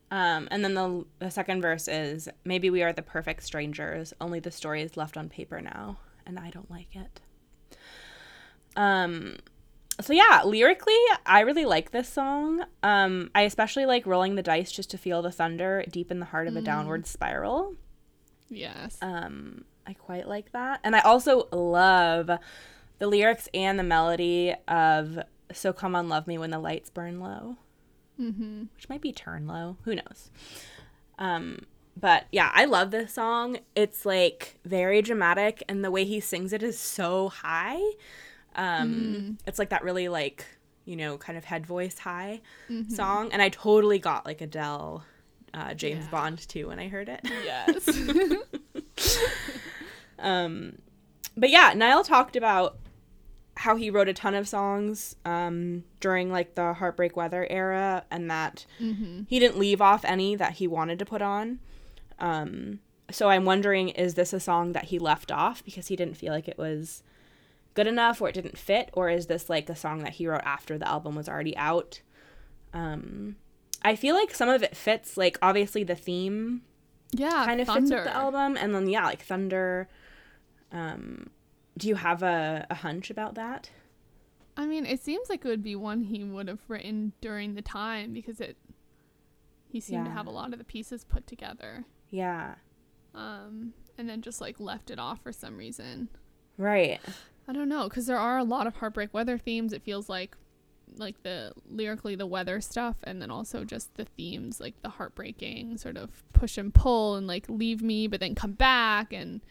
Um, 0.09 0.47
and 0.49 0.63
then 0.63 0.73
the, 0.73 1.05
the 1.19 1.29
second 1.29 1.61
verse 1.61 1.87
is 1.87 2.29
maybe 2.45 2.71
we 2.71 2.81
are 2.81 2.93
the 2.93 3.03
perfect 3.03 3.43
strangers, 3.43 4.11
only 4.19 4.39
the 4.39 4.49
story 4.49 4.81
is 4.81 4.97
left 4.97 5.17
on 5.17 5.29
paper 5.29 5.61
now, 5.61 5.97
and 6.25 6.39
I 6.39 6.49
don't 6.49 6.69
like 6.69 6.95
it. 6.95 7.21
Um, 8.75 9.37
so 10.01 10.13
yeah, 10.13 10.41
lyrically, 10.45 10.97
I 11.25 11.41
really 11.41 11.65
like 11.65 11.91
this 11.91 12.09
song. 12.09 12.63
Um, 12.81 13.29
I 13.35 13.41
especially 13.41 13.85
like 13.85 14.05
rolling 14.05 14.35
the 14.35 14.43
dice 14.43 14.71
just 14.71 14.89
to 14.91 14.97
feel 14.97 15.21
the 15.21 15.31
thunder 15.31 15.83
deep 15.89 16.11
in 16.11 16.19
the 16.19 16.25
heart 16.25 16.47
of 16.47 16.55
a 16.55 16.61
downward 16.61 17.05
spiral. 17.05 17.75
Yes. 18.49 18.97
Um, 19.01 19.65
I 19.85 19.93
quite 19.93 20.27
like 20.27 20.51
that, 20.53 20.79
and 20.83 20.95
I 20.95 20.99
also 21.01 21.47
love 21.51 22.29
the 22.99 23.07
lyrics 23.07 23.49
and 23.53 23.77
the 23.77 23.83
melody 23.83 24.55
of 24.67 25.19
"So 25.51 25.73
Come 25.73 25.95
On, 25.95 26.09
Love 26.09 26.27
Me 26.27 26.37
When 26.37 26.51
the 26.51 26.59
Lights 26.59 26.89
Burn 26.89 27.19
Low." 27.19 27.57
mm-hmm. 28.19 28.63
which 28.75 28.89
might 28.89 29.01
be 29.01 29.11
turn 29.11 29.47
low 29.47 29.77
who 29.83 29.95
knows 29.95 30.29
um 31.19 31.59
but 31.95 32.25
yeah 32.31 32.51
i 32.53 32.65
love 32.65 32.91
this 32.91 33.13
song. 33.13 33.57
It's 33.75 34.05
like 34.05 34.57
very 34.65 35.01
dramatic 35.01 35.63
and 35.69 35.83
the 35.83 35.91
way 35.91 36.05
he 36.05 36.19
sings 36.19 36.53
it 36.53 36.63
is 36.63 36.77
so 36.79 37.29
high. 37.29 37.81
Um 38.55 39.37
it's 39.47 39.59
like 39.59 39.69
that 39.69 39.83
really 39.83 40.09
like 40.09 40.45
you 40.85 40.95
know 40.95 41.17
kind 41.17 41.37
of 41.37 41.45
head 41.45 41.65
voice 41.65 41.99
high 41.99 42.41
song. 42.89 43.31
And 43.31 43.41
i 43.41 43.49
totally 43.49 43.99
got 43.99 44.25
like 44.25 44.41
adele 44.41 45.03
uh, 45.53 45.73
james 45.75 46.05
Yeah. 46.05 46.11
bond 46.11 46.47
too 46.49 46.67
when 46.69 46.79
i 46.79 46.87
heard 46.87 47.09
it. 47.09 47.21
Yes. 47.45 47.87
um 50.19 50.77
but 51.35 51.49
yeah 51.49 51.73
niall 51.75 52.03
talked 52.03 52.35
about 52.35 52.77
how 53.55 53.75
he 53.75 53.89
wrote 53.89 54.09
a 54.09 54.13
ton 54.13 54.33
of 54.33 54.47
songs 54.47 55.15
um 55.25 55.83
during 55.99 56.31
like 56.31 56.55
the 56.55 56.73
heartbreak 56.73 57.15
weather 57.15 57.45
era 57.49 58.03
and 58.09 58.29
that 58.31 58.65
mm-hmm. 58.79 59.21
he 59.27 59.39
didn't 59.39 59.57
leave 59.59 59.81
off 59.81 60.03
any 60.05 60.35
that 60.35 60.53
he 60.53 60.67
wanted 60.67 60.97
to 60.99 61.05
put 61.05 61.21
on 61.21 61.59
um 62.23 62.79
so 63.11 63.29
i'm 63.29 63.45
wondering 63.45 63.89
is 63.89 64.13
this 64.15 64.33
a 64.33 64.39
song 64.39 64.71
that 64.71 64.85
he 64.85 64.97
left 64.97 65.31
off 65.31 65.63
because 65.63 65.87
he 65.87 65.95
didn't 65.95 66.15
feel 66.17 66.31
like 66.33 66.47
it 66.47 66.57
was 66.57 67.03
good 67.75 67.85
enough 67.87 68.21
or 68.21 68.29
it 68.29 68.33
didn't 68.35 68.57
fit 68.57 68.89
or 68.93 69.09
is 69.09 69.27
this 69.27 69.49
like 69.49 69.69
a 69.69 69.75
song 69.75 69.99
that 70.03 70.13
he 70.13 70.25
wrote 70.27 70.41
after 70.45 70.77
the 70.77 70.87
album 70.87 71.13
was 71.15 71.27
already 71.29 71.55
out 71.57 72.01
um 72.73 73.35
i 73.83 73.95
feel 73.95 74.15
like 74.15 74.33
some 74.33 74.49
of 74.49 74.63
it 74.63 74.75
fits 74.75 75.17
like 75.17 75.37
obviously 75.41 75.83
the 75.83 75.95
theme 75.95 76.61
Yeah. 77.11 77.45
kind 77.45 77.59
of 77.61 77.67
thunder. 77.67 77.81
fits 77.81 77.91
with 77.91 78.03
the 78.05 78.15
album 78.15 78.57
and 78.57 78.73
then 78.73 78.87
yeah 78.89 79.05
like 79.05 79.21
thunder 79.21 79.87
um 80.71 81.29
do 81.77 81.87
you 81.87 81.95
have 81.95 82.23
a, 82.23 82.65
a 82.69 82.75
hunch 82.75 83.09
about 83.09 83.35
that 83.35 83.69
I 84.55 84.67
mean, 84.67 84.85
it 84.85 85.01
seems 85.01 85.29
like 85.29 85.43
it 85.43 85.47
would 85.47 85.63
be 85.63 85.75
one 85.75 86.03
he 86.03 86.23
would 86.23 86.47
have 86.47 86.59
written 86.67 87.13
during 87.21 87.55
the 87.55 87.63
time 87.63 88.13
because 88.13 88.39
it. 88.39 88.55
He 89.67 89.79
seemed 89.79 90.05
to 90.05 90.11
have 90.11 90.27
a 90.27 90.29
lot 90.29 90.53
of 90.53 90.59
the 90.59 90.63
pieces 90.63 91.03
put 91.03 91.25
together, 91.25 91.85
yeah 92.13 92.55
um, 93.15 93.73
and 93.97 94.09
then 94.09 94.21
just 94.21 94.41
like 94.41 94.59
left 94.59 94.89
it 94.89 94.99
off 94.99 95.21
for 95.21 95.31
some 95.31 95.57
reason. 95.57 96.09
right 96.57 96.99
I 97.47 97.51
don't 97.53 97.67
know, 97.67 97.89
because 97.89 98.05
there 98.05 98.17
are 98.17 98.37
a 98.37 98.43
lot 98.43 98.67
of 98.67 98.77
heartbreak 98.77 99.13
weather 99.13 99.37
themes. 99.37 99.73
It 99.73 99.83
feels 99.83 100.07
like, 100.07 100.37
like 100.95 101.21
the 101.23 101.51
lyrically 101.69 102.15
the 102.15 102.25
weather 102.25 102.61
stuff, 102.61 102.95
and 103.03 103.21
then 103.21 103.29
also 103.29 103.63
just 103.65 103.95
the 103.95 104.05
themes 104.05 104.61
like 104.61 104.81
the 104.81 104.89
heartbreaking 104.89 105.77
sort 105.77 105.97
of 105.97 106.23
push 106.33 106.57
and 106.57 106.73
pull 106.73 107.15
and 107.15 107.27
like 107.27 107.49
leave 107.49 107.81
me 107.81 108.07
but 108.07 108.19
then 108.19 108.35
come 108.35 108.53
back 108.53 109.11
and 109.11 109.41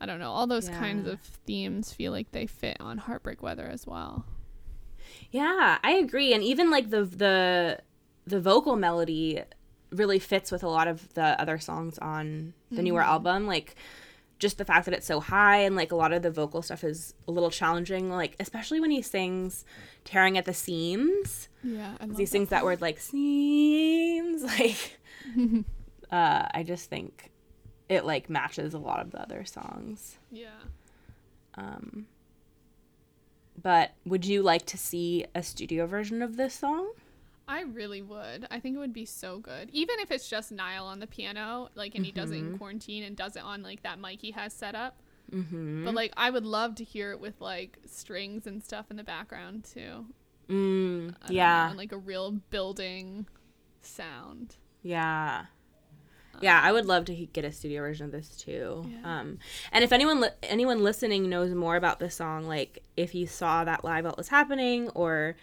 I 0.00 0.06
don't 0.06 0.18
know 0.18 0.30
all 0.30 0.46
those 0.46 0.68
kinds 0.68 1.06
of 1.06 1.20
themes 1.20 1.92
feel 1.92 2.12
like 2.12 2.32
they 2.32 2.46
fit 2.46 2.78
on 2.80 2.98
heartbreak 2.98 3.42
weather 3.42 3.66
as 3.66 3.86
well. 3.86 4.24
Yeah, 5.30 5.78
I 5.82 5.92
agree. 5.92 6.34
And 6.34 6.42
even 6.42 6.70
like 6.70 6.90
the 6.90 7.04
the 7.04 7.78
the 8.26 8.40
vocal 8.40 8.74
melody 8.76 9.42
really 9.96 10.18
fits 10.18 10.50
with 10.52 10.62
a 10.62 10.68
lot 10.68 10.88
of 10.88 11.12
the 11.14 11.40
other 11.40 11.58
songs 11.58 11.98
on 11.98 12.52
the 12.70 12.82
newer 12.82 13.02
album. 13.02 13.46
Like 13.46 13.74
just 14.38 14.58
the 14.58 14.64
fact 14.64 14.84
that 14.84 14.94
it's 14.94 15.06
so 15.06 15.18
high 15.20 15.58
and 15.58 15.76
like 15.76 15.92
a 15.92 15.96
lot 15.96 16.12
of 16.12 16.22
the 16.22 16.30
vocal 16.30 16.60
stuff 16.62 16.84
is 16.84 17.14
a 17.26 17.30
little 17.32 17.50
challenging. 17.50 18.10
Like 18.10 18.36
especially 18.38 18.80
when 18.80 18.90
he 18.90 19.02
sings 19.02 19.64
"tearing 20.04 20.36
at 20.38 20.44
the 20.44 20.54
seams." 20.54 21.48
Yeah, 21.62 21.94
He 22.16 22.26
sings 22.26 22.50
that 22.50 22.64
word 22.64 22.80
like 22.80 22.98
seams. 23.00 24.42
Like 24.58 24.98
uh, 26.12 26.46
I 26.54 26.62
just 26.64 26.88
think 26.90 27.30
it 27.88 28.04
like 28.04 28.28
matches 28.30 28.74
a 28.74 28.78
lot 28.78 29.00
of 29.00 29.10
the 29.10 29.20
other 29.20 29.44
songs. 29.44 30.18
Yeah. 30.30 30.48
Um, 31.54 32.06
but 33.60 33.92
would 34.04 34.24
you 34.26 34.42
like 34.42 34.66
to 34.66 34.76
see 34.76 35.24
a 35.34 35.42
studio 35.42 35.86
version 35.86 36.20
of 36.22 36.36
this 36.36 36.54
song? 36.54 36.92
I 37.48 37.62
really 37.62 38.02
would. 38.02 38.46
I 38.50 38.58
think 38.58 38.76
it 38.76 38.78
would 38.80 38.92
be 38.92 39.04
so 39.04 39.38
good. 39.38 39.70
Even 39.72 40.00
if 40.00 40.10
it's 40.10 40.28
just 40.28 40.50
Niall 40.50 40.86
on 40.86 40.98
the 40.98 41.06
piano, 41.06 41.68
like, 41.74 41.94
and 41.94 42.04
he 42.04 42.10
does 42.12 42.30
it 42.32 42.36
in 42.38 42.58
quarantine 42.58 43.04
and 43.04 43.16
does 43.16 43.36
it 43.36 43.42
on 43.42 43.62
like 43.62 43.82
that 43.84 44.00
mic 44.00 44.20
he 44.20 44.32
has 44.32 44.52
set 44.52 44.74
up. 44.74 45.00
Mm-hmm. 45.32 45.84
But 45.84 45.94
like, 45.94 46.12
I 46.16 46.30
would 46.30 46.44
love 46.44 46.74
to 46.76 46.84
hear 46.84 47.12
it 47.12 47.20
with 47.20 47.40
like 47.40 47.78
strings 47.86 48.46
and 48.46 48.62
stuff 48.64 48.86
in 48.90 48.96
the 48.96 49.04
background 49.04 49.64
too. 49.64 50.06
Mm, 50.48 51.08
don't 51.08 51.08
know, 51.08 51.14
yeah, 51.28 51.68
and 51.68 51.76
like 51.78 51.92
a 51.92 51.98
real 51.98 52.30
building 52.50 53.26
sound. 53.82 54.56
yeah, 54.82 55.46
yeah. 56.40 56.60
I 56.62 56.70
would 56.70 56.86
love 56.86 57.04
to 57.06 57.14
he- 57.14 57.26
get 57.26 57.44
a 57.44 57.50
studio 57.50 57.80
version 57.82 58.06
of 58.06 58.12
this 58.12 58.28
too. 58.36 58.84
Yeah. 58.88 59.20
Um, 59.20 59.38
and 59.72 59.82
if 59.82 59.90
anyone 59.92 60.20
li- 60.20 60.28
anyone 60.44 60.82
listening 60.84 61.28
knows 61.28 61.52
more 61.54 61.76
about 61.76 61.98
this 61.98 62.14
song, 62.14 62.46
like 62.46 62.84
if 62.96 63.14
you 63.14 63.26
saw 63.26 63.64
that 63.64 63.84
live 63.84 64.04
what 64.04 64.16
was 64.16 64.28
happening, 64.28 64.88
or 64.90 65.34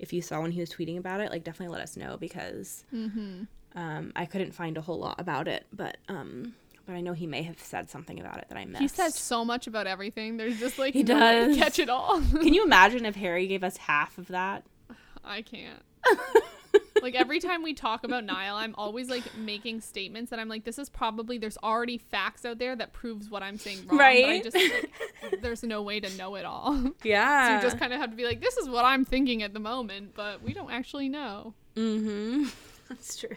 if 0.00 0.12
you 0.12 0.20
saw 0.22 0.40
when 0.40 0.50
he 0.50 0.60
was 0.60 0.70
tweeting 0.70 0.98
about 0.98 1.20
it, 1.20 1.30
like 1.30 1.44
definitely 1.44 1.72
let 1.72 1.82
us 1.82 1.96
know 1.96 2.16
because 2.16 2.84
Mm-hmm. 2.94 3.42
um, 3.78 4.12
I 4.16 4.26
couldn't 4.26 4.52
find 4.52 4.76
a 4.76 4.80
whole 4.80 4.98
lot 4.98 5.20
about 5.20 5.46
it, 5.46 5.66
but 5.72 5.98
um, 6.08 6.54
but 6.86 6.94
I 6.96 7.00
know 7.02 7.12
he 7.12 7.26
may 7.26 7.42
have 7.42 7.60
said 7.60 7.88
something 7.88 8.18
about 8.18 8.38
it 8.38 8.46
that 8.48 8.58
I 8.58 8.64
missed. 8.64 8.80
He 8.82 8.88
says 8.88 9.14
so 9.14 9.44
much 9.44 9.66
about 9.68 9.86
everything. 9.86 10.36
There's 10.38 10.58
just 10.58 10.78
like 10.82 10.94
He 10.94 11.02
no 11.04 11.14
way 11.14 11.20
to 11.40 11.46
does. 11.48 11.56
catch 11.56 11.78
it 11.78 11.88
all. 11.88 12.20
Can 12.20 12.52
you 12.54 12.64
imagine 12.70 13.04
if 13.06 13.14
Harry 13.16 13.46
gave 13.46 13.62
us 13.62 13.76
half 13.76 14.18
of 14.18 14.28
that? 14.28 14.64
I 15.24 15.42
can't. 15.42 15.82
Like 17.02 17.14
every 17.14 17.40
time 17.40 17.62
we 17.62 17.72
talk 17.72 18.04
about 18.04 18.24
Niall, 18.24 18.56
I'm 18.56 18.74
always 18.76 19.08
like 19.08 19.22
making 19.36 19.80
statements 19.80 20.30
that 20.30 20.38
I'm 20.38 20.48
like, 20.48 20.64
this 20.64 20.78
is 20.78 20.90
probably 20.90 21.38
there's 21.38 21.56
already 21.62 21.96
facts 21.96 22.44
out 22.44 22.58
there 22.58 22.76
that 22.76 22.92
proves 22.92 23.30
what 23.30 23.42
I'm 23.42 23.56
saying 23.56 23.78
wrong. 23.86 23.96
But 23.96 24.00
I 24.00 24.06
Right. 24.22 24.44
just 24.44 24.54
like, 24.54 24.90
there's 25.40 25.62
no 25.62 25.80
way 25.82 25.98
to 26.00 26.14
know 26.18 26.34
it 26.34 26.44
all. 26.44 26.74
so 26.76 26.94
Yeah. 27.02 27.56
you 27.56 27.62
just 27.62 27.78
kind 27.78 27.94
of 27.94 28.00
have 28.00 28.10
to 28.10 28.16
be 28.16 28.24
like, 28.26 28.40
this 28.42 28.58
is 28.58 28.68
what 28.68 28.84
I'm 28.84 29.06
thinking 29.06 29.42
at 29.42 29.54
the 29.54 29.60
moment, 29.60 30.12
but 30.14 30.42
we 30.42 30.52
don't 30.52 30.70
actually 30.70 31.08
know. 31.08 31.54
Mm-hmm. 31.74 32.44
That's 32.90 33.16
true. 33.16 33.36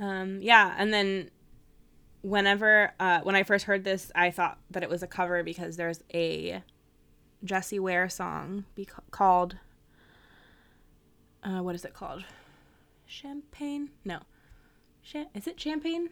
Um, 0.00 0.38
yeah, 0.40 0.74
and 0.78 0.92
then 0.94 1.30
whenever 2.22 2.92
uh, 3.00 3.20
when 3.22 3.34
I 3.34 3.42
first 3.42 3.64
heard 3.66 3.84
this, 3.84 4.10
I 4.14 4.30
thought 4.30 4.58
that 4.70 4.82
it 4.82 4.88
was 4.88 5.02
a 5.02 5.06
cover 5.06 5.42
because 5.42 5.76
there's 5.76 6.02
a 6.14 6.62
Jessie 7.44 7.78
Ware 7.80 8.08
song 8.08 8.64
be- 8.74 8.88
called 9.10 9.56
uh, 11.42 11.62
what 11.62 11.74
is 11.74 11.84
it 11.84 11.94
called? 11.94 12.24
Champagne? 13.06 13.90
No. 14.04 14.20
Cha- 15.02 15.26
is 15.34 15.46
it 15.46 15.58
champagne? 15.60 16.10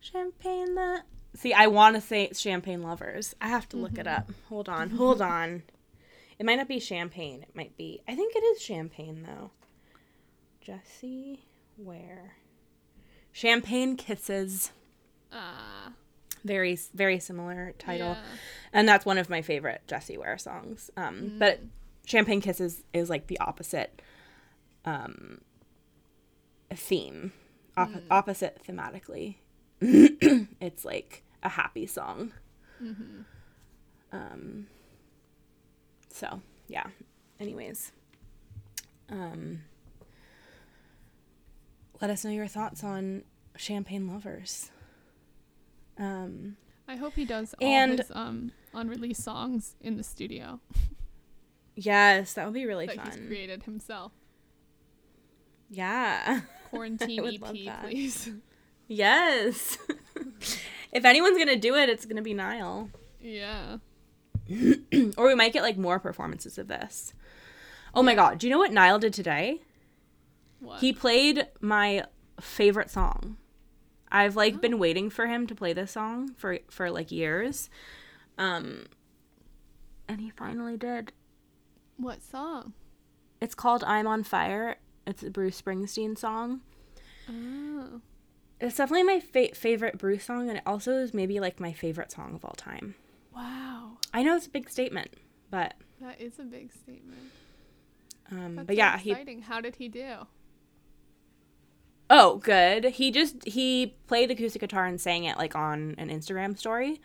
Champagne 0.00 0.74
that 0.74 1.02
See, 1.34 1.54
I 1.54 1.66
want 1.66 1.94
to 1.96 2.00
say 2.02 2.24
it's 2.24 2.40
Champagne 2.40 2.82
Lovers. 2.82 3.34
I 3.40 3.48
have 3.48 3.66
to 3.70 3.78
look 3.78 3.96
it 3.96 4.06
up. 4.06 4.30
Hold 4.50 4.68
on. 4.68 4.90
Hold 4.90 5.22
on. 5.22 5.62
It 6.38 6.44
might 6.44 6.56
not 6.56 6.68
be 6.68 6.78
champagne. 6.78 7.42
It 7.42 7.56
might 7.56 7.74
be. 7.76 8.02
I 8.06 8.14
think 8.14 8.34
it 8.36 8.40
is 8.40 8.60
champagne 8.60 9.22
though. 9.26 9.50
Jessie 10.60 11.46
Ware. 11.78 12.32
Champagne 13.32 13.96
Kisses. 13.96 14.72
Ah. 15.32 15.92
Very 16.44 16.78
very 16.92 17.18
similar 17.18 17.72
title. 17.78 18.08
yeah. 18.08 18.22
And 18.72 18.86
that's 18.86 19.06
one 19.06 19.16
of 19.16 19.30
my 19.30 19.40
favorite 19.40 19.80
Jessie 19.86 20.18
Ware 20.18 20.36
songs. 20.38 20.90
Um 20.98 21.36
but 21.38 21.60
Champagne 22.06 22.40
Kisses 22.40 22.82
is 22.92 23.08
like 23.10 23.26
the 23.28 23.38
opposite 23.40 24.02
um 24.84 25.40
theme. 26.74 27.32
Op- 27.76 27.90
opposite 28.10 28.60
thematically. 28.66 29.36
it's 29.80 30.84
like 30.84 31.22
a 31.42 31.48
happy 31.48 31.86
song. 31.86 32.32
Um 34.12 34.66
so, 36.10 36.40
yeah. 36.68 36.86
Anyways. 37.40 37.92
Um 39.08 39.62
let 42.00 42.10
us 42.10 42.24
know 42.24 42.30
your 42.32 42.48
thoughts 42.48 42.82
on 42.82 43.22
Champagne 43.56 44.08
Lovers. 44.08 44.70
Um 45.98 46.56
I 46.88 46.96
hope 46.96 47.14
he 47.14 47.24
does 47.24 47.54
all 47.60 47.66
And- 47.68 47.98
his 47.98 48.10
um 48.14 48.52
unreleased 48.74 49.22
songs 49.22 49.76
in 49.80 49.96
the 49.96 50.02
studio 50.02 50.58
yes, 51.74 52.34
that 52.34 52.44
would 52.44 52.54
be 52.54 52.66
really 52.66 52.86
that 52.86 52.98
he's 52.98 53.14
fun. 53.14 53.26
created 53.26 53.62
himself. 53.64 54.12
Yeah. 55.70 56.40
Quarantine 56.70 57.40
EP, 57.42 57.80
please. 57.82 58.30
Yes. 58.88 59.78
if 60.92 61.04
anyone's 61.04 61.38
gonna 61.38 61.56
do 61.56 61.74
it, 61.74 61.88
it's 61.88 62.04
gonna 62.06 62.22
be 62.22 62.34
Niall. 62.34 62.90
yeah. 63.20 63.78
Or 65.16 65.26
we 65.26 65.34
might 65.34 65.52
get 65.52 65.62
like 65.62 65.78
more 65.78 65.98
performances 65.98 66.58
of 66.58 66.68
this. 66.68 67.14
Oh 67.94 68.02
my 68.02 68.14
god, 68.14 68.38
do 68.38 68.46
you 68.46 68.50
know 68.50 68.58
what 68.58 68.72
Niall 68.72 68.98
did 68.98 69.14
today? 69.14 69.60
What? 70.60 70.80
He 70.80 70.92
played 70.92 71.46
my 71.60 72.04
favorite 72.40 72.90
song. 72.90 73.36
I've 74.10 74.36
like 74.36 74.60
been 74.60 74.78
waiting 74.78 75.08
for 75.10 75.26
him 75.26 75.46
to 75.46 75.54
play 75.54 75.72
this 75.72 75.92
song 75.92 76.34
for 76.36 76.58
for 76.68 76.90
like 76.90 77.10
years. 77.10 77.70
Um 78.36 78.86
and 80.08 80.20
he 80.20 80.30
finally 80.30 80.76
did. 80.76 81.12
What 81.96 82.22
song? 82.22 82.72
It's 83.40 83.54
called 83.54 83.82
I'm 83.84 84.06
on 84.06 84.22
Fire. 84.22 84.76
It's 85.06 85.22
a 85.22 85.30
Bruce 85.30 85.60
Springsteen 85.60 86.16
song. 86.16 86.60
Oh. 87.28 88.00
It's 88.60 88.76
definitely 88.76 89.02
my 89.04 89.20
fa- 89.20 89.54
favorite 89.54 89.98
Bruce 89.98 90.24
song 90.24 90.48
and 90.48 90.58
it 90.58 90.62
also 90.66 90.92
is 90.92 91.12
maybe 91.12 91.40
like 91.40 91.58
my 91.58 91.72
favorite 91.72 92.12
song 92.12 92.34
of 92.34 92.44
all 92.44 92.54
time. 92.56 92.94
Wow. 93.34 93.98
I 94.14 94.22
know 94.22 94.36
it's 94.36 94.46
a 94.46 94.50
big 94.50 94.68
statement, 94.70 95.08
but 95.50 95.74
That 96.00 96.20
is 96.20 96.38
a 96.38 96.44
big 96.44 96.72
statement. 96.72 97.32
um 98.30 98.56
That's 98.56 98.66
but 98.68 98.76
yeah, 98.76 98.96
so 98.96 99.02
he. 99.02 99.40
How 99.40 99.60
did 99.60 99.76
he 99.76 99.88
do? 99.88 100.26
Oh, 102.10 102.36
good. 102.36 102.84
He 102.84 103.10
just 103.10 103.42
he 103.48 103.96
played 104.06 104.30
acoustic 104.30 104.60
guitar 104.60 104.84
and 104.84 105.00
sang 105.00 105.24
it 105.24 105.38
like 105.38 105.56
on 105.56 105.94
an 105.98 106.10
Instagram 106.10 106.58
story. 106.58 107.00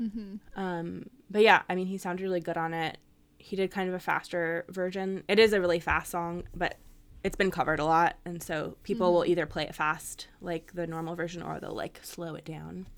Mm-hmm. 0.00 0.60
Um, 0.60 1.06
but 1.30 1.42
yeah, 1.42 1.62
I 1.68 1.74
mean, 1.74 1.86
he 1.86 1.96
sounded 1.96 2.22
really 2.22 2.40
good 2.40 2.56
on 2.56 2.74
it. 2.74 2.98
He 3.46 3.54
did 3.54 3.70
kind 3.70 3.88
of 3.88 3.94
a 3.94 4.00
faster 4.00 4.64
version. 4.68 5.22
It 5.28 5.38
is 5.38 5.52
a 5.52 5.60
really 5.60 5.78
fast 5.78 6.10
song, 6.10 6.42
but 6.52 6.78
it's 7.22 7.36
been 7.36 7.52
covered 7.52 7.78
a 7.78 7.84
lot, 7.84 8.16
and 8.24 8.42
so 8.42 8.76
people 8.82 9.14
will 9.14 9.24
either 9.24 9.46
play 9.46 9.62
it 9.62 9.72
fast, 9.72 10.26
like 10.40 10.72
the 10.74 10.84
normal 10.84 11.14
version, 11.14 11.42
or 11.42 11.60
they'll 11.60 11.72
like 11.72 12.00
slow 12.02 12.34
it 12.34 12.44
down. 12.44 12.88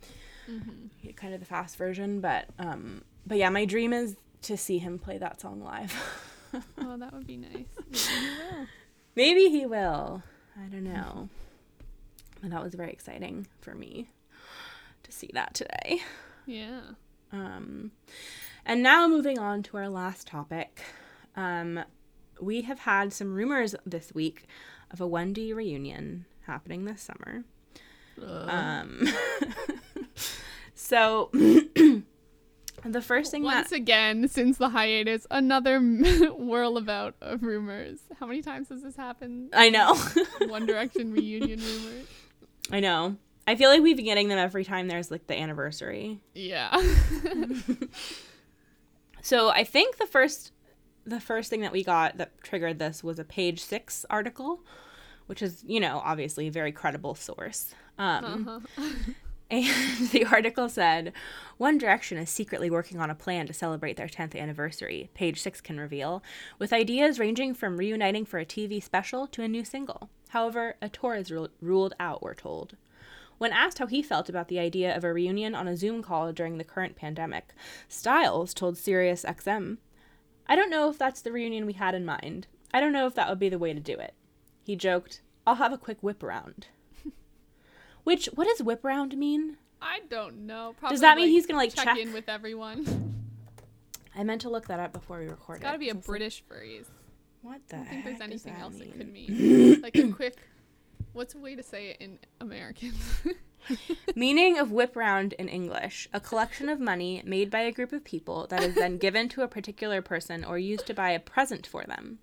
Mm-hmm. 0.51 1.11
Kind 1.17 1.35
of 1.35 1.41
the 1.41 1.47
fast 1.47 1.77
version, 1.77 2.23
but 2.23 2.47
um, 2.59 3.03
but 3.27 3.37
yeah, 3.37 3.51
my 3.51 3.67
dream 3.67 3.93
is 3.93 4.17
to 4.41 4.57
see 4.57 4.79
him 4.79 4.99
play 4.99 5.19
that 5.19 5.39
song 5.39 5.63
live. 5.63 5.95
Oh, 6.79 6.97
that 6.97 7.13
would 7.13 7.27
be 7.27 7.37
nice. 7.37 7.67
Maybe 9.15 9.51
he 9.51 9.67
will. 9.67 9.67
Maybe 9.67 9.67
he 9.67 9.67
will. 9.67 10.23
I 10.57 10.67
don't 10.71 10.85
know. 10.85 11.29
But 12.41 12.53
that 12.53 12.63
was 12.63 12.73
very 12.75 12.91
exciting 12.91 13.47
for 13.61 13.75
me 13.75 14.09
to 15.03 15.13
see 15.13 15.29
that 15.35 15.53
today. 15.53 16.01
Yeah. 16.47 16.81
Um, 17.33 17.93
and 18.69 18.83
now 18.83 19.09
moving 19.09 19.39
on 19.39 19.63
to 19.65 19.79
our 19.79 19.89
last 19.89 20.27
topic. 20.27 20.83
Um, 21.35 21.81
we 22.41 22.63
have 22.63 22.81
had 22.81 23.13
some 23.13 23.35
rumors 23.35 23.75
this 23.85 24.15
week 24.15 24.47
of 24.91 25.01
a 25.01 25.09
1D 25.09 25.55
reunion 25.55 26.27
happening 26.47 26.85
this 26.85 27.03
summer. 27.03 27.45
Um, 28.23 29.09
so 30.75 31.31
the 31.33 33.03
first 33.03 33.31
thing 33.31 33.43
Once 33.43 33.71
that 33.71 33.77
again, 33.77 34.29
since 34.29 34.59
the 34.59 34.69
hiatus, 34.69 35.27
another 35.31 35.81
whirlabout 35.81 37.15
of 37.21 37.43
rumors. 37.43 38.01
How 38.21 38.27
many 38.27 38.43
times 38.43 38.69
has 38.69 38.83
this 38.83 38.97
happened? 38.97 39.51
I 39.53 39.71
know, 39.71 39.95
One 40.47 40.67
Direction 40.67 41.13
reunion 41.13 41.61
rumors. 41.61 42.07
I 42.71 42.81
know. 42.81 43.17
I 43.47 43.57
feel 43.57 43.71
like 43.71 43.81
we've 43.81 43.97
been 43.97 44.05
getting 44.05 44.29
them 44.29 44.39
every 44.39 44.63
time 44.63 44.89
there's 44.89 45.11
like 45.11 45.27
the 45.27 45.39
anniversary. 45.39 46.21
Yeah. 46.35 46.77
So 49.29 49.51
I 49.51 49.63
think 49.63 49.99
the 49.99 50.07
first 50.07 50.53
the 51.05 51.21
first 51.21 51.51
thing 51.51 51.61
that 51.61 51.71
we 51.71 51.85
got 51.85 52.17
that 52.17 52.41
triggered 52.43 52.79
this 52.79 53.05
was 53.05 53.19
a 53.19 53.25
page 53.25 53.61
six 53.61 54.07
article, 54.09 54.61
which 55.27 55.43
is, 55.43 55.63
you 55.67 55.81
know, 55.81 56.01
obviously 56.03 56.49
a 56.49 56.51
very 56.51 56.73
credible 56.73 57.15
source. 57.15 57.75
Um, 57.99 58.67
And 59.51 59.65
the 60.13 60.27
article 60.27 60.69
said, 60.69 61.13
One 61.57 61.79
Direction 61.79 62.19
is 62.19 62.31
secretly 62.31 62.71
working 62.71 63.01
on 63.01 63.11
a 63.11 63.15
plan 63.15 63.47
to 63.47 63.55
celebrate 63.55 63.97
their 63.97 64.07
10th 64.07 64.39
anniversary, 64.39 65.11
page 65.15 65.41
6 65.41 65.61
can 65.63 65.81
reveal, 65.81 66.23
with 66.59 66.73
ideas 66.73 67.19
ranging 67.19 67.55
from 67.55 67.79
reuniting 67.79 68.27
for 68.27 68.39
a 68.39 68.45
TV 68.45 68.83
special 68.83 69.27
to 69.29 69.43
a 69.43 69.49
new 69.49 69.65
single. 69.65 70.11
However, 70.29 70.77
a 70.83 70.91
tour 70.91 71.15
is 71.15 71.31
ru- 71.31 71.49
ruled 71.63 71.95
out, 71.99 72.23
we're 72.23 72.35
told. 72.35 72.77
When 73.39 73.53
asked 73.53 73.79
how 73.79 73.87
he 73.87 74.03
felt 74.03 74.29
about 74.29 74.49
the 74.49 74.59
idea 74.59 74.95
of 74.97 75.05
a 75.05 75.13
reunion 75.13 75.55
on 75.55 75.69
a 75.69 75.77
Zoom 75.77 76.03
call 76.03 76.33
during 76.33 76.59
the 76.59 76.65
current 76.65 76.97
pandemic, 76.97 77.55
Styles 77.89 78.53
told 78.53 78.75
SiriusXM, 78.75 79.79
I 80.49 80.57
don't 80.57 80.71
know 80.71 80.91
if 80.91 80.99
that's 80.99 81.23
the 81.23 81.33
reunion 81.33 81.65
we 81.67 81.75
had 81.75 81.95
in 81.95 82.05
mind. 82.05 82.49
I 82.75 82.81
don't 82.81 82.93
know 82.93 83.07
if 83.07 83.15
that 83.15 83.29
would 83.29 83.39
be 83.39 83.49
the 83.49 83.59
way 83.59 83.73
to 83.73 83.81
do 83.81 83.95
it. 83.95 84.15
He 84.65 84.77
joked, 84.77 85.23
I'll 85.47 85.55
have 85.57 85.73
a 85.73 85.79
quick 85.79 85.99
whip 86.03 86.23
around. 86.23 86.67
Which, 88.05 88.27
what 88.35 88.49
does 88.49 88.63
whip 88.63 88.85
around 88.85 89.17
mean? 89.17 89.57
I 89.81 90.01
don't 90.11 90.47
know. 90.47 90.75
Probably, 90.79 90.95
does 90.95 91.01
that 91.03 91.17
mean 91.17 91.29
he's 91.29 91.47
gonna, 91.47 91.59
like, 91.59 91.75
check, 91.75 91.85
check? 91.85 91.99
in 91.99 92.13
with 92.13 92.29
everyone? 92.29 93.15
I 94.17 94.25
meant 94.25 94.41
to 94.43 94.51
look 94.51 94.67
that 94.67 94.81
up 94.81 94.93
before 94.93 95.21
we 95.21 95.27
recorded. 95.27 95.63
It's 95.63 95.65
got 95.69 95.73
to 95.73 95.79
be 95.79 95.91
a 95.91 95.95
It's 95.95 96.07
British 96.07 96.43
phrase. 96.49 96.87
What 97.43 97.61
the 97.69 97.77
I 97.77 97.79
don't 97.79 97.89
think 97.89 98.05
there's 98.05 98.19
heck 98.21 98.31
does 98.31 98.47
anything 98.47 98.55
that 98.55 98.61
else 98.63 98.81
it 98.81 98.99
could 98.99 99.13
mean? 99.13 99.39
mean. 99.39 99.81
like 99.81 99.97
a 99.97 100.09
quick. 100.13 100.37
What's 101.13 101.35
a 101.35 101.39
way 101.39 101.55
to 101.57 101.63
say 101.63 101.89
it 101.89 101.97
in 102.01 102.19
American? 102.41 102.93
Meaning 104.15 104.59
of 104.59 104.71
whip 104.71 104.97
round 104.97 105.33
in 105.35 105.49
English, 105.49 106.09
a 106.13 106.21
collection 106.21 106.69
of 106.69 106.81
money 106.81 107.23
made 107.25 107.51
by 107.51 107.61
a 107.61 107.73
group 107.73 107.93
of 107.93 108.05
people 108.05 108.47
that 108.49 108.63
is 108.63 108.75
then 108.75 108.99
given 108.99 109.29
to 109.31 109.43
a 109.43 109.49
particular 109.49 110.01
person 110.01 110.45
or 110.45 110.59
used 110.59 110.87
to 110.87 110.95
buy 110.95 111.11
a 111.11 111.21
present 111.21 111.67
for 111.67 111.85
them. 111.85 112.19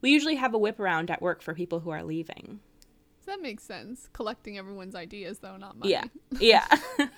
We 0.00 0.10
usually 0.10 0.36
have 0.36 0.54
a 0.54 0.58
whip 0.58 0.80
around 0.80 1.10
at 1.10 1.22
work 1.22 1.42
for 1.42 1.54
people 1.54 1.80
who 1.80 1.90
are 1.90 2.02
leaving. 2.02 2.60
That 3.26 3.40
makes 3.40 3.62
sense. 3.62 4.08
Collecting 4.12 4.58
everyone's 4.58 4.94
ideas, 4.94 5.38
though, 5.38 5.56
not 5.56 5.78
money. 5.78 5.92
Yeah. 5.92 6.04
Yeah. 6.40 6.66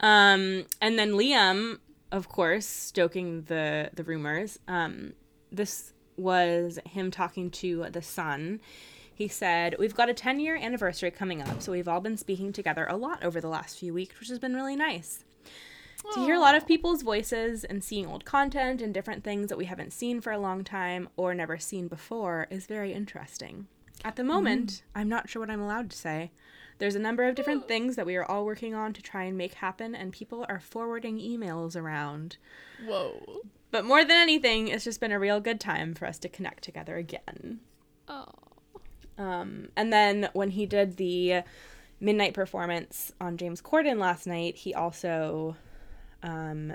um 0.00 0.64
and 0.80 0.98
then 0.98 1.12
Liam, 1.12 1.78
of 2.12 2.28
course, 2.28 2.66
stoking 2.66 3.42
the 3.42 3.90
the 3.94 4.04
rumors. 4.04 4.58
Um 4.68 5.14
this 5.50 5.92
was 6.20 6.78
him 6.86 7.10
talking 7.10 7.50
to 7.50 7.86
the 7.90 8.02
Sun. 8.02 8.60
He 9.12 9.28
said, 9.28 9.76
"We've 9.78 9.94
got 9.94 10.08
a 10.08 10.14
10-year 10.14 10.56
anniversary 10.56 11.10
coming 11.10 11.42
up, 11.42 11.60
so 11.60 11.72
we've 11.72 11.88
all 11.88 12.00
been 12.00 12.16
speaking 12.16 12.52
together 12.52 12.86
a 12.88 12.96
lot 12.96 13.22
over 13.22 13.40
the 13.40 13.48
last 13.48 13.78
few 13.78 13.92
weeks, 13.92 14.18
which 14.18 14.28
has 14.28 14.38
been 14.38 14.54
really 14.54 14.76
nice." 14.76 15.24
To 16.14 16.20
hear 16.20 16.34
a 16.34 16.40
lot 16.40 16.54
of 16.54 16.66
people's 16.66 17.02
voices 17.02 17.62
and 17.62 17.84
seeing 17.84 18.06
old 18.06 18.24
content 18.24 18.80
and 18.80 18.94
different 18.94 19.22
things 19.22 19.48
that 19.48 19.58
we 19.58 19.66
haven't 19.66 19.92
seen 19.92 20.22
for 20.22 20.32
a 20.32 20.38
long 20.38 20.64
time 20.64 21.10
or 21.16 21.34
never 21.34 21.58
seen 21.58 21.88
before 21.88 22.46
is 22.50 22.66
very 22.66 22.94
interesting. 22.94 23.66
At 24.02 24.16
the 24.16 24.24
moment, 24.24 24.70
mm-hmm. 24.70 24.98
I'm 24.98 25.08
not 25.10 25.28
sure 25.28 25.40
what 25.40 25.50
I'm 25.50 25.60
allowed 25.60 25.90
to 25.90 25.96
say. 25.96 26.30
There's 26.78 26.94
a 26.94 27.00
number 27.00 27.24
of 27.24 27.34
different 27.34 27.68
things 27.68 27.96
that 27.96 28.06
we 28.06 28.16
are 28.16 28.24
all 28.24 28.46
working 28.46 28.74
on 28.74 28.94
to 28.94 29.02
try 29.02 29.24
and 29.24 29.36
make 29.36 29.52
happen, 29.54 29.94
and 29.94 30.10
people 30.10 30.46
are 30.48 30.58
forwarding 30.58 31.18
emails 31.18 31.76
around. 31.76 32.38
Whoa. 32.86 33.42
But 33.70 33.84
more 33.84 34.02
than 34.02 34.16
anything, 34.16 34.68
it's 34.68 34.84
just 34.84 35.00
been 35.00 35.12
a 35.12 35.18
real 35.18 35.40
good 35.40 35.60
time 35.60 35.94
for 35.94 36.06
us 36.06 36.18
to 36.20 36.28
connect 36.28 36.64
together 36.64 36.96
again. 36.96 37.60
Oh. 38.08 38.26
Um, 39.16 39.68
and 39.76 39.92
then 39.92 40.28
when 40.32 40.50
he 40.50 40.66
did 40.66 40.96
the 40.96 41.42
midnight 42.00 42.34
performance 42.34 43.12
on 43.20 43.36
James 43.36 43.60
Corden 43.60 43.98
last 43.98 44.26
night, 44.26 44.56
he 44.56 44.74
also 44.74 45.56
um, 46.22 46.72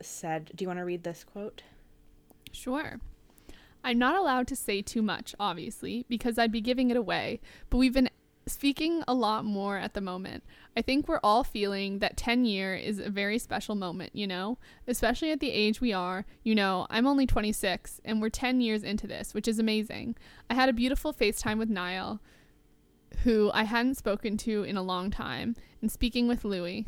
said, 0.00 0.52
Do 0.54 0.62
you 0.62 0.68
want 0.68 0.78
to 0.78 0.84
read 0.84 1.02
this 1.02 1.24
quote? 1.24 1.62
Sure. 2.52 3.00
I'm 3.82 3.98
not 3.98 4.16
allowed 4.16 4.48
to 4.48 4.56
say 4.56 4.82
too 4.82 5.02
much, 5.02 5.34
obviously, 5.38 6.04
because 6.08 6.38
I'd 6.38 6.52
be 6.52 6.60
giving 6.60 6.90
it 6.90 6.96
away, 6.96 7.40
but 7.70 7.78
we've 7.78 7.92
been 7.92 8.10
speaking 8.46 9.02
a 9.08 9.14
lot 9.14 9.44
more 9.44 9.76
at 9.76 9.94
the 9.94 10.00
moment. 10.00 10.44
I 10.76 10.82
think 10.82 11.08
we're 11.08 11.20
all 11.22 11.44
feeling 11.44 11.98
that 11.98 12.16
10 12.16 12.44
year 12.44 12.74
is 12.74 12.98
a 12.98 13.10
very 13.10 13.38
special 13.38 13.74
moment, 13.74 14.14
you 14.14 14.26
know? 14.26 14.58
Especially 14.86 15.32
at 15.32 15.40
the 15.40 15.50
age 15.50 15.80
we 15.80 15.92
are. 15.92 16.24
You 16.42 16.54
know, 16.54 16.86
I'm 16.90 17.06
only 17.06 17.26
26 17.26 18.00
and 18.04 18.22
we're 18.22 18.28
10 18.28 18.60
years 18.60 18.82
into 18.82 19.06
this, 19.06 19.34
which 19.34 19.48
is 19.48 19.58
amazing. 19.58 20.16
I 20.48 20.54
had 20.54 20.68
a 20.68 20.72
beautiful 20.72 21.12
FaceTime 21.12 21.58
with 21.58 21.68
Niall, 21.68 22.20
who 23.24 23.50
I 23.52 23.64
hadn't 23.64 23.96
spoken 23.96 24.36
to 24.38 24.62
in 24.62 24.76
a 24.76 24.82
long 24.82 25.10
time, 25.10 25.56
and 25.80 25.90
speaking 25.90 26.28
with 26.28 26.44
Louis. 26.44 26.86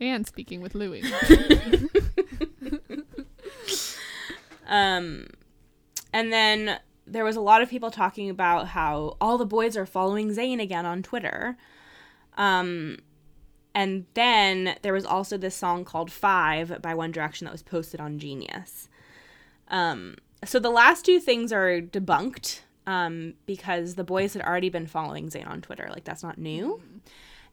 And 0.00 0.26
speaking 0.26 0.60
with 0.60 0.74
Louis. 0.74 1.04
Um, 4.66 5.26
and 6.12 6.32
then 6.32 6.78
there 7.06 7.24
was 7.24 7.36
a 7.36 7.40
lot 7.40 7.62
of 7.62 7.68
people 7.68 7.90
talking 7.90 8.30
about 8.30 8.68
how 8.68 9.16
all 9.20 9.38
the 9.38 9.46
boys 9.46 9.76
are 9.76 9.86
following 9.86 10.30
Zayn 10.30 10.60
again 10.60 10.86
on 10.86 11.02
Twitter. 11.02 11.56
Um, 12.36 12.98
and 13.74 14.06
then 14.14 14.76
there 14.82 14.92
was 14.92 15.04
also 15.04 15.36
this 15.36 15.54
song 15.54 15.84
called 15.84 16.10
Five 16.10 16.80
by 16.80 16.94
One 16.94 17.12
Direction 17.12 17.44
that 17.44 17.52
was 17.52 17.62
posted 17.62 18.00
on 18.00 18.18
Genius. 18.18 18.88
Um, 19.68 20.16
so 20.44 20.58
the 20.58 20.70
last 20.70 21.04
two 21.04 21.20
things 21.20 21.52
are 21.52 21.80
debunked 21.80 22.60
um, 22.86 23.34
because 23.46 23.94
the 23.94 24.04
boys 24.04 24.34
had 24.34 24.42
already 24.42 24.68
been 24.70 24.86
following 24.86 25.28
Zayn 25.28 25.48
on 25.48 25.60
Twitter. 25.60 25.88
Like, 25.90 26.04
that's 26.04 26.22
not 26.22 26.38
new. 26.38 26.82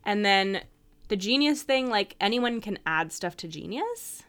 And 0.05 0.25
then 0.25 0.61
the 1.07 1.17
Genius 1.17 1.63
thing, 1.63 1.89
like, 1.89 2.15
anyone 2.19 2.61
can 2.61 2.79
add 2.85 3.11
stuff 3.11 3.35
to 3.37 3.47
Genius. 3.47 4.23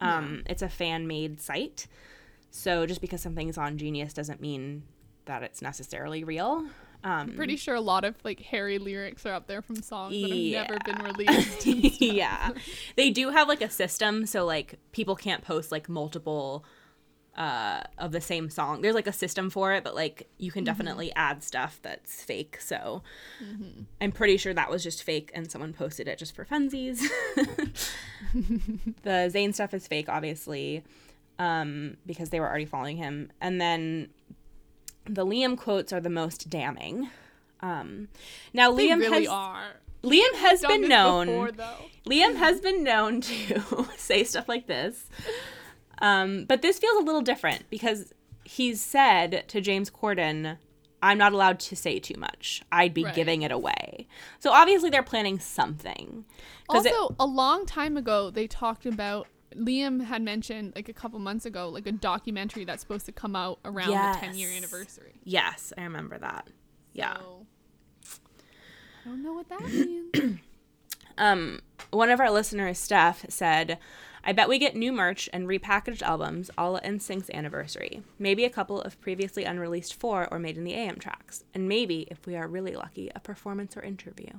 Um, 0.00 0.42
It's 0.46 0.62
a 0.62 0.68
fan 0.68 1.06
made 1.06 1.40
site. 1.40 1.86
So 2.50 2.86
just 2.86 3.00
because 3.00 3.20
something's 3.20 3.56
on 3.58 3.78
Genius 3.78 4.12
doesn't 4.12 4.40
mean 4.40 4.82
that 5.26 5.42
it's 5.42 5.62
necessarily 5.62 6.24
real. 6.24 6.66
Um, 7.02 7.30
I'm 7.30 7.36
Pretty 7.36 7.56
sure 7.56 7.74
a 7.74 7.80
lot 7.80 8.04
of 8.04 8.16
like 8.24 8.40
Harry 8.40 8.78
lyrics 8.78 9.24
are 9.24 9.32
up 9.32 9.46
there 9.46 9.62
from 9.62 9.80
songs 9.82 10.14
that 10.20 10.28
have 10.28 10.38
Yeah. 10.38 10.62
never 10.62 10.78
been 10.84 11.02
released. 11.04 11.64
yeah. 11.66 12.50
They 12.96 13.10
do 13.10 13.30
have 13.30 13.48
like 13.48 13.62
a 13.62 13.70
system 13.70 14.26
so 14.26 14.44
like 14.44 14.78
people 14.92 15.16
can't 15.16 15.42
post 15.42 15.72
like 15.72 15.88
multiple 15.88 16.64
uh 17.36 17.82
of 17.96 18.10
the 18.12 18.20
same 18.20 18.50
song. 18.50 18.82
There's 18.82 18.94
like 18.96 19.06
a 19.06 19.12
system 19.12 19.48
for 19.48 19.72
it, 19.72 19.84
but 19.84 19.94
like 19.94 20.28
you 20.36 20.50
can 20.50 20.64
definitely 20.64 21.10
add 21.14 21.42
stuff 21.44 21.78
that's 21.82 22.22
fake. 22.24 22.60
So 22.60 23.02
I'm 24.00 24.12
pretty 24.12 24.36
sure 24.36 24.52
that 24.52 24.68
was 24.70 24.82
just 24.82 25.02
fake 25.04 25.30
and 25.32 25.50
someone 25.50 25.72
posted 25.72 26.08
it 26.08 26.18
just 26.18 26.34
for 26.34 26.44
funsies. 26.44 27.00
the 28.34 29.30
Zayn 29.32 29.54
stuff 29.54 29.72
is 29.74 29.86
fake 29.86 30.08
obviously. 30.08 30.82
Um 31.40 31.96
because 32.06 32.30
they 32.30 32.38
were 32.40 32.48
already 32.48 32.66
following 32.66 32.96
him. 32.98 33.32
And 33.40 33.60
then 33.60 34.10
the 35.06 35.24
Liam 35.26 35.56
quotes 35.56 35.92
are 35.92 36.00
the 36.00 36.10
most 36.10 36.48
damning. 36.50 37.08
Um 37.60 38.08
now 38.52 38.70
They 38.72 38.88
Liam 38.88 38.98
really 38.98 39.24
has 39.24 39.28
are. 39.28 39.64
Liam 40.02 40.34
has 40.36 40.62
been 40.62 40.88
known 40.88 41.26
before. 41.26 41.50
Liam 42.06 42.36
has 42.36 42.60
been 42.60 42.82
known 42.84 43.20
to 43.22 43.86
say 43.96 44.24
stuff 44.24 44.48
like 44.48 44.66
this. 44.66 45.06
Um, 46.00 46.46
but 46.46 46.62
this 46.62 46.78
feels 46.78 46.96
a 47.02 47.04
little 47.04 47.20
different 47.20 47.68
because 47.68 48.14
he's 48.44 48.80
said 48.80 49.44
to 49.48 49.60
James 49.60 49.90
Corden, 49.90 50.56
I'm 51.02 51.18
not 51.18 51.32
allowed 51.34 51.60
to 51.60 51.76
say 51.76 51.98
too 51.98 52.18
much. 52.18 52.62
I'd 52.72 52.94
be 52.94 53.04
Right. 53.04 53.14
giving 53.14 53.42
it 53.42 53.52
away. 53.52 54.06
So 54.38 54.50
obviously 54.52 54.88
they're 54.88 55.02
planning 55.02 55.38
something. 55.38 56.24
Also, 56.70 56.88
it- 56.88 57.16
a 57.20 57.26
long 57.26 57.66
time 57.66 57.98
ago, 57.98 58.30
they 58.30 58.46
talked 58.46 58.86
about 58.86 59.26
Liam 59.54 60.04
had 60.04 60.22
mentioned 60.22 60.72
like 60.76 60.88
a 60.88 60.92
couple 60.92 61.18
months 61.18 61.44
ago, 61.46 61.68
like 61.68 61.86
a 61.86 61.92
documentary 61.92 62.64
that's 62.64 62.82
supposed 62.82 63.06
to 63.06 63.12
come 63.12 63.34
out 63.34 63.58
around 63.64 63.90
the 63.90 64.20
10 64.20 64.36
year 64.36 64.50
anniversary. 64.50 65.14
yes, 65.24 65.72
I 65.76 65.82
remember 65.82 66.18
that. 66.18 66.48
Yeah. 66.92 67.14
So, 67.14 67.46
I 69.04 69.08
don't 69.08 69.22
know 69.22 69.32
what 69.32 69.48
that 69.48 69.62
means. 69.68 70.38
Um, 71.18 71.60
one 71.90 72.10
of 72.10 72.20
our 72.20 72.30
listeners, 72.30 72.78
Steph, 72.78 73.26
said, 73.28 73.78
I 74.24 74.32
bet 74.32 74.48
we 74.48 74.58
get 74.58 74.76
new 74.76 74.92
merch 74.92 75.28
and 75.32 75.46
repackaged 75.46 76.02
albums 76.02 76.50
all 76.56 76.76
at 76.76 76.84
NSYNC's 76.84 77.30
anniversary. 77.30 78.02
Maybe 78.18 78.44
a 78.44 78.50
couple 78.50 78.80
of 78.80 79.00
previously 79.00 79.44
unreleased 79.44 79.94
four 79.94 80.28
or 80.30 80.38
made 80.38 80.56
in 80.56 80.64
the 80.64 80.74
AM 80.74 80.96
tracks. 80.96 81.44
And 81.54 81.68
maybe, 81.68 82.06
if 82.10 82.26
we 82.26 82.36
are 82.36 82.46
really 82.46 82.74
lucky, 82.74 83.10
a 83.14 83.20
performance 83.20 83.76
or 83.76 83.82
interview. 83.82 84.30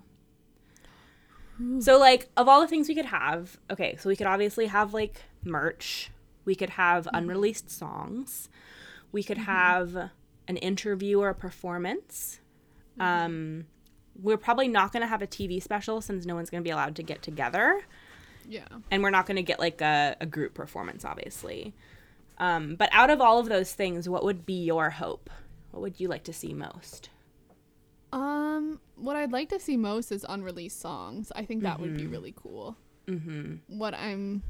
So, 1.79 1.99
like, 1.99 2.29
of 2.37 2.47
all 2.47 2.61
the 2.61 2.67
things 2.67 2.87
we 2.87 2.95
could 2.95 3.05
have, 3.05 3.57
okay, 3.69 3.95
so 3.99 4.09
we 4.09 4.15
could 4.15 4.27
obviously 4.27 4.65
have, 4.67 4.93
like, 4.93 5.21
merch. 5.43 6.09
We 6.45 6.55
could 6.55 6.71
have 6.71 7.07
unreleased 7.13 7.69
songs. 7.69 8.49
We 9.11 9.21
could 9.21 9.37
have 9.37 10.09
an 10.47 10.57
interview 10.57 11.19
or 11.19 11.29
a 11.29 11.35
performance. 11.35 12.39
Um, 12.99 13.65
we're 14.21 14.37
probably 14.37 14.67
not 14.67 14.91
going 14.91 15.01
to 15.01 15.07
have 15.07 15.21
a 15.21 15.27
TV 15.27 15.61
special 15.61 16.01
since 16.01 16.25
no 16.25 16.35
one's 16.35 16.49
going 16.49 16.63
to 16.63 16.67
be 16.67 16.71
allowed 16.71 16.95
to 16.95 17.03
get 17.03 17.21
together. 17.21 17.81
yeah. 18.47 18.67
And 18.89 19.03
we're 19.03 19.11
not 19.11 19.25
going 19.25 19.37
to 19.37 19.43
get 19.43 19.59
like 19.59 19.81
a, 19.81 20.15
a 20.19 20.25
group 20.25 20.53
performance, 20.53 21.05
obviously. 21.05 21.73
Um, 22.37 22.75
but 22.75 22.89
out 22.91 23.09
of 23.09 23.21
all 23.21 23.39
of 23.39 23.49
those 23.49 23.73
things, 23.73 24.09
what 24.09 24.23
would 24.23 24.45
be 24.45 24.63
your 24.63 24.89
hope? 24.89 25.29
What 25.71 25.81
would 25.81 25.99
you 25.99 26.07
like 26.07 26.23
to 26.23 26.33
see 26.33 26.53
most? 26.53 27.09
Um, 28.11 28.79
what 29.01 29.15
I'd 29.15 29.31
like 29.31 29.49
to 29.49 29.59
see 29.59 29.77
most 29.77 30.11
is 30.11 30.25
unreleased 30.27 30.79
songs. 30.79 31.31
I 31.35 31.45
think 31.45 31.63
that 31.63 31.79
would 31.79 31.97
be 31.97 32.07
really 32.07 32.33
cool. 32.35 32.77
Mm-hmm. 33.07 33.55
What 33.77 33.93
I'm 33.93 34.43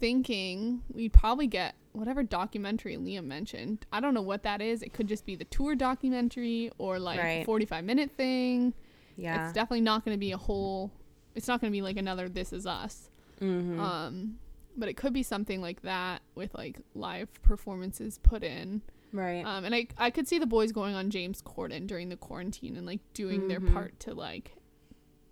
thinking, 0.00 0.82
we'd 0.92 1.12
probably 1.12 1.46
get 1.46 1.74
whatever 1.92 2.22
documentary 2.22 2.96
Liam 2.96 3.24
mentioned. 3.24 3.86
I 3.92 4.00
don't 4.00 4.14
know 4.14 4.22
what 4.22 4.42
that 4.42 4.60
is. 4.60 4.82
It 4.82 4.92
could 4.92 5.06
just 5.06 5.24
be 5.24 5.36
the 5.36 5.44
tour 5.44 5.74
documentary 5.74 6.70
or 6.78 6.98
like 6.98 7.20
a 7.20 7.44
45 7.44 7.84
minute 7.84 8.10
thing. 8.16 8.74
Yeah. 9.16 9.44
It's 9.44 9.52
definitely 9.52 9.82
not 9.82 10.04
going 10.04 10.14
to 10.14 10.18
be 10.20 10.32
a 10.32 10.36
whole. 10.36 10.90
It's 11.34 11.48
not 11.48 11.60
going 11.60 11.72
to 11.72 11.76
be 11.76 11.82
like 11.82 11.96
another 11.96 12.28
This 12.28 12.52
Is 12.52 12.66
Us. 12.66 13.10
mm-hmm. 13.40 13.80
Um, 13.80 14.38
but 14.76 14.88
it 14.88 14.96
could 14.96 15.12
be 15.12 15.22
something 15.22 15.60
like 15.60 15.82
that 15.82 16.20
with 16.34 16.52
like 16.54 16.80
live 16.94 17.28
performances 17.42 18.18
put 18.18 18.42
in. 18.42 18.82
Right. 19.14 19.42
Um, 19.46 19.64
and 19.64 19.74
I 19.74 19.86
I 19.96 20.10
could 20.10 20.28
see 20.28 20.38
the 20.38 20.46
boys 20.46 20.70
going 20.72 20.94
on 20.94 21.08
James 21.08 21.40
Corden 21.40 21.86
during 21.86 22.10
the 22.10 22.16
quarantine 22.16 22.76
and 22.76 22.84
like 22.86 23.00
doing 23.14 23.48
their 23.48 23.60
Mhm. 23.60 23.72
part 23.72 23.98
to 24.00 24.12
like 24.14 24.56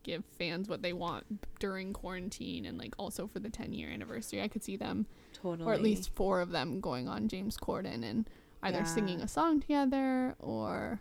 give 0.05 0.25
fans 0.39 0.69
what 0.69 0.83
they 0.83 0.93
want 0.93 1.25
during 1.61 1.93
quarantine 1.93 2.65
and 2.65 2.77
like 2.79 2.95
also 2.99 3.27
for 3.29 3.39
the 3.39 3.51
10 3.51 3.73
year 3.73 3.89
anniversary. 3.91 4.41
I 4.43 4.49
could 4.49 4.65
see 4.65 4.77
them 4.77 5.07
totally. 5.35 5.69
or 5.69 5.75
at 5.75 5.83
least 5.83 6.11
four 6.15 6.41
of 6.41 6.51
them 6.51 6.81
going 6.81 7.07
on 7.09 7.29
James 7.29 7.57
Corden 7.57 8.03
and 8.03 8.29
either 8.65 8.79
Yeah. 8.79 8.85
singing 8.85 9.21
a 9.21 9.29
song 9.29 9.61
together 9.61 10.35
or 10.41 11.01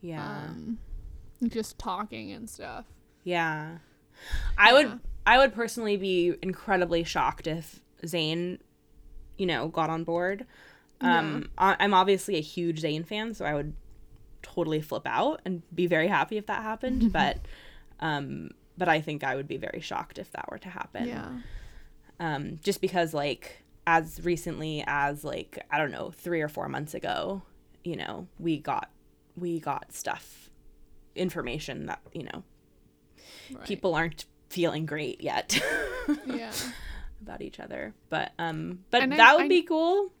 Yeah. 0.00 0.46
um 0.48 0.78
just 1.46 1.78
talking 1.78 2.32
and 2.32 2.48
stuff. 2.48 2.86
yeah. 3.24 3.78
I 4.56 4.72
would 4.72 4.98
I 5.26 5.38
would 5.38 5.52
personally 5.52 5.96
be 5.96 6.34
incredibly 6.42 7.04
shocked 7.04 7.46
if 7.46 7.80
Zayn, 8.02 8.58
you 9.36 9.46
know, 9.46 9.68
got 9.68 9.90
on 9.90 10.04
board. 10.04 10.46
Um, 11.00 11.50
I- 11.58 11.76
I'm 11.78 11.92
obviously 11.94 12.36
a 12.36 12.40
huge 12.40 12.80
Zayn 12.82 13.04
fan, 13.06 13.34
so 13.34 13.44
I 13.44 13.54
would 13.54 13.74
totally 14.42 14.80
flip 14.80 15.02
out 15.06 15.40
and 15.44 15.62
be 15.74 15.86
very 15.86 16.08
happy 16.08 16.36
if 16.38 16.46
that 16.46 16.62
happened. 16.62 17.12
but, 17.20 17.38
um, 18.00 18.50
but 18.78 18.88
I 18.88 19.00
think 19.00 19.22
I 19.24 19.36
would 19.36 19.48
be 19.48 19.56
very 19.58 19.80
shocked 19.80 20.18
if 20.18 20.30
that 20.32 20.50
were 20.50 20.58
to 20.58 20.68
happen. 20.68 21.08
Yeah. 21.08 21.28
Um, 22.18 22.58
just 22.62 22.80
because 22.80 23.12
like 23.12 23.62
as 23.86 24.20
recently 24.24 24.82
as 24.86 25.22
like 25.22 25.58
I 25.70 25.78
don't 25.78 25.90
know 25.90 26.10
three 26.10 26.40
or 26.40 26.48
four 26.48 26.68
months 26.68 26.94
ago, 26.94 27.42
you 27.84 27.96
know, 27.96 28.26
we 28.38 28.58
got 28.58 28.90
we 29.36 29.60
got 29.60 29.92
stuff, 29.92 30.50
information 31.14 31.86
that 31.86 32.00
you 32.12 32.24
know 32.24 32.42
Right. 33.52 33.64
people 33.64 33.94
aren't 33.94 34.24
feeling 34.48 34.86
great 34.86 35.20
yet. 35.20 35.60
Yeah. 36.26 36.52
about 37.20 37.42
each 37.42 37.58
other. 37.60 37.92
But 38.08 38.32
um 38.38 38.80
but 38.90 39.02
And 39.02 39.12
I- 39.14 39.16
that 39.18 39.36
would 39.36 39.44
I- 39.46 39.48
be 39.48 39.62
cool. 39.62 40.12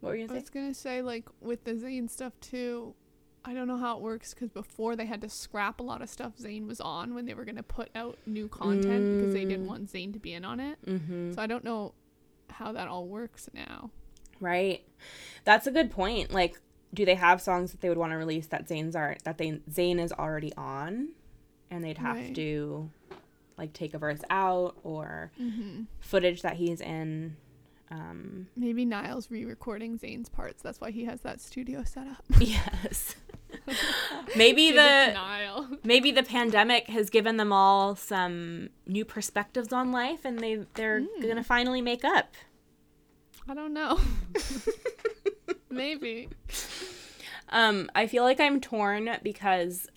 What 0.00 0.10
were 0.10 0.16
you 0.16 0.26
I 0.30 0.34
was 0.34 0.50
gonna 0.50 0.74
say 0.74 1.02
like 1.02 1.28
with 1.40 1.64
the 1.64 1.72
Zayn 1.74 2.08
stuff 2.08 2.32
too. 2.40 2.94
I 3.44 3.54
don't 3.54 3.66
know 3.68 3.78
how 3.78 3.96
it 3.96 4.02
works 4.02 4.34
because 4.34 4.50
before 4.50 4.96
they 4.96 5.06
had 5.06 5.22
to 5.22 5.28
scrap 5.30 5.80
a 5.80 5.82
lot 5.82 6.02
of 6.02 6.10
stuff 6.10 6.32
Zayn 6.38 6.66
was 6.66 6.80
on 6.80 7.14
when 7.14 7.24
they 7.26 7.32
were 7.34 7.44
gonna 7.46 7.62
put 7.62 7.88
out 7.94 8.18
new 8.26 8.48
content 8.48 9.18
because 9.18 9.32
they 9.32 9.44
didn't 9.44 9.66
want 9.66 9.90
Zayn 9.90 10.12
to 10.12 10.18
be 10.18 10.32
in 10.34 10.44
on 10.44 10.60
it. 10.60 10.78
Mm-hmm. 10.86 11.32
So 11.32 11.40
I 11.42 11.46
don't 11.46 11.64
know 11.64 11.94
how 12.50 12.72
that 12.72 12.88
all 12.88 13.06
works 13.06 13.48
now. 13.54 13.90
Right. 14.40 14.84
That's 15.44 15.66
a 15.66 15.70
good 15.70 15.90
point. 15.90 16.32
Like, 16.32 16.60
do 16.92 17.04
they 17.04 17.14
have 17.14 17.40
songs 17.40 17.70
that 17.72 17.80
they 17.80 17.88
would 17.88 17.98
want 17.98 18.12
to 18.12 18.16
release 18.16 18.46
that 18.48 18.66
Zayn's 18.68 18.96
are 18.96 19.16
that 19.24 19.38
they 19.38 19.52
Zayn 19.70 19.98
is 20.00 20.12
already 20.12 20.52
on, 20.56 21.10
and 21.70 21.82
they'd 21.84 21.98
have 21.98 22.16
Right. 22.16 22.34
to 22.34 22.90
like 23.56 23.72
take 23.74 23.92
a 23.94 23.98
verse 23.98 24.20
out 24.30 24.76
or 24.82 25.30
Mm-hmm. 25.40 25.82
footage 26.00 26.42
that 26.42 26.56
he's 26.56 26.80
in. 26.80 27.36
Um, 27.90 28.46
Maybe 28.56 28.84
Niall's 28.84 29.30
re-recording 29.30 29.98
Zayn's 29.98 30.28
parts. 30.28 30.62
That's 30.62 30.80
why 30.80 30.90
he 30.92 31.04
has 31.06 31.22
that 31.22 31.40
studio 31.40 31.82
set 31.84 32.06
up. 32.06 32.22
yes. 32.40 33.16
maybe 34.36 34.68
Give 34.68 34.76
it 34.76 35.14
to 35.14 35.68
the 35.70 35.78
maybe 35.82 36.12
the 36.12 36.22
pandemic 36.22 36.86
has 36.86 37.10
given 37.10 37.36
them 37.36 37.52
all 37.52 37.96
some 37.96 38.68
new 38.86 39.04
perspectives 39.04 39.72
on 39.72 39.90
life, 39.90 40.24
and 40.24 40.38
they 40.38 40.64
they're 40.74 41.02
gonna 41.20 41.42
finally 41.42 41.82
make 41.82 42.04
up. 42.04 42.34
I 43.48 43.54
don't 43.54 43.74
know. 43.74 43.98
Maybe. 45.70 46.28
Um, 47.48 47.90
I 47.94 48.06
feel 48.06 48.22
like 48.22 48.38
I'm 48.38 48.60
torn 48.60 49.10
because 49.22 49.88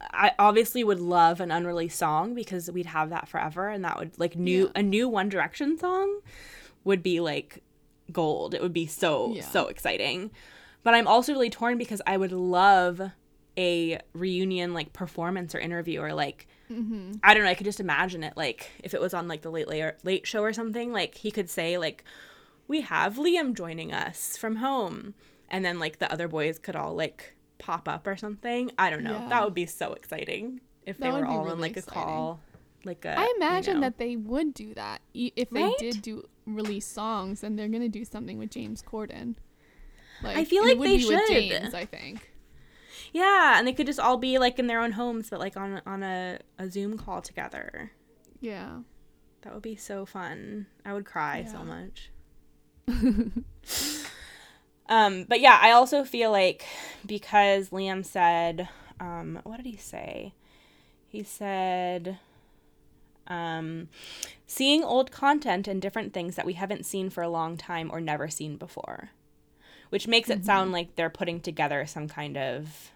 I 0.00 0.32
obviously 0.38 0.84
would 0.84 1.00
love 1.00 1.40
an 1.40 1.50
unreleased 1.50 1.98
song 1.98 2.34
because 2.34 2.70
we'd 2.70 2.86
have 2.86 3.10
that 3.10 3.28
forever, 3.28 3.68
and 3.68 3.84
that 3.84 3.98
would 3.98 4.18
like 4.18 4.36
new 4.36 4.66
Yeah. 4.66 4.80
a 4.80 4.82
new 4.82 5.08
One 5.08 5.28
Direction 5.28 5.76
song 5.78 6.20
would 6.88 7.02
be 7.02 7.20
like 7.20 7.62
gold. 8.10 8.54
It 8.54 8.62
would 8.62 8.72
be 8.72 8.86
so 8.86 9.32
Yeah. 9.34 9.42
so 9.42 9.66
exciting. 9.68 10.30
But 10.82 10.94
I'm 10.94 11.06
also 11.06 11.32
really 11.32 11.50
torn 11.50 11.76
because 11.78 12.00
I 12.06 12.16
would 12.16 12.32
love 12.32 13.12
a 13.56 14.00
reunion 14.12 14.72
like 14.72 14.92
performance 14.92 15.54
or 15.54 15.58
interview 15.58 16.00
or 16.00 16.12
like 16.14 16.46
mm-hmm. 16.70 17.12
I 17.22 17.34
don't 17.34 17.44
know. 17.44 17.50
I 17.50 17.54
could 17.54 17.64
just 17.66 17.80
imagine 17.80 18.22
it 18.24 18.34
like 18.36 18.70
if 18.82 18.94
it 18.94 19.00
was 19.00 19.14
on 19.14 19.28
like 19.28 19.42
the 19.42 19.50
late 19.50 19.68
late 19.68 19.94
late 20.02 20.26
show 20.26 20.42
or 20.42 20.52
something. 20.52 20.92
Like 20.92 21.14
he 21.16 21.30
could 21.30 21.50
say 21.50 21.76
like, 21.78 22.04
"We 22.68 22.80
have 22.82 23.16
Liam 23.16 23.54
joining 23.54 23.92
us 23.92 24.36
from 24.36 24.56
home," 24.56 25.14
and 25.50 25.64
then 25.64 25.78
like 25.78 25.98
the 25.98 26.10
other 26.12 26.28
boys 26.28 26.58
could 26.58 26.76
all 26.76 26.94
like 26.94 27.34
pop 27.58 27.88
up 27.88 28.06
or 28.06 28.16
something. 28.16 28.70
I 28.78 28.88
don't 28.90 29.02
know. 29.02 29.18
Yeah. 29.18 29.28
That 29.28 29.44
would 29.44 29.54
be 29.54 29.66
so 29.66 29.92
exciting 29.92 30.60
if 30.86 30.96
they 30.98 31.10
were 31.10 31.26
all 31.26 31.42
in 31.50 31.58
really 31.58 31.60
like 31.68 31.76
a 31.76 31.82
call. 31.82 32.40
Like 32.84 33.04
a, 33.04 33.18
I 33.18 33.24
you 33.24 33.34
imagine 33.36 33.74
know. 33.80 33.86
that 33.86 33.98
they 33.98 34.14
would 34.16 34.54
do 34.54 34.72
that 34.74 35.02
if 35.12 35.50
they 35.50 35.62
Right? 35.64 35.78
did 35.78 36.00
do 36.00 36.22
release 36.54 36.86
songs, 36.86 37.42
and 37.42 37.58
they're 37.58 37.68
gonna 37.68 37.88
do 37.88 38.04
something 38.04 38.38
with 38.38 38.50
James 38.50 38.82
Corden. 38.82 39.34
Like, 40.22 40.36
I 40.36 40.44
feel 40.44 40.64
like 40.64 40.80
they 40.80 40.98
should. 40.98 41.26
James, 41.28 41.74
I 41.74 41.84
think. 41.84 42.32
Yeah, 43.12 43.58
and 43.58 43.66
they 43.66 43.72
could 43.72 43.86
just 43.86 44.00
all 44.00 44.16
be 44.16 44.38
like 44.38 44.58
in 44.58 44.66
their 44.66 44.80
own 44.80 44.92
homes, 44.92 45.30
but 45.30 45.38
like 45.38 45.56
on 45.56 45.80
on 45.86 46.02
a, 46.02 46.38
a 46.58 46.70
Zoom 46.70 46.98
call 46.98 47.22
together. 47.22 47.92
Yeah. 48.40 48.80
That 49.42 49.54
would 49.54 49.62
be 49.62 49.76
so 49.76 50.04
fun. 50.04 50.66
I 50.84 50.92
would 50.92 51.04
cry 51.04 51.46
so 51.50 51.64
much. 51.64 52.10
um, 54.88 55.24
but 55.28 55.40
yeah, 55.40 55.58
I 55.60 55.70
also 55.70 56.04
feel 56.04 56.30
like 56.32 56.66
because 57.06 57.70
Liam 57.70 58.04
said, 58.04 58.68
um, 58.98 59.40
what 59.44 59.58
did 59.58 59.66
he 59.66 59.76
say? 59.76 60.34
He 61.06 61.22
said, 61.22 62.18
um, 63.28 63.88
seeing 64.46 64.82
old 64.82 65.10
content 65.12 65.68
and 65.68 65.80
different 65.80 66.12
things 66.12 66.34
that 66.36 66.46
we 66.46 66.54
haven't 66.54 66.84
seen 66.86 67.10
for 67.10 67.22
a 67.22 67.28
long 67.28 67.56
time 67.56 67.90
or 67.92 68.00
never 68.00 68.28
seen 68.28 68.56
before, 68.56 69.10
which 69.90 70.08
makes 70.08 70.28
it 70.30 70.44
sound 70.44 70.72
like 70.72 70.96
they're 70.96 71.10
putting 71.10 71.40
together 71.40 71.86
some 71.86 72.08
kind 72.08 72.36
of 72.36 72.90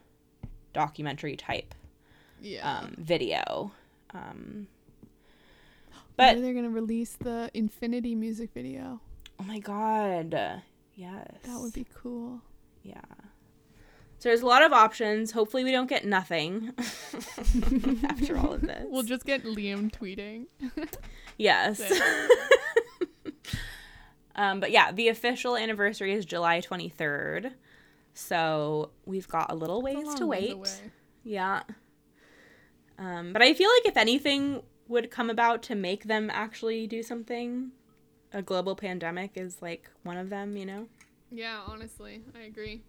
documentary 0.72 1.36
type 1.36 1.74
Yeah. 2.40 2.78
um, 2.80 2.94
video. 2.98 3.72
Um, 4.14 4.66
but 6.16 6.40
they're 6.40 6.54
gonna 6.54 6.70
release 6.70 7.16
the 7.20 7.50
Infinity 7.54 8.14
music 8.14 8.50
video. 8.52 9.00
oh 9.40 9.44
my 9.44 9.58
god, 9.58 10.32
yes, 10.94 11.26
That 11.44 11.60
would 11.60 11.72
be 11.72 11.86
cool. 11.94 12.40
yeah. 12.82 13.00
So 14.22 14.28
there's 14.28 14.42
a 14.42 14.46
lot 14.46 14.62
of 14.62 14.72
options. 14.72 15.32
Hopefully, 15.32 15.64
we 15.64 15.72
don't 15.72 15.88
get 15.88 16.04
nothing 16.04 16.72
after 18.04 18.38
all 18.38 18.52
of 18.52 18.60
this. 18.60 18.86
We'll 18.88 19.02
just 19.02 19.24
get 19.24 19.42
Liam 19.42 19.90
tweeting. 19.90 20.46
yes. 21.36 21.82
Um, 24.34 24.60
but 24.60 24.70
yeah, 24.70 24.92
the 24.92 25.08
official 25.08 25.58
anniversary 25.58 26.14
is 26.14 26.24
July 26.24 26.62
23rd. 26.62 27.52
So 28.14 28.90
we've 29.04 29.28
got 29.28 29.52
a 29.52 29.54
little 29.54 29.86
It's 29.86 29.94
a 29.94 29.98
ways 29.98 30.14
to 30.14 30.26
wait. 30.26 30.82
Yeah. 31.22 31.64
Um, 32.98 33.34
but 33.34 33.42
I 33.42 33.52
feel 33.52 33.68
like 33.68 33.84
if 33.84 33.98
anything 33.98 34.62
would 34.88 35.10
come 35.10 35.28
about 35.28 35.62
to 35.64 35.74
make 35.74 36.04
them 36.04 36.30
actually 36.32 36.86
do 36.86 37.02
something, 37.02 37.72
a 38.32 38.40
global 38.40 38.74
pandemic 38.74 39.32
is 39.34 39.60
like 39.60 39.90
one 40.02 40.16
of 40.16 40.30
them, 40.30 40.56
you 40.56 40.64
know? 40.64 40.86
Yeah, 41.30 41.60
honestly, 41.66 42.22
I 42.34 42.44
agree. 42.44 42.80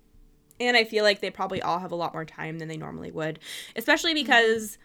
And 0.67 0.77
I 0.77 0.83
feel 0.83 1.03
like 1.03 1.19
they 1.19 1.29
probably 1.29 1.61
all 1.61 1.79
have 1.79 1.91
a 1.91 1.95
lot 1.95 2.13
more 2.13 2.25
time 2.25 2.59
than 2.59 2.67
they 2.67 2.77
normally 2.77 3.11
would, 3.11 3.39
especially 3.75 4.13
because 4.13 4.77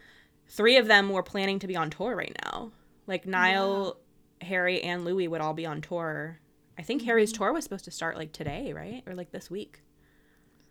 three 0.49 0.77
of 0.77 0.87
them 0.87 1.11
were 1.11 1.23
planning 1.23 1.59
to 1.61 1.67
be 1.67 1.77
on 1.77 1.91
tour 1.91 2.17
right 2.17 2.37
now. 2.45 2.73
Like 3.07 3.27
Niall, 3.27 3.99
Harry, 4.41 4.83
and 4.83 5.05
Louis 5.05 5.29
would 5.29 5.41
all 5.41 5.55
be 5.55 5.67
on 5.67 5.81
tour. 5.81 6.41
I 6.79 6.83
think 6.83 7.03
Harry's 7.03 7.33
tour 7.33 7.53
was 7.53 7.65
supposed 7.65 7.85
to 7.87 7.91
start 7.91 8.17
like 8.17 8.33
today, 8.33 8.73
right? 8.73 9.03
Or 9.07 9.15
like 9.15 9.31
this 9.33 9.51
week. 9.51 9.83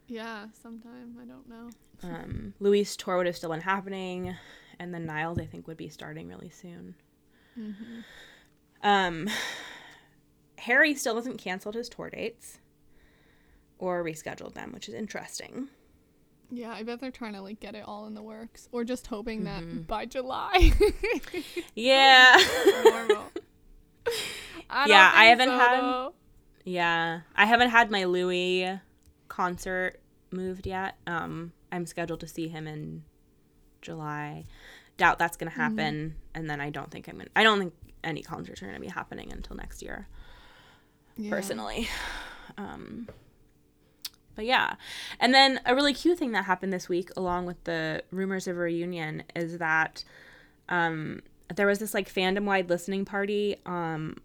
Yeah, 0.08 0.46
sometime. 0.54 1.18
I 1.22 1.26
don't 1.26 1.50
know. 1.50 1.70
Um, 2.04 2.54
Louis' 2.60 2.96
tour 2.96 3.18
would 3.18 3.26
have 3.26 3.36
still 3.36 3.50
been 3.50 3.62
happening, 3.62 4.36
and 4.80 4.94
then 4.94 5.06
Niall's, 5.06 5.40
I 5.40 5.46
think, 5.46 5.68
would 5.68 5.78
be 5.78 5.90
starting 5.90 6.28
really 6.28 6.50
soon. 6.50 6.96
Um, 8.84 9.30
Harry 10.60 10.96
still 10.96 11.16
hasn't 11.16 11.40
canceled 11.40 11.76
his 11.76 11.90
tour 11.90 12.10
dates 12.10 12.60
or 13.80 14.04
rescheduled 14.04 14.54
them, 14.54 14.72
which 14.72 14.88
is 14.90 14.94
interesting. 14.96 15.68
Yeah, 16.50 16.72
I 16.72 16.84
bet 16.84 17.00
they're 17.02 17.12
trying 17.12 17.34
to 17.34 17.42
like 17.42 17.60
get 17.60 17.76
it 17.76 17.84
all 17.86 18.06
in 18.08 18.14
the 18.14 18.22
works, 18.24 18.70
or 18.72 18.84
just 18.84 19.08
hoping 19.08 19.44
Mm-hmm. 19.44 19.78
that 19.78 19.88
by 19.88 20.06
July. 20.06 20.72
Yeah. 21.76 22.38
I 24.70 24.88
Yeah, 24.88 25.12
I 25.14 25.26
haven't 25.26 25.50
so, 25.50 25.58
had- 25.58 25.82
though. 25.82 26.14
yeah. 26.66 27.22
I 27.36 27.46
haven't 27.46 27.70
had 27.70 27.92
my 27.92 28.06
Louis 28.06 28.80
concert 29.28 30.00
moved 30.32 30.66
yet. 30.68 30.96
Um, 31.06 31.54
I'm 31.72 31.86
scheduled 31.86 32.20
to 32.22 32.28
see 32.28 32.48
him 32.48 32.68
in 32.68 33.04
July. 33.82 34.46
Doubt 34.98 35.20
that's 35.20 35.38
gonna 35.38 35.52
happen, 35.52 36.16
and 36.34 36.50
then 36.50 36.60
I 36.60 36.70
don't 36.70 36.90
think 36.90 37.08
I'm 37.08 37.18
gonna. 37.18 37.30
I 37.36 37.44
don't 37.44 37.60
think 37.60 37.74
any 38.04 38.24
concerts 38.24 38.64
are 38.64 38.66
gonna 38.66 38.80
be 38.80 38.88
happening 38.88 39.32
until 39.32 39.56
next 39.56 39.82
year. 39.84 40.08
Yeah. 41.18 41.30
personally. 41.30 41.88
Um, 42.58 43.08
but 44.38 44.46
yeah. 44.46 44.76
And 45.20 45.34
then 45.34 45.60
a 45.66 45.76
really 45.76 45.94
cute 45.94 46.20
thing 46.20 46.32
that 46.32 46.46
happened 46.46 46.72
this 46.72 46.88
week, 46.88 47.10
along 47.18 47.48
with 47.48 47.62
the 47.66 48.04
rumors 48.12 48.48
of 48.48 48.56
a 48.56 48.60
reunion, 48.60 49.24
is 49.36 49.58
that 49.58 50.06
um, 50.70 51.24
there 51.54 51.68
was 51.68 51.80
this 51.80 51.94
like 51.94 52.08
fandom 52.08 52.46
wide 52.46 52.70
listening 52.70 53.04
party. 53.04 53.58
Um, 53.66 54.18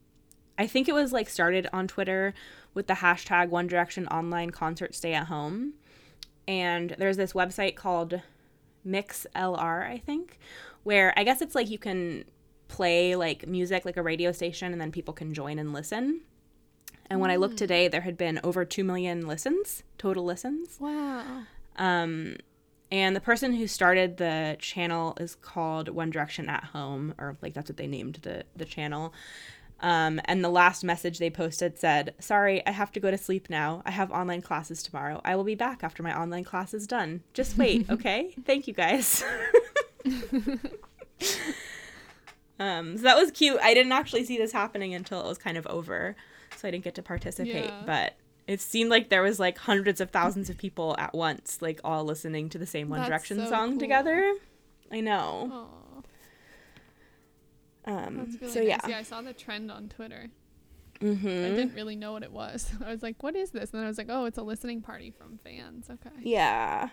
I 0.59 0.67
think 0.67 0.87
it 0.87 0.95
was 0.95 1.13
like 1.13 1.31
started 1.31 1.67
on 1.73 1.89
Twitter 1.89 2.35
with 2.75 2.87
the 2.87 2.95
hashtag 2.95 3.49
One 3.49 3.67
Direction 3.67 4.07
Online 4.09 4.51
Concert 4.51 4.95
Stay 4.95 5.15
at 5.15 5.27
Home. 5.29 5.73
And 6.47 6.95
there's 6.99 7.17
this 7.17 7.33
website 7.33 7.75
called 7.75 8.21
MixLR, 8.87 9.89
I 9.89 9.97
think, 10.05 10.39
where 10.83 11.15
I 11.17 11.25
guess 11.25 11.41
it's 11.41 11.55
like 11.55 11.71
you 11.71 11.79
can 11.79 12.25
play 12.69 13.17
like 13.17 13.47
music 13.49 13.87
like 13.87 13.97
a 13.97 14.03
radio 14.03 14.31
station 14.31 14.73
and 14.73 14.81
then 14.81 14.93
people 14.93 15.15
can 15.15 15.33
join 15.33 15.59
and 15.59 15.73
listen. 15.73 16.21
And 17.13 17.21
when 17.21 17.31
I 17.31 17.37
looked 17.37 17.59
today, 17.59 17.89
there 17.89 18.01
had 18.01 18.17
been 18.17 18.41
over 18.43 18.65
2 18.65 18.83
million 18.83 19.27
listens, 19.27 19.83
total 19.99 20.25
listens. 20.25 20.79
Wow. 20.81 21.43
Um, 21.77 22.37
and 22.91 23.15
the 23.15 23.21
person 23.21 23.53
who 23.53 23.67
started 23.67 24.17
the 24.17 24.57
channel 24.59 25.15
is 25.21 25.35
called 25.35 25.91
One 25.91 26.09
Direction 26.09 26.49
at 26.49 26.65
Home, 26.65 27.15
or 27.19 27.37
like 27.43 27.53
that's 27.53 27.69
what 27.69 27.77
they 27.77 27.87
named 27.87 28.21
the, 28.23 28.45
the 28.57 28.65
channel. 28.65 29.13
Um, 29.81 30.23
and 30.25 30.43
the 30.43 30.49
last 30.49 30.85
message 30.85 31.19
they 31.19 31.29
posted 31.29 31.79
said, 31.79 32.15
Sorry, 32.19 32.67
I 32.67 32.71
have 32.71 32.93
to 32.93 33.01
go 33.01 33.11
to 33.11 33.19
sleep 33.19 33.51
now. 33.51 33.83
I 33.85 33.91
have 33.91 34.11
online 34.11 34.41
classes 34.41 34.83
tomorrow. 34.83 35.21
I 35.23 35.37
will 35.37 35.45
be 35.45 35.55
back 35.55 35.85
after 35.85 36.03
my 36.03 36.19
online 36.19 36.45
class 36.45 36.73
is 36.73 36.87
done. 36.87 37.21
Just 37.35 37.59
wait, 37.59 37.91
okay? 37.91 38.35
Thank 38.47 38.67
you 38.67 38.73
guys. 38.73 39.23
um, 42.59 42.97
so 42.97 43.03
that 43.03 43.19
was 43.19 43.31
cute. 43.33 43.61
I 43.63 43.75
didn't 43.75 43.93
actually 43.93 44.25
see 44.25 44.39
this 44.39 44.53
happening 44.53 44.95
until 44.95 45.21
it 45.21 45.27
was 45.27 45.37
kind 45.37 45.59
of 45.59 45.67
over, 45.67 46.17
so 46.63 46.69
I 46.69 46.71
didn't 46.71 46.85
get 46.85 46.95
to 46.95 47.03
participate. 47.03 47.67
Yeah. 47.67 47.83
But 47.85 48.15
it 48.47 48.61
seemed 48.61 48.89
like 48.91 49.09
there 49.11 49.23
was 49.23 49.39
like 49.39 49.59
hundreds 49.59 50.01
of 50.01 50.11
thousands 50.11 50.49
of 50.49 50.57
people 50.57 50.95
at 50.99 51.13
once, 51.13 51.61
like 51.61 51.81
all 51.85 52.05
listening 52.05 52.49
to 52.51 52.59
the 52.59 52.67
same 52.67 52.89
One 52.89 53.01
That's 53.01 53.09
Direction 53.11 53.39
so 53.39 53.51
song 53.51 53.71
cool. 53.73 53.79
together. 53.81 54.35
I 54.91 55.01
know. 55.01 55.51
Oh, 55.53 56.03
Um, 57.85 58.17
really 58.41 58.53
so 58.53 58.61
nice. 58.61 58.69
yeah. 58.69 58.89
Yeah, 58.89 58.99
I 58.99 59.03
saw 59.03 59.21
the 59.23 59.33
trend 59.33 59.71
on 59.71 59.89
Twitter. 59.89 60.29
hmm 61.01 61.15
I 61.27 61.51
didn't 61.51 61.75
really 61.75 61.97
know 61.97 62.13
what 62.13 62.23
it 62.23 62.33
was. 62.33 62.71
I 62.85 62.91
was 62.93 63.03
like, 63.03 63.21
"What 63.23 63.35
is 63.35 63.51
this?" 63.51 63.71
And 63.73 63.81
then 63.81 63.85
I 63.85 63.89
was 63.89 63.99
like, 63.99 64.07
"Oh, 64.09 64.25
it's 64.27 64.39
a 64.39 64.43
listening 64.43 64.81
party 64.83 65.11
from 65.11 65.39
fans." 65.43 65.89
Okay. 65.91 66.11
Yeah. 66.23 66.91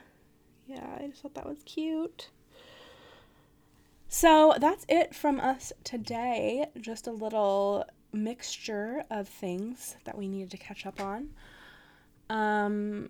Yeah, 0.68 0.98
I 1.02 1.08
just 1.08 1.22
thought 1.22 1.36
that 1.36 1.48
was 1.48 1.60
cute. 1.66 2.30
So 4.08 4.56
that's 4.60 4.86
it 4.90 5.14
from 5.14 5.40
us 5.40 5.72
today. 5.84 6.68
Just 6.80 7.06
a 7.08 7.12
little 7.12 7.86
mixture 8.12 9.03
of 9.10 9.28
things 9.28 9.95
that 10.05 10.18
we 10.18 10.28
needed 10.28 10.51
to 10.51 10.57
catch 10.57 10.86
up 10.86 10.99
on. 10.99 11.30
Um, 12.30 13.07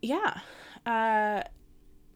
yeah. 0.00 0.40
Uh, 0.84 1.42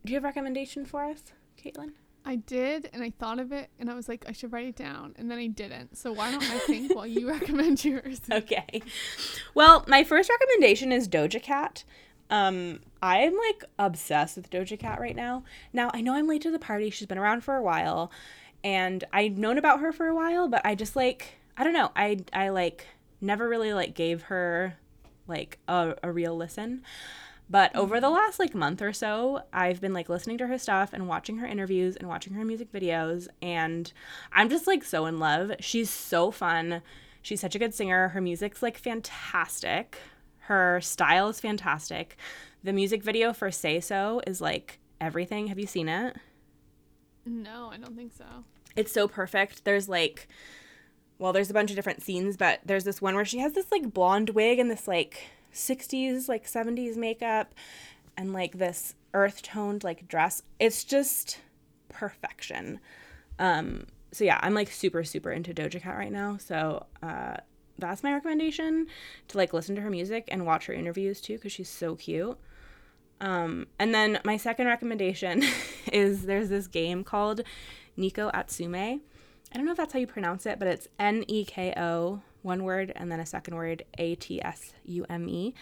do 0.05 0.13
you 0.13 0.17
have 0.17 0.25
a 0.25 0.29
recommendation 0.29 0.85
for 0.85 1.05
us, 1.05 1.33
Caitlin? 1.63 1.93
I 2.25 2.37
did, 2.37 2.91
and 2.93 3.05
I 3.05 3.11
thought 3.11 3.39
of 3.39 3.53
it, 3.53 3.71
and 3.79 3.89
I 3.89 3.95
was 3.95 4.09
like, 4.09 4.25
I 4.29 4.33
should 4.33 4.53
write 4.53 4.67
it 4.67 4.75
down, 4.75 5.15
and 5.17 5.31
then 5.31 5.39
I 5.39 5.47
didn't. 5.47 5.97
So 5.97 6.11
why 6.11 6.33
don't 6.33 6.43
I 6.43 6.59
think 6.59 6.93
while 6.95 7.07
you 7.07 7.29
recommend 7.31 7.85
yours? 7.85 8.21
Okay. 8.33 8.83
Well, 9.55 9.85
my 9.87 10.03
first 10.03 10.29
recommendation 10.29 10.91
is 10.91 11.09
Doja 11.09 11.41
Cat. 11.41 11.85
Um, 12.29 12.81
I'm 13.01 13.37
like 13.37 13.65
obsessed 13.79 14.37
with 14.37 14.51
Doja 14.51 14.77
Cat 14.77 15.01
right 15.01 15.15
now. 15.15 15.45
Now, 15.73 15.91
I 15.95 16.01
know 16.01 16.15
I'm 16.15 16.27
late 16.27 16.43
to 16.43 16.51
the 16.51 16.59
party. 16.59 16.91
She's 16.91 17.07
been 17.07 17.19
around 17.19 17.43
for 17.43 17.55
a 17.55 17.63
while, 17.63 18.11
and 18.65 19.05
I've 19.13 19.39
known 19.39 19.57
about 19.57 19.79
her 19.79 19.93
for 19.93 20.09
a 20.09 20.15
while, 20.15 20.49
but 20.49 20.63
I 20.65 20.75
just 20.75 20.97
like 20.97 21.39
I 21.57 21.65
don't 21.65 21.73
know. 21.73 21.91
I 21.97 22.19
I 22.33 22.51
like 22.51 22.87
never 23.21 23.49
really 23.49 23.73
like 23.73 23.95
gave 23.95 24.23
her 24.23 24.77
like 25.27 25.59
a, 25.69 25.95
a 26.03 26.13
real 26.13 26.37
listen. 26.37 26.83
But 27.49 27.75
over 27.77 28.01
the 28.01 28.09
mm-hmm. 28.09 28.17
last 28.17 28.39
like 28.39 28.55
month 28.55 28.83
or 28.83 28.93
so, 28.93 29.43
I've 29.53 29.81
been 29.81 29.93
like 29.93 30.09
listening 30.09 30.39
to 30.39 30.47
her 30.49 30.59
stuff 30.59 30.93
and 30.93 31.09
watching 31.09 31.39
her 31.39 31.47
interviews 31.47 31.97
and 31.97 32.09
watching 32.09 32.35
her 32.35 32.45
music 32.45 32.73
videos 32.73 33.29
and 33.41 33.93
I'm 34.33 34.49
just 34.49 34.67
like 34.67 34.85
so 34.85 35.07
in 35.07 35.19
love. 35.19 35.53
She's 35.61 35.91
so 35.91 36.31
fun. 36.31 36.83
She's 37.23 37.41
such 37.41 37.55
a 37.55 37.59
good 37.59 37.75
singer. 37.75 38.09
Her 38.09 38.21
music's 38.21 38.63
like 38.63 38.77
fantastic. 38.79 39.99
Her 40.41 40.81
style 40.81 41.29
is 41.29 41.41
fantastic. 41.41 42.17
The 42.63 42.73
music 42.73 43.03
video 43.03 43.33
for 43.33 43.51
Say 43.51 43.81
So 43.81 44.21
is 44.27 44.41
like 44.41 44.79
everything. 45.01 45.47
Have 45.49 45.59
you 45.59 45.67
seen 45.67 45.89
it? 45.89 46.17
No, 47.25 47.71
I 47.73 47.77
don't 47.77 47.97
think 47.97 48.13
so. 48.13 48.25
It's 48.77 48.93
so 48.93 49.09
perfect. 49.09 49.65
There's 49.65 49.89
like 49.89 50.29
well, 51.19 51.33
there's 51.33 51.51
a 51.51 51.55
bunch 51.55 51.71
of 51.71 51.77
different 51.77 52.03
scenes, 52.03 52.37
but 52.37 52.61
there's 52.65 52.85
this 52.85 53.01
one 53.01 53.15
where 53.15 53.25
she 53.25 53.39
has 53.39 53.53
this 53.53 53.71
like 53.73 53.93
blonde 53.93 54.31
wig 54.31 54.59
and 54.59 54.71
this 54.71 54.87
like 54.87 55.31
60s 55.57 56.29
like 56.29 56.47
70s 56.47 56.97
makeup 56.97 57.55
and 58.17 58.33
like 58.33 58.59
this 58.59 58.95
earth 59.15 59.43
toned 59.43 59.83
like 59.83 60.07
dress. 60.07 60.43
It's 60.61 60.85
just 60.85 61.41
perfection. 61.89 62.81
Um 63.39 63.87
so 64.13 64.25
yeah, 64.25 64.39
I'm 64.43 64.55
like 64.55 64.71
super 64.71 65.03
super 65.05 65.33
into 65.33 65.55
Doja 65.55 65.81
Cat 65.81 65.97
right 65.97 66.13
now. 66.13 66.37
So 66.37 66.87
uh 67.03 67.37
that's 67.79 68.03
my 68.03 68.13
recommendation 68.13 68.87
to 69.29 69.37
like 69.37 69.53
listen 69.53 69.75
to 69.77 69.83
her 69.83 69.91
music 69.91 70.25
and 70.29 70.47
watch 70.47 70.67
her 70.67 70.73
interviews 70.73 71.21
too 71.21 71.39
cuz 71.39 71.53
she's 71.53 71.71
so 71.71 71.97
cute. 71.97 72.39
Um 73.21 73.67
and 73.79 73.95
then 73.95 74.21
my 74.25 74.37
second 74.37 74.67
recommendation 74.67 75.43
is 75.93 76.27
there's 76.27 76.51
this 76.51 76.67
game 76.67 77.03
called 77.03 77.41
Neko 77.97 78.31
Atsume. 78.33 79.01
I 79.53 79.57
don't 79.57 79.67
know 79.67 79.73
if 79.73 79.77
that's 79.77 79.93
how 79.93 79.99
you 79.99 80.07
pronounce 80.07 80.47
it, 80.47 80.59
but 80.59 80.69
it's 80.69 80.89
N 80.99 81.25
E 81.29 81.45
K 81.45 81.73
O, 81.77 82.21
one 82.43 82.65
word, 82.65 82.93
and 82.97 83.11
then 83.11 83.21
a 83.21 83.27
second 83.27 83.55
word, 83.55 83.85
A 83.99 84.15
T 84.17 84.43
S 84.43 84.73
U 84.85 85.07
M 85.09 85.29
E. 85.29 85.55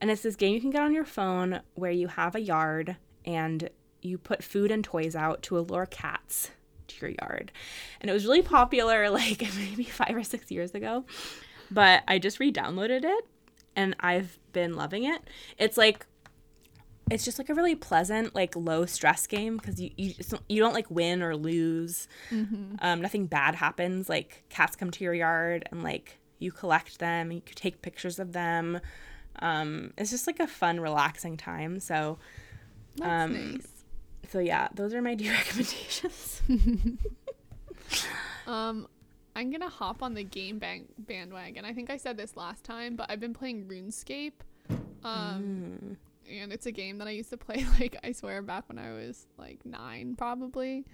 And 0.00 0.10
it's 0.10 0.22
this 0.22 0.36
game 0.36 0.54
you 0.54 0.60
can 0.60 0.70
get 0.70 0.82
on 0.82 0.92
your 0.92 1.04
phone 1.04 1.60
where 1.74 1.90
you 1.90 2.08
have 2.08 2.34
a 2.34 2.40
yard 2.40 2.96
and 3.24 3.68
you 4.02 4.18
put 4.18 4.42
food 4.42 4.70
and 4.70 4.82
toys 4.82 5.14
out 5.14 5.42
to 5.42 5.58
allure 5.58 5.86
cats 5.86 6.50
to 6.88 7.06
your 7.06 7.14
yard. 7.20 7.52
And 8.00 8.10
it 8.10 8.14
was 8.14 8.24
really 8.24 8.42
popular 8.42 9.10
like 9.10 9.40
maybe 9.56 9.84
five 9.84 10.14
or 10.14 10.24
six 10.24 10.50
years 10.50 10.74
ago, 10.74 11.04
but 11.70 12.02
I 12.08 12.18
just 12.18 12.40
re 12.40 12.52
downloaded 12.52 13.04
it 13.04 13.26
and 13.76 13.94
I've 14.00 14.38
been 14.52 14.74
loving 14.74 15.04
it. 15.04 15.20
It's 15.58 15.76
like 15.76 16.06
it's 17.10 17.24
just 17.24 17.38
like 17.38 17.48
a 17.48 17.54
really 17.54 17.74
pleasant, 17.74 18.34
like 18.34 18.54
low 18.56 18.86
stress 18.86 19.26
game 19.26 19.56
because 19.56 19.80
you 19.80 19.90
you, 19.96 20.12
just, 20.14 20.30
don't- 20.30 20.42
you 20.48 20.60
don't 20.62 20.74
like 20.74 20.90
win 20.90 21.22
or 21.22 21.36
lose. 21.36 22.08
Um, 22.30 23.00
nothing 23.00 23.26
bad 23.26 23.54
happens. 23.56 24.08
Like 24.08 24.44
cats 24.48 24.76
come 24.76 24.90
to 24.92 25.04
your 25.04 25.14
yard 25.14 25.68
and 25.70 25.82
like 25.82 26.18
you 26.38 26.52
collect 26.52 26.98
them. 27.00 27.30
You 27.32 27.42
take 27.44 27.82
pictures 27.82 28.18
of 28.18 28.32
them. 28.32 28.80
Um, 29.40 29.92
it's 29.98 30.10
just 30.10 30.26
like 30.26 30.40
a 30.40 30.46
fun, 30.46 30.80
relaxing 30.80 31.36
time. 31.36 31.80
So 31.80 32.18
That's 32.96 33.10
Um, 33.32 33.52
nice. 33.52 33.66
so 34.30 34.38
yeah, 34.38 34.68
those 34.74 34.94
are 34.94 35.02
my 35.02 35.14
D 35.14 35.28
recommendations. 35.38 36.42
Um, 38.46 38.88
I'm 39.36 39.50
gonna 39.50 39.68
hop 39.68 40.02
on 40.02 40.14
the 40.14 40.24
game 40.24 40.58
bang- 40.58 40.88
bandwagon. 40.98 41.64
I 41.64 41.72
think 41.72 41.90
I 41.90 41.96
said 41.96 42.16
this 42.16 42.36
last 42.36 42.64
time, 42.64 42.96
but 42.96 43.10
I've 43.10 43.20
been 43.20 43.34
playing 43.34 43.66
RuneScape. 43.66 44.32
Um, 45.04 45.96
and 46.30 46.52
it's 46.52 46.66
a 46.66 46.72
game 46.72 46.98
that 46.98 47.08
I 47.08 47.10
used 47.12 47.30
to 47.30 47.36
play 47.36 47.64
like 47.80 47.96
I 48.04 48.12
swear 48.12 48.42
back 48.42 48.68
when 48.68 48.78
I 48.78 48.92
was 48.92 49.26
like 49.38 49.64
nine, 49.64 50.14
probably. 50.16 50.86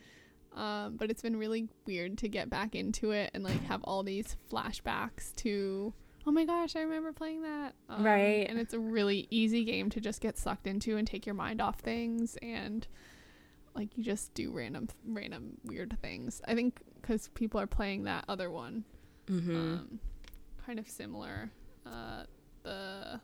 Um, 0.55 0.97
but 0.97 1.11
it's 1.11 1.21
been 1.21 1.37
really 1.37 1.69
weird 1.85 2.17
to 2.19 2.29
get 2.29 2.49
back 2.49 2.75
into 2.75 3.11
it 3.11 3.31
and 3.35 3.45
like 3.45 3.63
have 3.65 3.83
all 3.85 4.03
these 4.03 4.37
flashbacks 4.51 5.35
to. 5.37 5.93
Oh 6.27 6.33
my 6.33 6.45
gosh, 6.45 6.75
I 6.75 6.81
remember 6.81 7.13
playing 7.13 7.43
that. 7.43 7.75
Um, 7.89 8.03
Right. 8.03 8.47
And 8.49 8.59
it's 8.59 8.73
a 8.75 8.79
really 8.81 9.29
easy 9.31 9.65
game 9.65 9.91
to 9.91 10.01
just 10.01 10.21
get 10.21 10.39
sucked 10.39 10.67
into 10.67 10.97
and 10.97 11.07
take 11.07 11.27
your 11.27 11.35
mind 11.35 11.61
off 11.61 11.79
things 11.81 12.37
and 12.43 12.87
like 13.75 13.97
you 13.99 14.03
just 14.03 14.33
do 14.35 14.51
random 14.51 14.89
random 15.07 15.59
weird 15.65 15.97
things. 16.01 16.41
I 16.49 16.55
think 16.55 16.81
because 17.03 17.29
people 17.35 17.61
are 17.61 17.67
playing 17.67 18.05
that 18.05 18.25
other 18.29 18.51
one, 18.51 18.85
Mm-hmm. 19.27 19.57
um, 19.57 20.01
kind 20.65 20.79
of 20.79 20.89
similar. 20.89 21.51
Uh, 21.85 22.23
the 22.63 23.21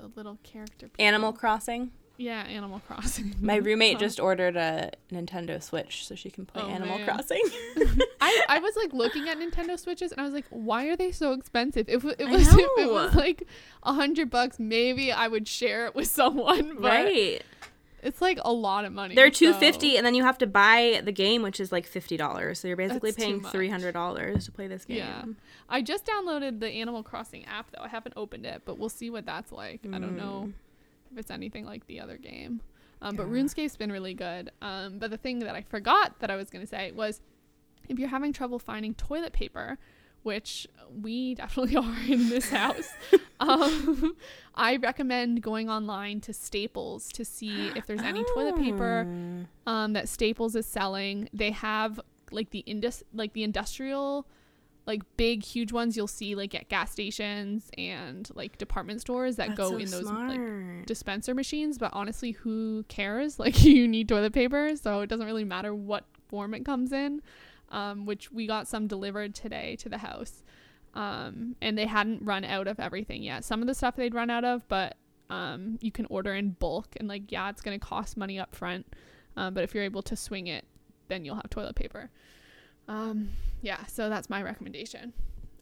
the 0.00 0.10
little 0.16 0.38
character. 0.42 0.88
People. 0.88 1.04
Animal 1.04 1.32
Crossing. 1.32 1.90
Yeah, 2.16 2.42
Animal 2.42 2.80
Crossing. 2.86 3.34
My 3.40 3.56
roommate 3.56 3.94
Huh. 3.94 4.00
just 4.00 4.20
ordered 4.20 4.54
a 4.56 4.90
Nintendo 5.10 5.62
Switch 5.62 6.06
so 6.06 6.14
she 6.14 6.28
can 6.30 6.44
play 6.44 6.62
Oh, 6.62 6.68
Animal 6.68 6.98
man. 6.98 7.06
Crossing. 7.06 7.40
I, 8.20 8.44
I 8.48 8.58
was 8.58 8.76
like 8.76 8.92
looking 8.92 9.28
at 9.28 9.38
Nintendo 9.38 9.78
Switches 9.78 10.12
and 10.12 10.20
I 10.20 10.24
was 10.24 10.34
like, 10.34 10.44
why 10.50 10.86
are 10.88 10.96
they 10.96 11.12
so 11.12 11.32
expensive? 11.32 11.88
If 11.88 12.04
it 12.04 12.20
I 12.20 12.30
was 12.30 12.48
if 12.52 12.58
it 12.78 12.90
was 12.90 13.14
like 13.14 13.44
a 13.82 13.94
hundred 13.94 14.28
bucks, 14.28 14.58
maybe 14.58 15.10
I 15.12 15.28
would 15.28 15.48
share 15.48 15.86
it 15.86 15.94
with 15.94 16.08
someone. 16.08 16.74
But 16.76 16.82
right. 17.04 17.42
It's 18.02 18.20
like 18.20 18.38
a 18.44 18.52
lot 18.52 18.84
of 18.84 18.92
money. 18.92 19.14
They're 19.14 19.32
so- 19.32 19.52
two 19.52 19.54
fifty, 19.54 19.96
and 19.96 20.04
then 20.06 20.14
you 20.14 20.22
have 20.22 20.38
to 20.38 20.46
buy 20.46 21.00
the 21.04 21.12
game, 21.12 21.42
which 21.42 21.60
is 21.60 21.70
like 21.72 21.86
fifty 21.86 22.16
dollars. 22.16 22.58
So 22.60 22.68
you're 22.68 22.76
basically 22.76 23.10
That's 23.10 23.22
paying 23.22 23.42
three 23.42 23.68
hundred 23.68 23.92
dollars 23.92 24.46
to 24.46 24.52
play 24.52 24.66
this 24.66 24.84
game. 24.84 24.98
Yeah. 24.98 25.24
I 25.68 25.82
just 25.82 26.06
downloaded 26.06 26.60
the 26.60 26.68
Animal 26.68 27.02
Crossing 27.02 27.44
app 27.46 27.70
though. 27.70 27.82
I 27.82 27.88
haven't 27.88 28.14
opened 28.16 28.46
it, 28.46 28.62
but 28.64 28.78
we'll 28.78 28.88
see 28.88 29.10
what 29.10 29.26
that's 29.26 29.52
like. 29.52 29.80
I 29.86 29.98
don't 29.98 30.16
know 30.16 30.52
if 31.12 31.18
it's 31.18 31.30
anything 31.30 31.64
like 31.64 31.86
the 31.86 32.00
other 32.00 32.16
game. 32.16 32.60
Um, 33.02 33.16
But 33.16 33.28
RuneScape's 33.28 33.76
been 33.76 33.90
really 33.90 34.14
good. 34.14 34.50
Um, 34.60 34.98
but 34.98 35.10
the 35.10 35.16
thing 35.16 35.38
that 35.40 35.54
I 35.54 35.62
forgot 35.62 36.18
that 36.20 36.30
I 36.30 36.36
was 36.36 36.50
going 36.50 36.60
to 36.62 36.68
say 36.68 36.92
was 36.92 37.20
if 37.88 37.98
you're 37.98 38.08
having 38.10 38.32
trouble 38.32 38.58
finding 38.58 38.94
toilet 38.94 39.32
paper, 39.32 39.78
which 40.22 40.66
we 41.00 41.34
definitely 41.36 41.76
are 41.76 41.96
in 42.06 42.28
this 42.28 42.50
house, 42.50 42.92
um, 43.40 44.14
I 44.54 44.76
recommend 44.76 45.42
going 45.42 45.68
online 45.68 46.20
to 46.22 46.32
Staples 46.32 47.08
to 47.12 47.24
see 47.24 47.72
if 47.74 47.86
there's 47.86 48.02
any 48.02 48.22
toilet 48.34 48.56
paper 48.56 49.06
Oh. 49.66 49.70
um, 49.72 49.92
that 49.94 50.08
Staples 50.08 50.54
is 50.54 50.66
selling. 50.66 51.28
They 51.32 51.50
have 51.50 51.98
like 52.30 52.50
the 52.50 52.60
indus 52.60 53.02
like 53.12 53.32
the 53.32 53.42
industrial 53.42 54.24
like 54.86 55.02
big 55.16 55.42
huge 55.44 55.72
ones 55.72 55.96
you'll 55.96 56.06
see 56.06 56.34
like 56.36 56.54
at 56.54 56.68
gas 56.68 56.90
stations 56.92 57.70
and 57.76 58.30
like 58.34 58.56
department 58.56 59.00
stores 59.00 59.34
that 59.36 59.48
That's 59.48 59.58
go 59.58 59.70
so 59.70 59.76
in 59.78 59.90
those 59.90 60.04
like 60.06 60.86
dispenser 60.86 61.34
machines 61.34 61.76
but 61.76 61.90
honestly 61.92 62.30
who 62.32 62.84
cares 62.88 63.38
like 63.40 63.64
you 63.64 63.86
need 63.88 64.08
toilet 64.08 64.32
paper 64.32 64.76
so 64.76 65.00
it 65.00 65.08
doesn't 65.08 65.26
really 65.26 65.44
matter 65.44 65.74
what 65.74 66.04
form 66.28 66.54
it 66.54 66.64
comes 66.64 66.92
in 66.92 67.20
um, 67.70 68.06
which 68.06 68.30
we 68.32 68.46
got 68.46 68.66
some 68.68 68.86
delivered 68.86 69.34
today 69.34 69.76
to 69.76 69.88
the 69.88 69.98
house 69.98 70.42
um, 70.94 71.56
and 71.60 71.76
they 71.78 71.86
hadn't 71.86 72.22
run 72.22 72.44
out 72.44 72.66
of 72.68 72.80
everything 72.80 73.22
yet. 73.22 73.44
Some 73.44 73.60
of 73.60 73.66
the 73.68 73.74
stuff 73.74 73.96
they'd 73.96 74.14
run 74.14 74.30
out 74.30 74.44
of 74.44 74.66
but 74.68 74.96
um, 75.30 75.78
you 75.80 75.92
can 75.92 76.06
order 76.06 76.34
in 76.34 76.50
bulk 76.50 76.88
and 76.96 77.06
like 77.08 77.30
yeah 77.30 77.48
it's 77.50 77.62
going 77.62 77.78
to 77.78 77.84
cost 77.86 78.16
money 78.16 78.38
up 78.38 78.54
front 78.54 78.84
um, 79.36 79.54
but 79.54 79.62
if 79.62 79.74
you're 79.74 79.84
able 79.84 80.02
to 80.02 80.16
swing 80.16 80.48
it 80.48 80.64
then 81.08 81.24
you'll 81.24 81.36
have 81.36 81.48
toilet 81.50 81.76
paper. 81.76 82.10
Um, 82.88 83.30
yeah 83.62 83.86
so 83.86 84.08
that's 84.08 84.28
my 84.28 84.42
recommendation. 84.42 85.12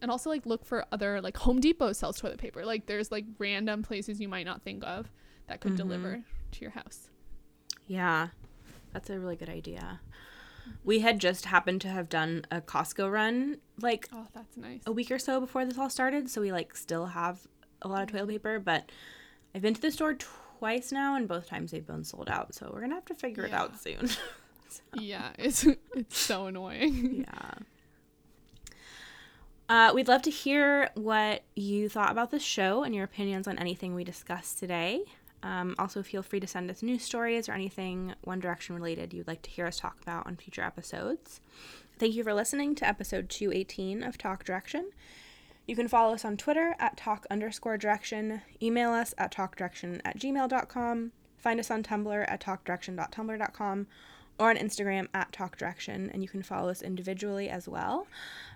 And 0.01 0.09
also 0.09 0.29
like 0.29 0.45
look 0.45 0.65
for 0.65 0.85
other 0.91 1.21
like 1.21 1.37
home 1.37 1.59
depot 1.59 1.93
sells 1.93 2.19
toilet 2.19 2.39
paper. 2.39 2.65
Like 2.65 2.85
there's 2.87 3.11
like 3.11 3.25
random 3.37 3.83
places 3.83 4.19
you 4.19 4.27
might 4.29 4.45
not 4.45 4.61
think 4.63 4.83
of 4.85 5.11
that 5.47 5.59
could 5.61 5.73
Mhm. 5.73 5.77
deliver 5.77 6.23
to 6.51 6.61
your 6.61 6.71
house. 6.71 7.09
Yeah, 7.85 8.29
that's 8.93 9.09
a 9.09 9.19
really 9.19 9.35
good 9.35 9.49
idea. 9.49 9.99
We 10.83 10.99
had 10.99 11.19
just 11.19 11.45
happened 11.45 11.81
to 11.81 11.87
have 11.89 12.09
done 12.09 12.45
a 12.51 12.61
Costco 12.61 13.11
run 13.11 13.57
like 13.81 14.07
oh 14.13 14.27
that's 14.33 14.57
nice 14.57 14.81
a 14.85 14.91
week 14.91 15.11
or 15.11 15.19
so 15.19 15.39
before 15.39 15.65
this 15.65 15.77
all 15.77 15.89
started, 15.89 16.29
so 16.29 16.41
we 16.41 16.51
like 16.51 16.75
still 16.75 17.07
have 17.07 17.47
a 17.81 17.87
lot 17.87 18.03
of 18.03 18.11
toilet 18.11 18.29
paper, 18.29 18.59
but 18.59 18.91
I've 19.55 19.61
been 19.61 19.73
to 19.73 19.81
the 19.81 19.91
store 19.91 20.15
twice 20.15 20.91
now 20.91 21.15
and 21.15 21.27
both 21.27 21.47
times 21.47 21.71
they've 21.71 21.85
been 21.85 22.03
sold 22.03 22.29
out, 22.29 22.53
so 22.53 22.69
we're 22.73 22.79
going 22.79 22.91
to 22.91 22.95
have 22.95 23.05
to 23.05 23.15
figure 23.15 23.45
it 23.45 23.53
out 23.53 23.79
soon. 23.79 24.09
yeah 24.93 25.29
it's 25.39 25.65
it's 25.95 26.17
so 26.17 26.45
annoying 26.45 27.25
yeah. 27.27 27.51
Uh, 29.67 29.91
we'd 29.93 30.07
love 30.07 30.23
to 30.23 30.31
hear 30.31 30.89
what 30.95 31.43
you 31.55 31.87
thought 31.87 32.11
about 32.11 32.31
the 32.31 32.39
show 32.39 32.83
and 32.83 32.95
your 32.95 33.03
opinions 33.03 33.47
on 33.47 33.59
anything 33.59 33.93
we 33.93 34.03
discussed 34.03 34.57
today. 34.57 35.03
Um, 35.41 35.75
also, 35.79 36.03
feel 36.03 36.23
free 36.23 36.39
to 36.39 36.47
send 36.47 36.69
us 36.69 36.83
news 36.83 37.03
stories 37.03 37.47
or 37.47 37.53
anything 37.53 38.13
One 38.21 38.39
Direction 38.39 38.75
related 38.75 39.13
you'd 39.13 39.27
like 39.27 39.41
to 39.43 39.49
hear 39.49 39.65
us 39.65 39.79
talk 39.79 39.97
about 40.01 40.27
on 40.27 40.35
future 40.35 40.63
episodes. 40.63 41.39
Thank 41.97 42.15
you 42.15 42.23
for 42.23 42.33
listening 42.33 42.75
to 42.75 42.87
episode 42.87 43.29
218 43.29 44.03
of 44.03 44.17
Talk 44.17 44.43
Direction. 44.43 44.91
You 45.65 45.75
can 45.75 45.87
follow 45.87 46.13
us 46.13 46.25
on 46.25 46.35
Twitter 46.35 46.75
at 46.79 46.97
talk 46.97 47.27
underscore 47.29 47.77
direction, 47.77 48.41
email 48.61 48.89
us 48.89 49.13
at 49.17 49.31
talkdirection 49.31 50.01
at 50.03 50.17
gmail.com, 50.17 51.11
find 51.37 51.59
us 51.59 51.69
on 51.69 51.83
Tumblr 51.83 52.25
at 52.27 52.41
talkdirection.tumblr.com, 52.41 53.87
or 54.39 54.49
on 54.49 54.57
Instagram 54.57 55.07
at 55.13 55.31
talkdirection, 55.31 56.09
and 56.11 56.23
you 56.23 56.29
can 56.29 56.41
follow 56.41 56.69
us 56.69 56.81
individually 56.81 57.49
as 57.49 57.67
well. 57.67 58.07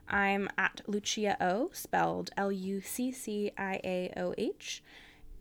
I'm 0.07 0.49
at 0.57 0.81
Lucia 0.88 1.38
O, 1.39 1.69
spelled 1.73 2.31
L 2.36 2.51
U 2.51 2.81
C 2.81 3.11
C 3.11 3.51
I 3.57 3.79
A 3.84 4.13
O 4.17 4.34
H. 4.38 4.81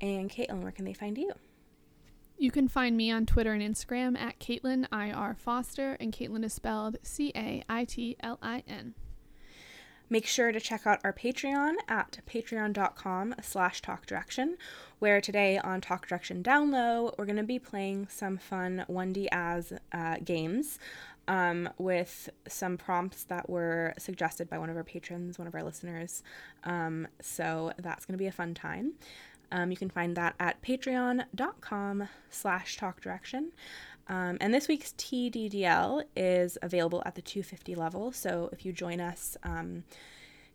And 0.02 0.28
Caitlin, 0.28 0.62
where 0.62 0.72
can 0.72 0.84
they 0.84 0.92
find 0.92 1.16
you? 1.16 1.32
You 2.36 2.50
can 2.50 2.66
find 2.66 2.96
me 2.96 3.10
on 3.10 3.24
Twitter 3.24 3.52
and 3.52 3.62
Instagram 3.62 4.18
at 4.18 4.40
Caitlin 4.40 4.86
IR 4.92 5.34
Foster, 5.34 5.96
and 6.00 6.12
Caitlin 6.12 6.44
is 6.44 6.52
spelled 6.52 6.96
C 7.02 7.32
A 7.36 7.62
I 7.68 7.84
T 7.84 8.16
L 8.20 8.38
I 8.42 8.64
N. 8.66 8.94
Make 10.10 10.26
sure 10.26 10.52
to 10.52 10.60
check 10.60 10.86
out 10.86 11.00
our 11.04 11.12
Patreon 11.12 11.76
at 11.88 12.18
patreon.com 12.28 13.36
slash 13.40 13.80
talkdirection, 13.80 14.56
where 14.98 15.22
today 15.22 15.56
on 15.56 15.80
Talk 15.80 16.06
Direction 16.06 16.42
Down 16.42 16.70
Low, 16.70 17.14
we're 17.16 17.24
going 17.24 17.36
to 17.36 17.44
be 17.44 17.58
playing 17.58 18.08
some 18.10 18.36
fun 18.36 18.84
1D 18.90 19.28
as 19.32 19.72
uh, 19.92 20.16
games 20.22 20.78
um, 21.28 21.68
with 21.78 22.28
some 22.46 22.76
prompts 22.76 23.24
that 23.24 23.48
were 23.48 23.94
suggested 23.96 24.50
by 24.50 24.58
one 24.58 24.68
of 24.68 24.76
our 24.76 24.84
patrons, 24.84 25.38
one 25.38 25.48
of 25.48 25.54
our 25.54 25.62
listeners. 25.62 26.22
Um, 26.64 27.08
so 27.20 27.72
that's 27.78 28.04
going 28.04 28.14
to 28.14 28.22
be 28.22 28.26
a 28.26 28.32
fun 28.32 28.52
time. 28.52 28.92
Um, 29.52 29.70
you 29.70 29.76
can 29.76 29.90
find 29.90 30.16
that 30.16 30.34
at 30.40 30.60
patreon.com 30.62 32.08
slash 32.30 32.78
talkdirection. 32.78 33.50
Um, 34.08 34.38
and 34.40 34.52
this 34.52 34.66
week's 34.66 34.92
TDDL 34.92 36.02
is 36.16 36.58
available 36.60 37.02
at 37.06 37.14
the 37.14 37.22
250 37.22 37.74
level. 37.76 38.10
So 38.10 38.48
if 38.52 38.66
you 38.66 38.72
join 38.72 39.00
us 39.00 39.36
um, 39.44 39.84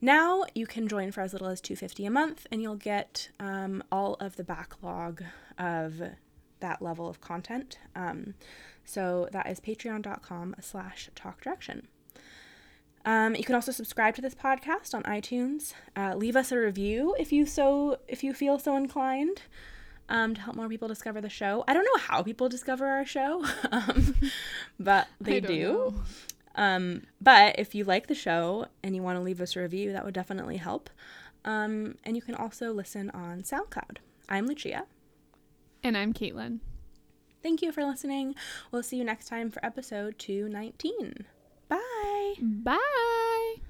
now, 0.01 0.43
you 0.53 0.67
can 0.67 0.87
join 0.87 1.11
for 1.11 1.21
as 1.21 1.33
little 1.33 1.47
as 1.47 1.61
250 1.61 2.05
a 2.05 2.11
month, 2.11 2.45
and 2.51 2.61
you'll 2.61 2.75
get 2.75 3.29
um, 3.39 3.83
all 3.91 4.15
of 4.15 4.35
the 4.35 4.43
backlog 4.43 5.23
of 5.57 6.01
that 6.59 6.81
level 6.81 7.07
of 7.07 7.21
content. 7.21 7.79
Um, 7.95 8.33
so 8.83 9.27
that 9.31 9.47
is 9.47 9.59
patreon.com 9.59 10.55
slash 10.59 11.09
talkdirection. 11.15 11.83
Um, 13.07 13.35
you 13.35 13.43
can 13.45 13.55
also 13.55 13.71
subscribe 13.71 14.15
to 14.15 14.21
this 14.21 14.35
podcast 14.35 14.93
on 14.93 15.01
iTunes. 15.03 15.73
Uh, 15.95 16.13
leave 16.13 16.35
us 16.35 16.51
a 16.51 16.57
review 16.57 17.15
if 17.17 17.31
you 17.31 17.45
so 17.45 17.99
if 18.09 18.21
you 18.21 18.33
feel 18.33 18.59
so 18.59 18.75
inclined 18.75 19.43
um, 20.09 20.35
to 20.35 20.41
help 20.41 20.57
more 20.57 20.67
people 20.67 20.89
discover 20.89 21.21
the 21.21 21.29
show. 21.29 21.63
I 21.69 21.73
don't 21.73 21.85
know 21.85 22.01
how 22.01 22.21
people 22.21 22.49
discover 22.49 22.85
our 22.85 23.05
show, 23.05 23.45
um, 23.71 24.13
but 24.77 25.07
they 25.21 25.39
do. 25.39 26.03
Um, 26.55 27.03
but 27.21 27.57
if 27.57 27.73
you 27.73 27.85
like 27.85 28.07
the 28.07 28.15
show 28.15 28.65
and 28.83 28.93
you 28.93 29.01
want 29.01 29.17
to 29.17 29.23
leave 29.23 29.39
us 29.39 29.55
a 29.55 29.61
review, 29.61 29.93
that 29.93 30.03
would 30.03 30.13
definitely 30.13 30.57
help. 30.57 30.89
Um, 31.45 31.95
and 32.03 32.17
you 32.17 32.21
can 32.21 32.35
also 32.35 32.73
listen 32.73 33.09
on 33.11 33.41
SoundCloud. 33.41 33.99
I'm 34.27 34.47
Lucia. 34.47 34.83
And 35.81 35.97
I'm 35.97 36.13
Caitlin. 36.13 36.59
Thank 37.41 37.61
you 37.61 37.71
for 37.71 37.85
listening. 37.85 38.35
We'll 38.69 38.83
see 38.83 38.97
you 38.97 39.05
next 39.05 39.29
time 39.29 39.49
for 39.49 39.63
episode 39.63 40.19
219. 40.19 41.25
Bye. 41.69 42.35
Bye. 42.41 43.55